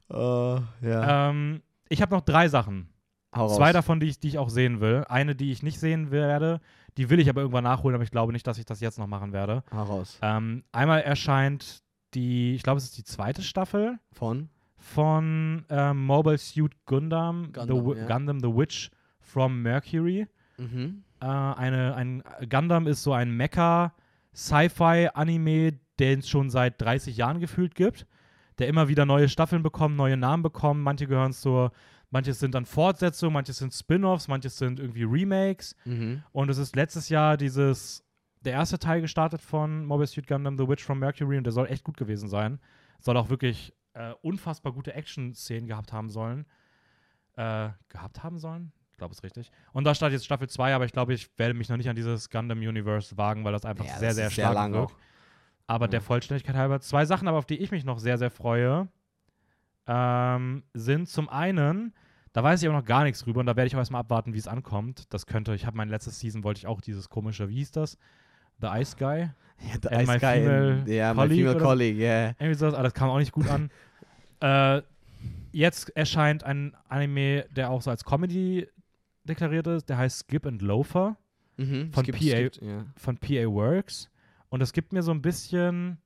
[0.09, 0.15] Äh,
[0.88, 1.30] ja.
[1.30, 2.89] Ähm, ich habe noch drei Sachen.
[3.36, 3.57] Hau raus.
[3.57, 5.03] Zwei davon, die ich, die ich auch sehen will.
[5.07, 6.61] Eine, die ich nicht sehen werde,
[6.97, 9.07] die will ich aber irgendwann nachholen, aber ich glaube nicht, dass ich das jetzt noch
[9.07, 9.63] machen werde.
[9.71, 10.17] Hau raus.
[10.21, 14.49] Ähm, einmal erscheint die, ich glaube, es ist die zweite Staffel Von?
[14.80, 18.07] Von ähm, Mobile Suit Gundam, Gundam, the, ja.
[18.07, 20.27] Gundam The Witch from Mercury.
[20.57, 21.03] Mhm.
[21.21, 27.75] Äh, eine, ein Gundam ist so ein Mecha-Sci-Fi-Anime, den es schon seit 30 Jahren gefühlt
[27.75, 28.07] gibt,
[28.57, 30.82] der immer wieder neue Staffeln bekommt, neue Namen bekommt.
[30.82, 31.73] Manche gehören zur,
[32.09, 35.75] manches sind dann Fortsetzungen, manches sind Spin-offs, manches sind irgendwie Remakes.
[35.84, 36.23] Mhm.
[36.32, 38.05] Und es ist letztes Jahr dieses,
[38.41, 41.67] der erste Teil gestartet von Mobile Suit Gundam The Witch from Mercury und der soll
[41.67, 42.59] echt gut gewesen sein.
[43.01, 46.45] Soll auch wirklich äh, unfassbar gute Action-Szenen gehabt haben sollen.
[47.35, 48.71] Äh, gehabt haben sollen?
[48.91, 49.51] Ich glaube, es ist richtig.
[49.71, 51.95] Und da startet jetzt Staffel 2, aber ich glaube, ich werde mich noch nicht an
[51.95, 54.91] dieses Gundam-Universe wagen, weil das einfach Ja, sehr, das sehr ist stark lang wirkt.
[54.93, 54.97] auch.
[55.67, 55.91] Aber Ja.
[55.91, 58.89] der Vollständigkeit halber, zwei Sachen, aber auf die ich mich noch sehr, sehr freue,
[59.87, 61.93] ähm, sind zum einen,
[62.33, 64.33] da weiß ich aber noch gar nichts drüber und da werde ich auch erstmal abwarten,
[64.33, 65.11] wie es ankommt.
[65.13, 67.97] Das könnte, ich habe mein letztes Season, wollte ich auch dieses komische, wie hieß das?
[68.62, 69.30] The Ice Guy?
[69.72, 71.66] Ja, der And my Ice Guy in- female ja, my colleague female oder so?
[71.66, 72.28] colleague, ja.
[72.39, 73.70] Irgendwie sowas, aber das kam auch nicht gut an.
[74.41, 74.82] äh,
[75.51, 78.68] jetzt erscheint ein Anime, der auch so als Comedy
[79.26, 81.18] deklariert ist, der heißt Skip and Loafer
[81.57, 81.91] Mhm.
[81.91, 82.24] Von gibt, PA.
[82.43, 82.86] Gibt, ja.
[82.95, 84.10] von PA Works.
[84.47, 85.97] Und es gibt mir so ein bisschen,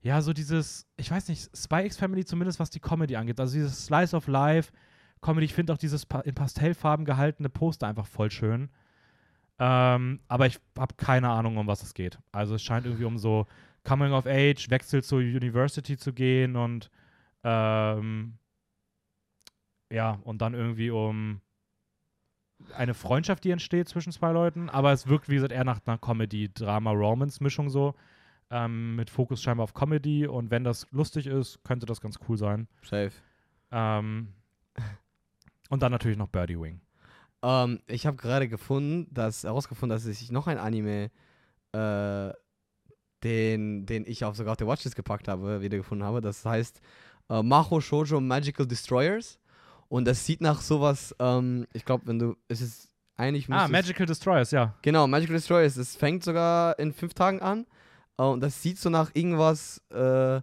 [0.00, 3.40] ja, so dieses, ich weiß nicht, Spy X Family zumindest, was die Comedy angeht.
[3.40, 4.70] Also dieses Slice of Life,
[5.22, 8.70] Comedy, ich finde auch dieses in Pastellfarben gehaltene Poster einfach voll schön.
[9.62, 12.18] Ähm, aber ich habe keine Ahnung, um was es geht.
[12.32, 13.46] Also es scheint irgendwie um so
[13.84, 16.90] Coming of Age, Wechsel zur University zu gehen und
[17.44, 18.38] ähm,
[19.92, 21.42] ja, und dann irgendwie um
[22.74, 25.98] eine Freundschaft, die entsteht zwischen zwei Leuten, aber es wirkt, wie gesagt, eher nach einer
[25.98, 27.94] Comedy, Drama, Romance-Mischung so.
[28.52, 32.36] Ähm, mit Fokus scheinbar auf Comedy und wenn das lustig ist, könnte das ganz cool
[32.36, 32.66] sein.
[32.82, 33.12] Safe.
[33.70, 34.32] Ähm,
[35.68, 36.80] und dann natürlich noch Birdie Wing.
[37.42, 41.10] Ähm, ich habe gerade gefunden, dass herausgefunden, dass ich noch ein Anime,
[41.72, 42.30] äh,
[43.22, 46.20] den, den ich auch sogar auf der Watchlist gepackt habe, wieder gefunden habe.
[46.20, 46.80] Das heißt
[47.28, 49.38] äh, Maho Shoujo Magical Destroyers.
[49.88, 54.06] Und das sieht nach sowas, ähm, ich glaube, wenn du, es ist eigentlich Ah, Magical
[54.06, 54.74] Destroyers, ja.
[54.82, 55.76] Genau, Magical Destroyers.
[55.76, 57.66] Es fängt sogar in fünf Tagen an.
[58.18, 60.40] Äh, Und das sieht so nach irgendwas, äh,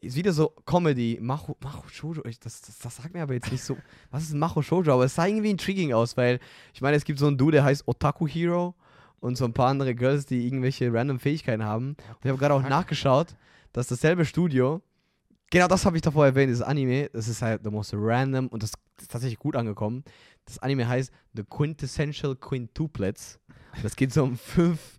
[0.00, 1.18] ist wieder so Comedy.
[1.20, 3.76] Macho, Macho Shoujo, das, das, das sagt mir aber jetzt nicht so.
[4.10, 4.92] Was ist ein Macho Shoujo?
[4.92, 6.40] Aber es sah irgendwie intriguing aus, weil
[6.72, 8.74] ich meine, es gibt so einen Dude, der heißt Otaku Hero
[9.20, 11.90] und so ein paar andere Girls, die irgendwelche random Fähigkeiten haben.
[11.90, 13.34] Und ich habe gerade auch nachgeschaut,
[13.72, 14.82] dass dasselbe Studio,
[15.50, 18.62] genau das habe ich davor erwähnt, dieses Anime, das ist halt the most random und
[18.62, 20.04] das ist tatsächlich gut angekommen.
[20.44, 23.38] Das Anime heißt The Quintessential Quintuplets.
[23.74, 24.97] Und das geht so um fünf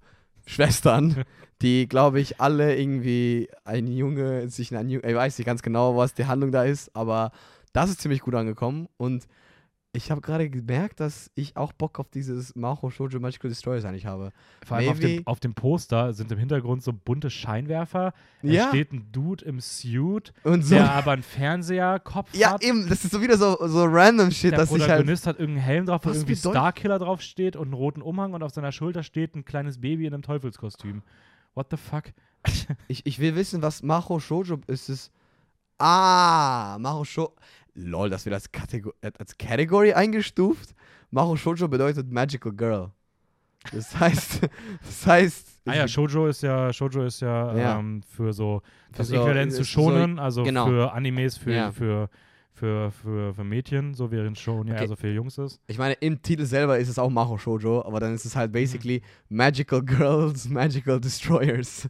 [0.50, 1.24] Schwestern,
[1.62, 5.62] die, glaube ich, alle irgendwie ein Junge, sich in ein Junge, ich weiß nicht ganz
[5.62, 7.32] genau, was die Handlung da ist, aber
[7.72, 9.28] das ist ziemlich gut angekommen und
[9.92, 14.06] ich habe gerade gemerkt, dass ich auch Bock auf dieses Maho Shoujo Magical Destroyers eigentlich
[14.06, 14.32] habe.
[14.64, 18.14] Vor allem auf dem, auf dem Poster sind im Hintergrund so bunte Scheinwerfer.
[18.44, 18.68] Es Ja.
[18.70, 20.76] steht ein Dude im Suit, Und so.
[20.76, 22.64] der aber einen Fernseherkopf Ja, hat.
[22.64, 24.90] eben, das ist so wieder so, so random Shit, Der dass ich halt.
[24.92, 28.34] Protagonist hat irgendeinen Helm drauf, wo Was irgendwie Starkiller drauf steht und einen roten Umhang
[28.34, 31.02] und auf seiner Schulter steht ein kleines Baby in einem Teufelskostüm.
[31.56, 32.04] What the fuck?
[32.88, 34.88] Ich, ich will wissen, was Maho Shoujo ist.
[34.90, 35.12] Es.
[35.78, 37.34] Ah, Maho Shoujo.
[37.76, 40.76] Lol, das wird als, Kategor als Category eingestuft.
[41.12, 42.92] Maho Shoujo bedeutet Magical Girl.
[43.72, 44.42] Das heißt,
[44.86, 45.48] das heißt.
[45.66, 47.80] Ah ja, Shoujo ist ja, Shoujo ist ja, Ja.
[47.80, 50.66] Ähm, für so Für das so- Äquivalent zu ist so- Shonen, also genau.
[50.68, 51.72] für Animes, für, Ja.
[51.72, 52.10] für,
[52.54, 54.82] für, für, für Mädchen, so während schon ja Okay.
[54.84, 55.60] also für Jungs ist.
[55.68, 58.52] Ich meine, im Titel selber ist es auch Maho Shoujo, aber dann ist es halt
[58.52, 61.88] basically Magical Girls, Magical Destroyers.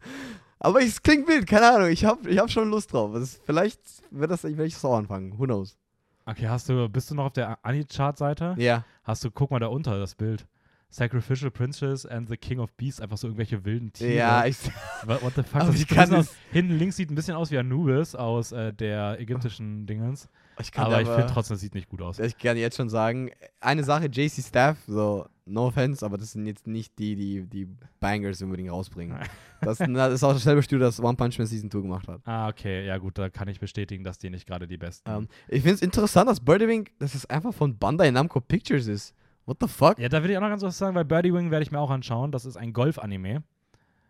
[0.59, 1.89] Aber es klingt wild, keine Ahnung.
[1.89, 3.11] Ich habe ich hab schon Lust drauf.
[3.13, 3.79] Das, vielleicht
[4.11, 5.37] wird das, werde ich das auch anfangen.
[5.39, 5.77] Who knows?
[6.25, 8.55] Okay, hast du, bist du noch auf der Ani-Chart-Seite?
[8.57, 8.83] Ja.
[9.03, 10.45] Hast du, guck mal da unter das Bild.
[10.91, 14.13] Sacrificial Princess and the King of Beasts, einfach so irgendwelche wilden Tiere.
[14.13, 14.57] Ja, ich,
[15.05, 15.61] What, what the fuck?
[15.61, 18.51] aber Das ich sieht kann aus, hinten links sieht ein bisschen aus wie Anubis aus
[18.51, 20.27] äh, der ägyptischen Dingens.
[20.59, 22.17] Ich kann Aber ich aber- finde trotzdem, das sieht nicht gut aus.
[22.19, 23.29] Ich kann jetzt schon sagen,
[23.59, 27.67] eine Sache, JC Staff, so, no offense, aber das sind jetzt nicht die, die die
[27.99, 29.17] Bangers unbedingt rausbringen.
[29.61, 32.21] Das, das ist auch dasselbe Studio, das One Punch Man Season 2 gemacht hat.
[32.25, 35.09] Ah, okay, ja gut, da kann ich bestätigen, dass die nicht gerade die besten.
[35.09, 38.87] Ähm, ich finde es interessant, dass Birdie Wing, dass es einfach von Bandai Namco Pictures
[38.87, 39.13] ist.
[39.45, 39.97] What the fuck?
[39.99, 41.79] ja, da will ich auch noch ganz was sagen, weil Birdie Wing werde ich mir
[41.79, 42.31] auch anschauen.
[42.31, 43.43] Das ist ein Golf-Anime,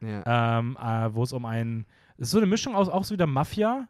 [0.02, 0.60] Ja.
[0.60, 1.86] ähm, äh, wo es um ein.
[2.18, 3.88] Es ist so eine Mischung aus auch so wieder Mafia,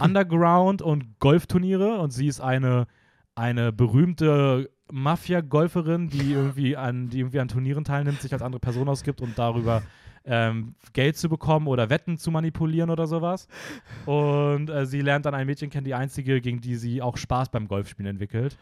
[0.00, 1.98] Underground und Golfturniere.
[2.00, 2.86] Und sie ist eine,
[3.34, 8.88] eine berühmte Mafia-Golferin, die irgendwie an, die irgendwie an Turnieren teilnimmt, sich als andere Person
[8.88, 9.82] ausgibt und darüber
[10.24, 13.48] ähm, Geld zu bekommen oder Wetten zu manipulieren oder sowas.
[14.04, 17.48] Und äh, sie lernt dann ein Mädchen kennen, die einzige, gegen die sie auch Spaß
[17.48, 18.58] beim Golfspielen entwickelt.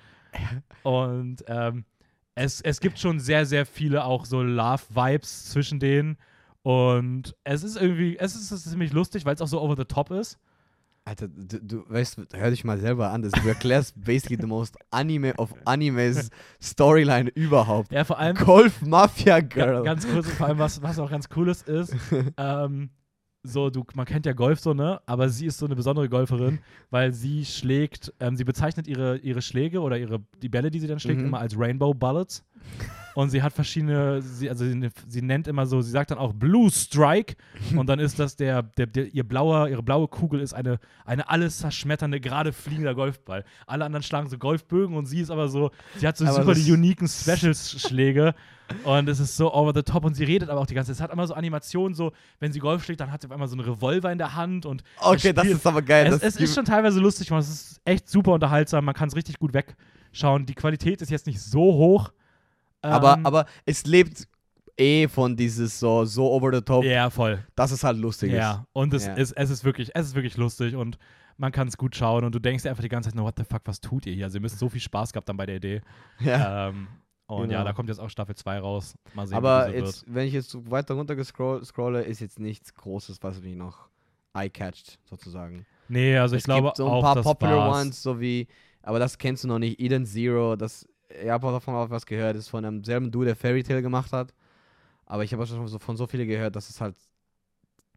[0.85, 1.85] Und ähm,
[2.37, 6.17] es, es gibt schon sehr, sehr viele auch so Love-Vibes zwischen denen.
[6.63, 9.77] Und es ist irgendwie, es ist, es ist ziemlich lustig, weil es auch so over
[9.77, 10.39] the top ist.
[11.05, 13.23] Alter, du, du weißt, hör dich mal selber an.
[13.23, 16.31] Das, du erklärst basically the most Anime of Animes
[16.63, 17.91] Storyline überhaupt.
[17.91, 19.83] Ja, vor allem, Golf Mafia Girl.
[19.83, 21.97] ganz kurz, vor allem, was, was auch ganz cooles ist,
[22.37, 22.91] ähm,
[23.43, 25.01] so, du, man kennt ja Golf so, ne?
[25.07, 26.59] Aber sie ist so eine besondere Golferin,
[26.91, 30.87] weil sie schlägt, ähm, sie bezeichnet ihre, ihre Schläge oder ihre, die Bälle, die sie
[30.87, 31.29] dann schlägt, Mhm.
[31.29, 32.45] immer als Rainbow Bullets.
[33.15, 36.33] Und sie hat verschiedene, sie, also sie, sie nennt immer so, sie sagt dann auch
[36.33, 37.35] Blue Strike
[37.77, 41.29] und dann ist das der, der, der ihr blauer, ihre blaue Kugel ist eine, eine
[41.29, 43.45] alles zerschmetternde, gerade fliegender Golfball.
[43.67, 46.55] Alle anderen schlagen so Golfbögen und sie ist aber so, sie hat so Aber super
[46.55, 48.35] die uniken Special-Schläge
[48.85, 50.97] und es ist so over the top und sie redet aber auch die ganze Zeit.
[50.97, 53.49] Es hat immer so Animationen, so, wenn sie Golf schlägt, dann hat sie auf einmal
[53.49, 56.07] so einen Revolver in der Hand und Okay, das ist aber geil.
[56.07, 57.41] es, es ist schon teilweise lustig, man.
[57.41, 58.85] Es ist echt super unterhaltsam.
[58.85, 60.47] Man kann es richtig gut wegschauen.
[60.47, 62.13] Die Qualität ist jetzt nicht so hoch.
[62.83, 64.27] Aber, ähm, aber es lebt
[64.77, 67.45] eh von dieses so, so over the top, ja, voll.
[67.55, 69.15] dass es halt lustig Ja, und es, Ja.
[69.15, 70.99] Ist, es, ist wirklich, es ist wirklich lustig und
[71.37, 73.35] man kann es gut schauen und du denkst dir einfach die ganze Zeit nur, what
[73.39, 74.27] the fuck, was tut ihr hier?
[74.27, 75.77] Also ihr müsst so viel Spaß gehabt haben bei der Idee.
[75.77, 75.85] ist.
[76.27, 76.69] Ja.
[76.69, 76.89] Ähm,
[77.27, 77.53] und Genau.
[77.61, 78.95] ja, da kommt jetzt auch Staffel 2 raus.
[79.15, 83.41] Mal sehen, aber jetzt, wenn ich jetzt weiter runter scrolle, ist jetzt nichts Großes, was
[83.41, 83.89] mich noch
[84.35, 85.59] eye-catcht, sozusagen.
[85.59, 85.67] wird.
[85.89, 87.71] Nee, also ich es glaube gibt so ein auch, paar Popular.
[87.81, 88.49] Ones, so wie,
[88.83, 90.87] aber das kennst du noch nicht, Eden Zero, das,
[91.23, 93.83] ich habe auch davon auch was gehört, ist von einem selben Dude, der Fairy Tail
[93.83, 94.35] gemacht hat.
[95.07, 96.97] Aber ich habe auch schon so von so vielen gehört, dass es halt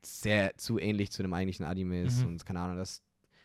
[0.04, 2.28] sehr zu ähnlich zu dem eigentlichen Anime ist Mhm.
[2.34, 3.02] und keine Ahnung, das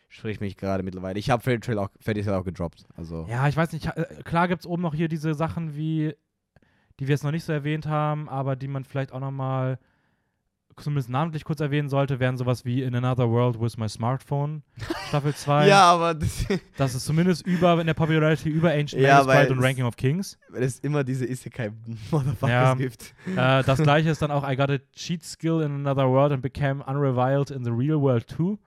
[0.09, 1.19] spricht mich gerade mittlerweile.
[1.19, 3.25] Ich habe Fairy Tail auch, Fairy Tail auch gedroppt, also.
[3.29, 3.85] Ja, ich weiß nicht.
[3.85, 6.15] äh, Klar gibt es oben noch hier diese Sachen wie,
[6.99, 9.79] die wir jetzt noch nicht so erwähnt haben, aber die man vielleicht auch noch mal
[10.81, 14.63] zumindest namentlich kurz erwähnen sollte, wären sowas wie In Another World with My Smartphone,
[15.07, 15.67] Staffel 2.
[15.67, 16.45] Ja, aber das,
[16.77, 20.37] Das ist zumindest über, in der Popularity über Ancient Ja, Pride und Ranking of Kings.
[20.49, 22.73] weil es immer diese Isekai-Motherfuckers Ja.
[22.75, 23.13] gibt.
[23.27, 26.41] äh, das gleiche ist dann auch I got a cheat skill in another world and
[26.41, 28.57] became unreviled in the real world too.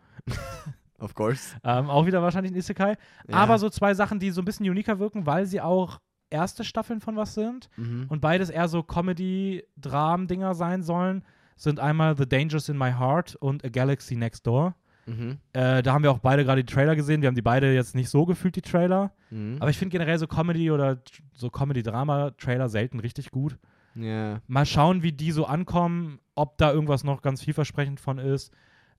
[0.98, 1.56] Of course.
[1.64, 2.96] Ähm, auch wieder wahrscheinlich ein Isekai.
[3.28, 3.34] Ja.
[3.34, 5.98] Aber so zwei Sachen, die so ein bisschen uniker wirken, weil sie auch
[6.30, 7.68] erste Staffeln von was sind.
[7.76, 8.06] Mhm.
[8.08, 11.24] und beides eher so Comedy-Dram-Dinger sein sollen,
[11.62, 14.74] sind einmal The Dangers in My Heart und A Galaxy Next Door.
[15.06, 15.38] Mhm.
[15.52, 17.22] Äh, da haben wir auch beide gerade die Trailer gesehen.
[17.22, 19.12] Wir haben die beide jetzt nicht so gefühlt, die Trailer.
[19.30, 19.56] Mhm.
[19.60, 21.02] Aber ich finde generell so Comedy- oder
[21.32, 23.58] so Comedy-Drama-Trailer selten richtig gut.
[23.94, 24.40] ja.
[24.46, 28.52] Mal schauen, wie die so ankommen, ob da irgendwas noch ganz vielversprechend von ist.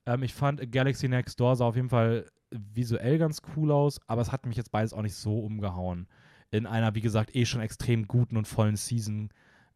[0.05, 3.99] Ähm, ich fand A Galaxy Next Door sah auf jeden Fall visuell ganz cool aus,
[4.07, 6.07] aber es hat mich jetzt beides auch nicht so umgehauen.
[6.51, 9.29] In einer, wie gesagt, eh schon extrem guten und vollen Season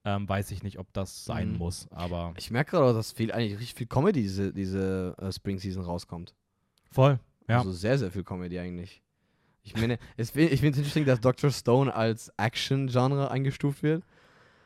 [0.07, 1.57] ähm, weiß ich nicht, ob das sein Mhm.
[1.57, 5.31] muss, aber Ich merke gerade auch, dass viel, eigentlich richtig viel Comedy diese, diese äh,
[5.34, 6.34] Spring Season rauskommt.
[6.91, 7.19] voll.
[7.49, 7.59] Ja.
[7.59, 9.01] Also sehr, sehr viel Comedy eigentlich.
[9.63, 11.51] Ich meine, es, ich finde es interesting, dass Dr.
[11.51, 14.03] Stone als Action-Genre eingestuft wird.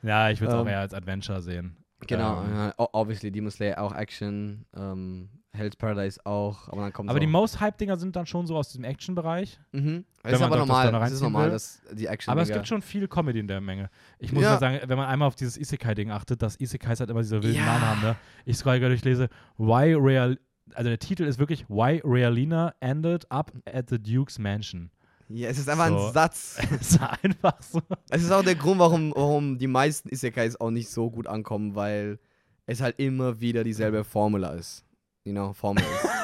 [0.03, 1.75] Ja, ich würde es auch Ähm, eher als Adventure sehen.
[2.07, 7.19] Genau, Ähm, obviously Demon Slayer auch Action, ähm, Hell's Paradise auch, aber dann kommt aber
[7.19, 9.59] die auch, Most Hype-Dinger sind dann schon so aus diesem Action-Bereich.
[9.73, 10.05] mhm.
[10.23, 12.81] Das ist aber normal, Stone das ist normal, dass die Action Aber es gibt schon
[12.81, 13.89] viel Comedy in der Menge.
[14.19, 14.51] Ich muss Ja.
[14.53, 17.57] mal sagen, wenn man einmal auf dieses Isekai-Ding achtet, dass Isekais halt immer diese wilden
[17.57, 17.65] Ja.
[17.65, 18.15] Namen haben, ne?
[18.45, 20.39] Ich scroll gerade durch, lese, Why Real,
[20.73, 24.89] also der Titel ist wirklich Why Realina ended up at the Duke's Mansion.
[25.27, 26.07] Ja, es ist einfach So.
[26.07, 26.59] ein Satz.
[26.79, 27.81] Es ist einfach so.
[28.09, 31.73] Es ist auch der Grund, warum, warum die meisten Isekais auch nicht so gut ankommen,
[31.75, 32.19] weil
[32.67, 34.85] es halt immer wieder dieselbe Formula ist.
[35.25, 36.07] You know, Formel ist.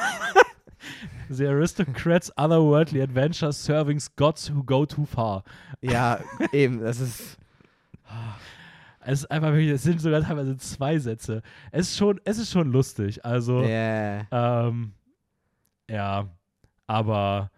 [1.30, 5.44] The aristocrats otherworldly adventures serving gods who go too far.
[5.82, 6.20] Ja,
[6.52, 7.36] eben, das ist.
[9.00, 11.42] Es ist einfach wirklich, es sind sogar teilweise zwei Sätze.
[11.70, 13.24] Es ist schon, es ist schon lustig.
[13.24, 14.26] Also, Yeah.
[14.30, 14.92] ähm,
[15.90, 16.28] ja,
[16.86, 17.50] aber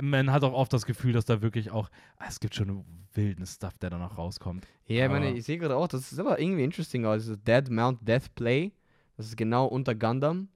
[0.00, 1.88] man hat auch oft das Gefühl, dass da wirklich auch,
[2.18, 2.84] ah, es gibt schon
[3.14, 4.66] wilden Stuff, der da noch rauskommt.
[4.86, 7.06] Ja, ich meine, ich sehe gerade auch, das ist aber irgendwie interesting.
[7.06, 8.72] Also Dead Mount Death Play.
[9.18, 10.48] Das ist genau unter Gundam.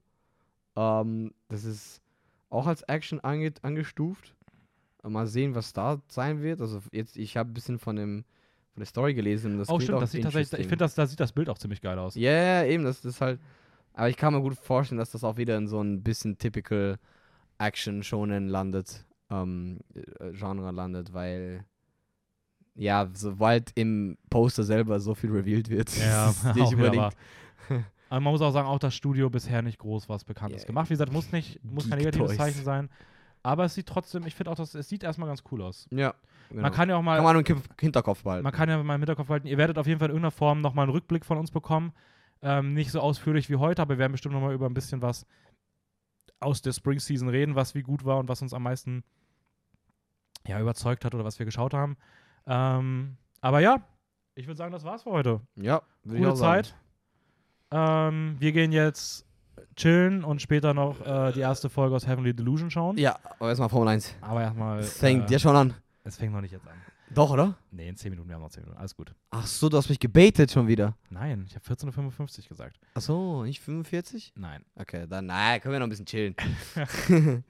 [0.75, 2.01] Ähm, das ist
[2.49, 4.33] auch als Action ange angestuft.
[5.03, 6.61] Äh, Mal sehen, was da sein wird.
[6.61, 8.25] Also jetzt, ich habe ein bisschen von dem
[8.73, 9.59] von der Story gelesen.
[9.59, 11.59] Das oh, stimmt, auch das sieht tatsächlich, ich finde, das, da sieht das Bild auch
[11.59, 12.15] ziemlich geil aus.
[12.15, 13.39] Ja, ja, eben, das, ist halt.
[13.93, 16.97] Aber ich kann mir gut vorstellen, dass das auch wieder in so ein bisschen typical
[17.59, 21.65] Action Shonen landet, ähm, äh, Genre landet, weil
[22.75, 27.15] ja, sobald im Poster selber so viel revealed wird, Ja, ist nicht unbedingt.
[28.13, 30.67] Aber man muss auch sagen, auch das Studio bisher nicht groß was Bekanntes Ja.
[30.67, 30.87] gemacht.
[30.91, 32.37] Wie gesagt, muss nicht, muss kein negatives.
[32.37, 32.91] Zeichen sein.
[33.41, 35.87] Aber es sieht trotzdem, ich finde auch, dass es sieht erstmal ganz cool aus.
[35.89, 36.13] Ja,
[36.49, 36.61] genau.
[36.61, 38.43] Man kann ja auch mal, kann man im Hinterkopf behalten.
[38.43, 40.61] man kann ja mal im Hinterkopf halten, ihr werdet auf jeden Fall in irgendeiner Form
[40.61, 41.91] nochmal einen Rückblick von uns bekommen.
[42.43, 45.25] Ähm, nicht so ausführlich wie heute, aber wir werden bestimmt nochmal über ein bisschen was
[46.39, 49.03] aus der Spring Season reden, was wie gut war und was uns am meisten
[50.45, 51.97] ja, überzeugt hat oder was wir geschaut haben.
[52.45, 53.77] Ähm, aber ja,
[54.35, 55.41] ich würde sagen, das war's für heute.
[55.55, 56.67] ja, Gute auch sagen.
[57.75, 59.25] Ähm, wir gehen jetzt
[59.75, 62.97] chillen und später noch äh, die erste Folge aus Heavenly Delusion schauen.
[62.97, 64.15] Ja, aber erstmal Formel 1.
[64.21, 64.79] Aber erstmal.
[64.79, 65.73] Es fängt äh, ja schon an.
[66.03, 66.73] Es fängt noch nicht jetzt an.
[67.09, 67.55] Doch, oder?
[67.71, 68.79] Nee, in 10 Minuten, wir haben noch 10 Minuten.
[68.79, 69.13] Alles gut.
[69.31, 70.95] Ach so, du hast mich gebaitet schon wieder.
[71.09, 72.79] Nein, ich habe 14.55 Uhr gesagt.
[72.95, 74.33] Ach so, nicht 45?
[74.35, 74.63] Nein.
[74.75, 76.35] Okay, dann, naja, können wir noch ein bisschen chillen.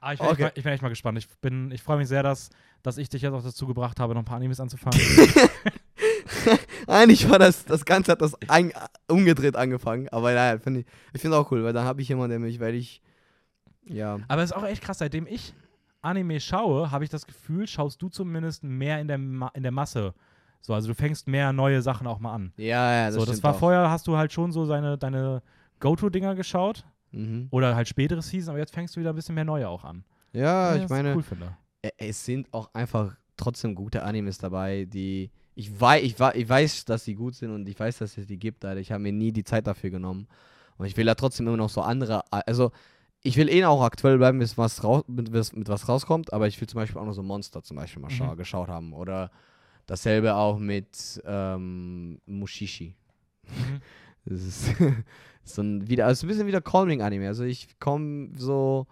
[0.00, 0.32] Ah, ich, bin Okay.
[0.34, 1.18] echt mal, ich bin echt mal gespannt.
[1.18, 2.50] Ich, bin- ich freue mich sehr, dass,
[2.84, 4.96] dass ich dich jetzt auch dazu gebracht habe, noch ein paar Animes anzufangen.
[6.88, 8.72] Eigentlich war das, das Ganze hat das ein,
[9.08, 12.30] umgedreht angefangen, aber naja, find ich, ich finde auch cool, weil dann habe ich jemanden,
[12.30, 13.02] der mich, weil ich,
[13.84, 15.54] ja, Aber es ist auch echt krass, seitdem ich
[16.00, 19.72] Anime schaue, habe ich das Gefühl, schaust du zumindest mehr in der, Ma in der
[19.72, 20.14] Masse.
[20.60, 22.52] So, also du fängst mehr neue Sachen auch mal an.
[22.56, 23.58] ja, ja, das so, das war auch.
[23.58, 25.42] vorher, hast du halt schon so seine, deine
[25.80, 26.84] Go-To-Dinger geschaut.
[27.12, 27.48] Mhm.
[27.50, 30.04] Oder halt spätere Season, aber jetzt fängst du wieder ein bisschen mehr neue auch an.
[30.32, 31.56] Ja, ich was meine, cool finde.
[31.84, 36.48] ä- es sind auch einfach trotzdem gute Animes dabei, die, ich weiß, ich, wei- ich
[36.48, 38.80] weiß, dass sie gut sind und ich weiß, dass es die gibt, Alter.
[38.80, 40.28] Ich habe mir nie die Zeit dafür genommen.
[40.76, 42.70] Und ich will da trotzdem immer noch so andere, also,
[43.22, 46.46] ich will eh auch aktuell bleiben, bis was raus, mit, was- mit was rauskommt, aber
[46.46, 48.36] ich will zum Beispiel auch noch so Monster zum Beispiel mal Mhm.
[48.36, 48.92] geschaut haben.
[48.92, 49.32] Oder
[49.86, 52.94] dasselbe auch mit ähm, Mushishi.
[53.44, 53.80] Mhm.
[54.30, 54.66] Das ist
[55.44, 57.26] so ein wieder, also ein bisschen wieder Calming-Anime.
[57.28, 58.86] Also ich komme so.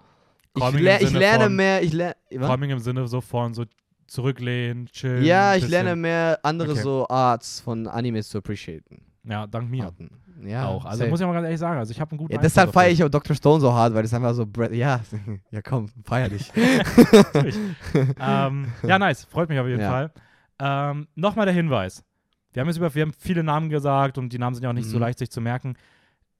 [0.55, 1.83] Ich, Calming ler ich lerne von- mehr.
[1.83, 2.17] Ich lerne.
[2.39, 3.65] Calming im Sinne so von so
[4.07, 5.25] zurücklehnen, chillen.
[5.25, 6.81] Ja, ich bisschen- lerne mehr andere Okay.
[6.83, 9.03] so Arts von Animes zu appreciaten.
[9.25, 9.85] Ja, dank mir.
[9.87, 10.11] Arten.
[10.45, 10.85] Ja, auch.
[10.85, 11.11] Also safe.
[11.11, 13.03] muss ich mal ganz ehrlich sagen, also ich habe einen guten ja, deshalb feiere ich
[13.03, 13.35] auch Dr.
[13.35, 14.47] Stone so hart, weil das einfach so.
[14.71, 15.01] Ja,
[15.51, 16.53] ja komm, feier dich.
[18.21, 19.25] ähm, ja, nice.
[19.25, 19.91] Freut mich auf jeden Ja.
[19.91, 20.11] Fall.
[20.59, 22.03] Ähm, Nochmal der Hinweis.
[22.53, 24.75] Wir haben jetzt über, wir haben viele Namen gesagt und die Namen sind ja auch
[24.75, 25.03] nicht so Mhm.
[25.03, 25.75] leicht sich zu merken.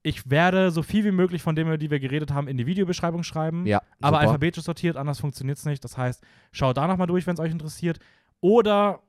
[0.03, 3.23] Ich werde so viel wie möglich von denen, die wir geredet haben, in die Videobeschreibung
[3.23, 3.65] schreiben.
[3.65, 4.19] ja, aber super.
[4.19, 5.83] alphabetisch sortiert, anders funktioniert es nicht.
[5.83, 7.99] Das heißt, schaut da nochmal durch, wenn es euch interessiert.
[8.39, 8.99] Oder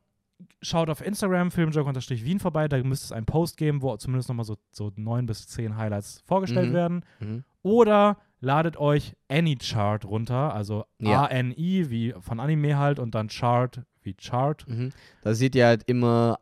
[0.63, 2.69] schaut auf Instagram, filmjoke-wien vorbei.
[2.69, 6.23] Da müsste es einen Post geben, wo zumindest nochmal so, so neun bis zehn Highlights
[6.27, 6.75] vorgestellt Mhm.
[6.75, 7.05] werden.
[7.21, 7.45] Mhm.
[7.63, 11.25] Oder ladet euch AnyChart runter, also Ja.
[11.25, 14.65] A-N-I wie von Anime halt und dann Chart wie Chart.
[14.69, 14.91] Mhm.
[15.23, 16.39] Da seht ihr halt immer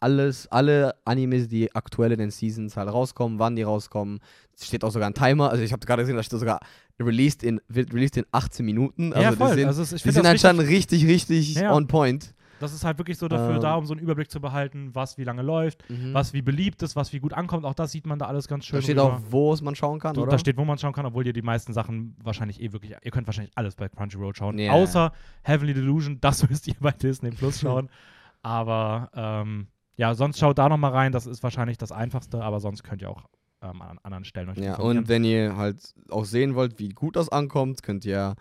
[0.00, 4.20] alles, alle Animes, die aktuell in den Seasons halt rauskommen, wann die rauskommen.
[4.56, 5.50] Es steht auch sogar ein Timer.
[5.50, 6.60] Also ich habe gerade gesehen, da steht sogar
[6.98, 9.12] released in, wird released in 18 Minuten.
[9.12, 9.54] Also ja, die voll.
[9.54, 11.72] sind, also die sind anscheinend richtig, richtig Ja.
[11.74, 12.34] on point.
[12.60, 13.60] das ist halt wirklich so dafür Ähm.
[13.62, 16.12] da, um so einen Überblick zu behalten, was wie lange läuft, Mhm.
[16.12, 17.64] was wie beliebt ist, was wie gut ankommt.
[17.64, 18.76] Auch das sieht man da alles ganz schön.
[18.76, 19.14] da steht rüber.
[19.14, 20.32] auch, wo es man schauen kann, Du, oder?
[20.32, 23.10] da steht, wo man schauen kann, obwohl ihr die meisten Sachen wahrscheinlich eh wirklich, ihr
[23.10, 24.72] könnt wahrscheinlich alles bei Crunchyroll schauen, Ja.
[24.72, 25.10] außer
[25.42, 27.88] Heavenly Delusion, das müsst ihr bei Disney Plus schauen.
[28.42, 32.82] aber ähm, ja, sonst schaut da nochmal rein, das ist wahrscheinlich das Einfachste, aber sonst
[32.82, 33.24] könnt ihr auch
[33.62, 37.16] ähm, an anderen Stellen euch ja, und wenn ihr halt auch sehen wollt, wie gut
[37.16, 38.34] das ankommt, könnt ihr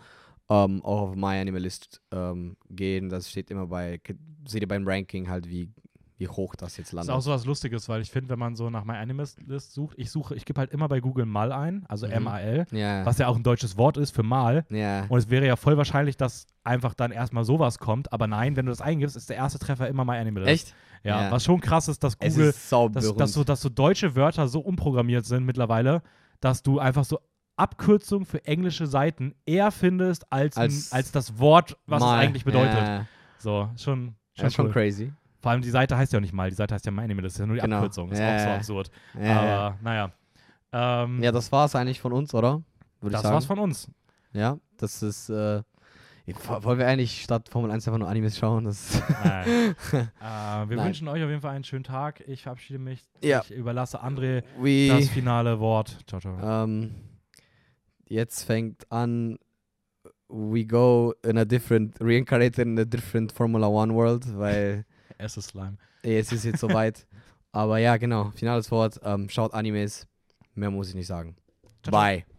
[0.49, 3.09] ähm, auch auf My Animalist ähm, gehen.
[3.09, 3.99] Das steht immer bei,
[4.45, 5.69] seht ihr beim Ranking halt, wie,
[6.19, 7.15] wie hoch das jetzt Das ist landet.
[7.15, 9.39] auch so was Lustiges, weil ich finde, wenn man so nach My Animalist
[9.73, 12.13] sucht, ich suche, ich gebe halt immer bei Google Mal ein, also Mhm.
[12.13, 14.65] M-A-L, ja, was ja auch ein deutsches Wort ist für Mal.
[14.69, 15.05] ja.
[15.09, 18.13] Und es wäre ja voll wahrscheinlich, dass einfach dann erstmal sowas kommt.
[18.13, 20.49] Aber nein, wenn du das eingibst, ist der erste Treffer immer My Animalist.
[20.51, 20.75] Echt?
[21.03, 21.31] Ja, Ja.
[21.31, 24.59] was schon krass ist, dass Google, ist dass, dass, so, dass so deutsche Wörter so
[24.59, 26.01] umprogrammiert sind mittlerweile,
[26.41, 27.19] dass du einfach so
[27.55, 32.15] Abkürzungen für englische Seiten eher findest als, Als als das Wort, was Mal.
[32.17, 32.73] es eigentlich bedeutet.
[32.87, 33.05] Ja,
[33.37, 34.71] So, schon, ja, ist schon cool.
[34.73, 35.11] crazy.
[35.41, 37.35] Vor allem die Seite heißt ja auch nicht mal, die Seite heißt ja My Animalist,
[37.35, 37.77] das ist ja nur die Genau.
[37.77, 38.11] Abkürzung.
[38.11, 38.91] Ist Ja, auch so absurd.
[39.21, 40.11] Ja, Aber naja.
[40.71, 42.61] Ähm, ja, das war's eigentlich von uns, oder?
[43.01, 43.89] Würde das war's von uns.
[44.33, 45.29] Ja, das ist.
[45.29, 45.63] Äh,
[46.61, 48.65] wollen wir eigentlich statt Formel 1 einfach nur Animes schauen?
[48.65, 49.47] Das Nein.
[49.91, 50.85] äh, wir Nein.
[50.85, 52.21] wünschen euch auf jeden Fall einen schönen Tag.
[52.27, 53.03] Ich verabschiede mich.
[53.23, 53.41] Ja.
[53.43, 55.97] Ich überlasse André We, das finale Wort.
[56.05, 56.37] Ciao, ciao.
[56.65, 56.91] ähm,
[58.07, 59.39] jetzt fängt an.
[60.31, 64.85] We go in a different, reincarnated in a different Formula One world, weil
[65.19, 65.77] Erstes Slime.
[66.01, 67.05] es ist jetzt soweit.
[67.51, 68.99] Aber ja, genau, finales Wort.
[69.03, 70.07] Ähm, schaut Animes.
[70.55, 71.35] Mehr muss ich nicht sagen.
[71.83, 72.01] Ciao, ciao.
[72.01, 72.38] Bye.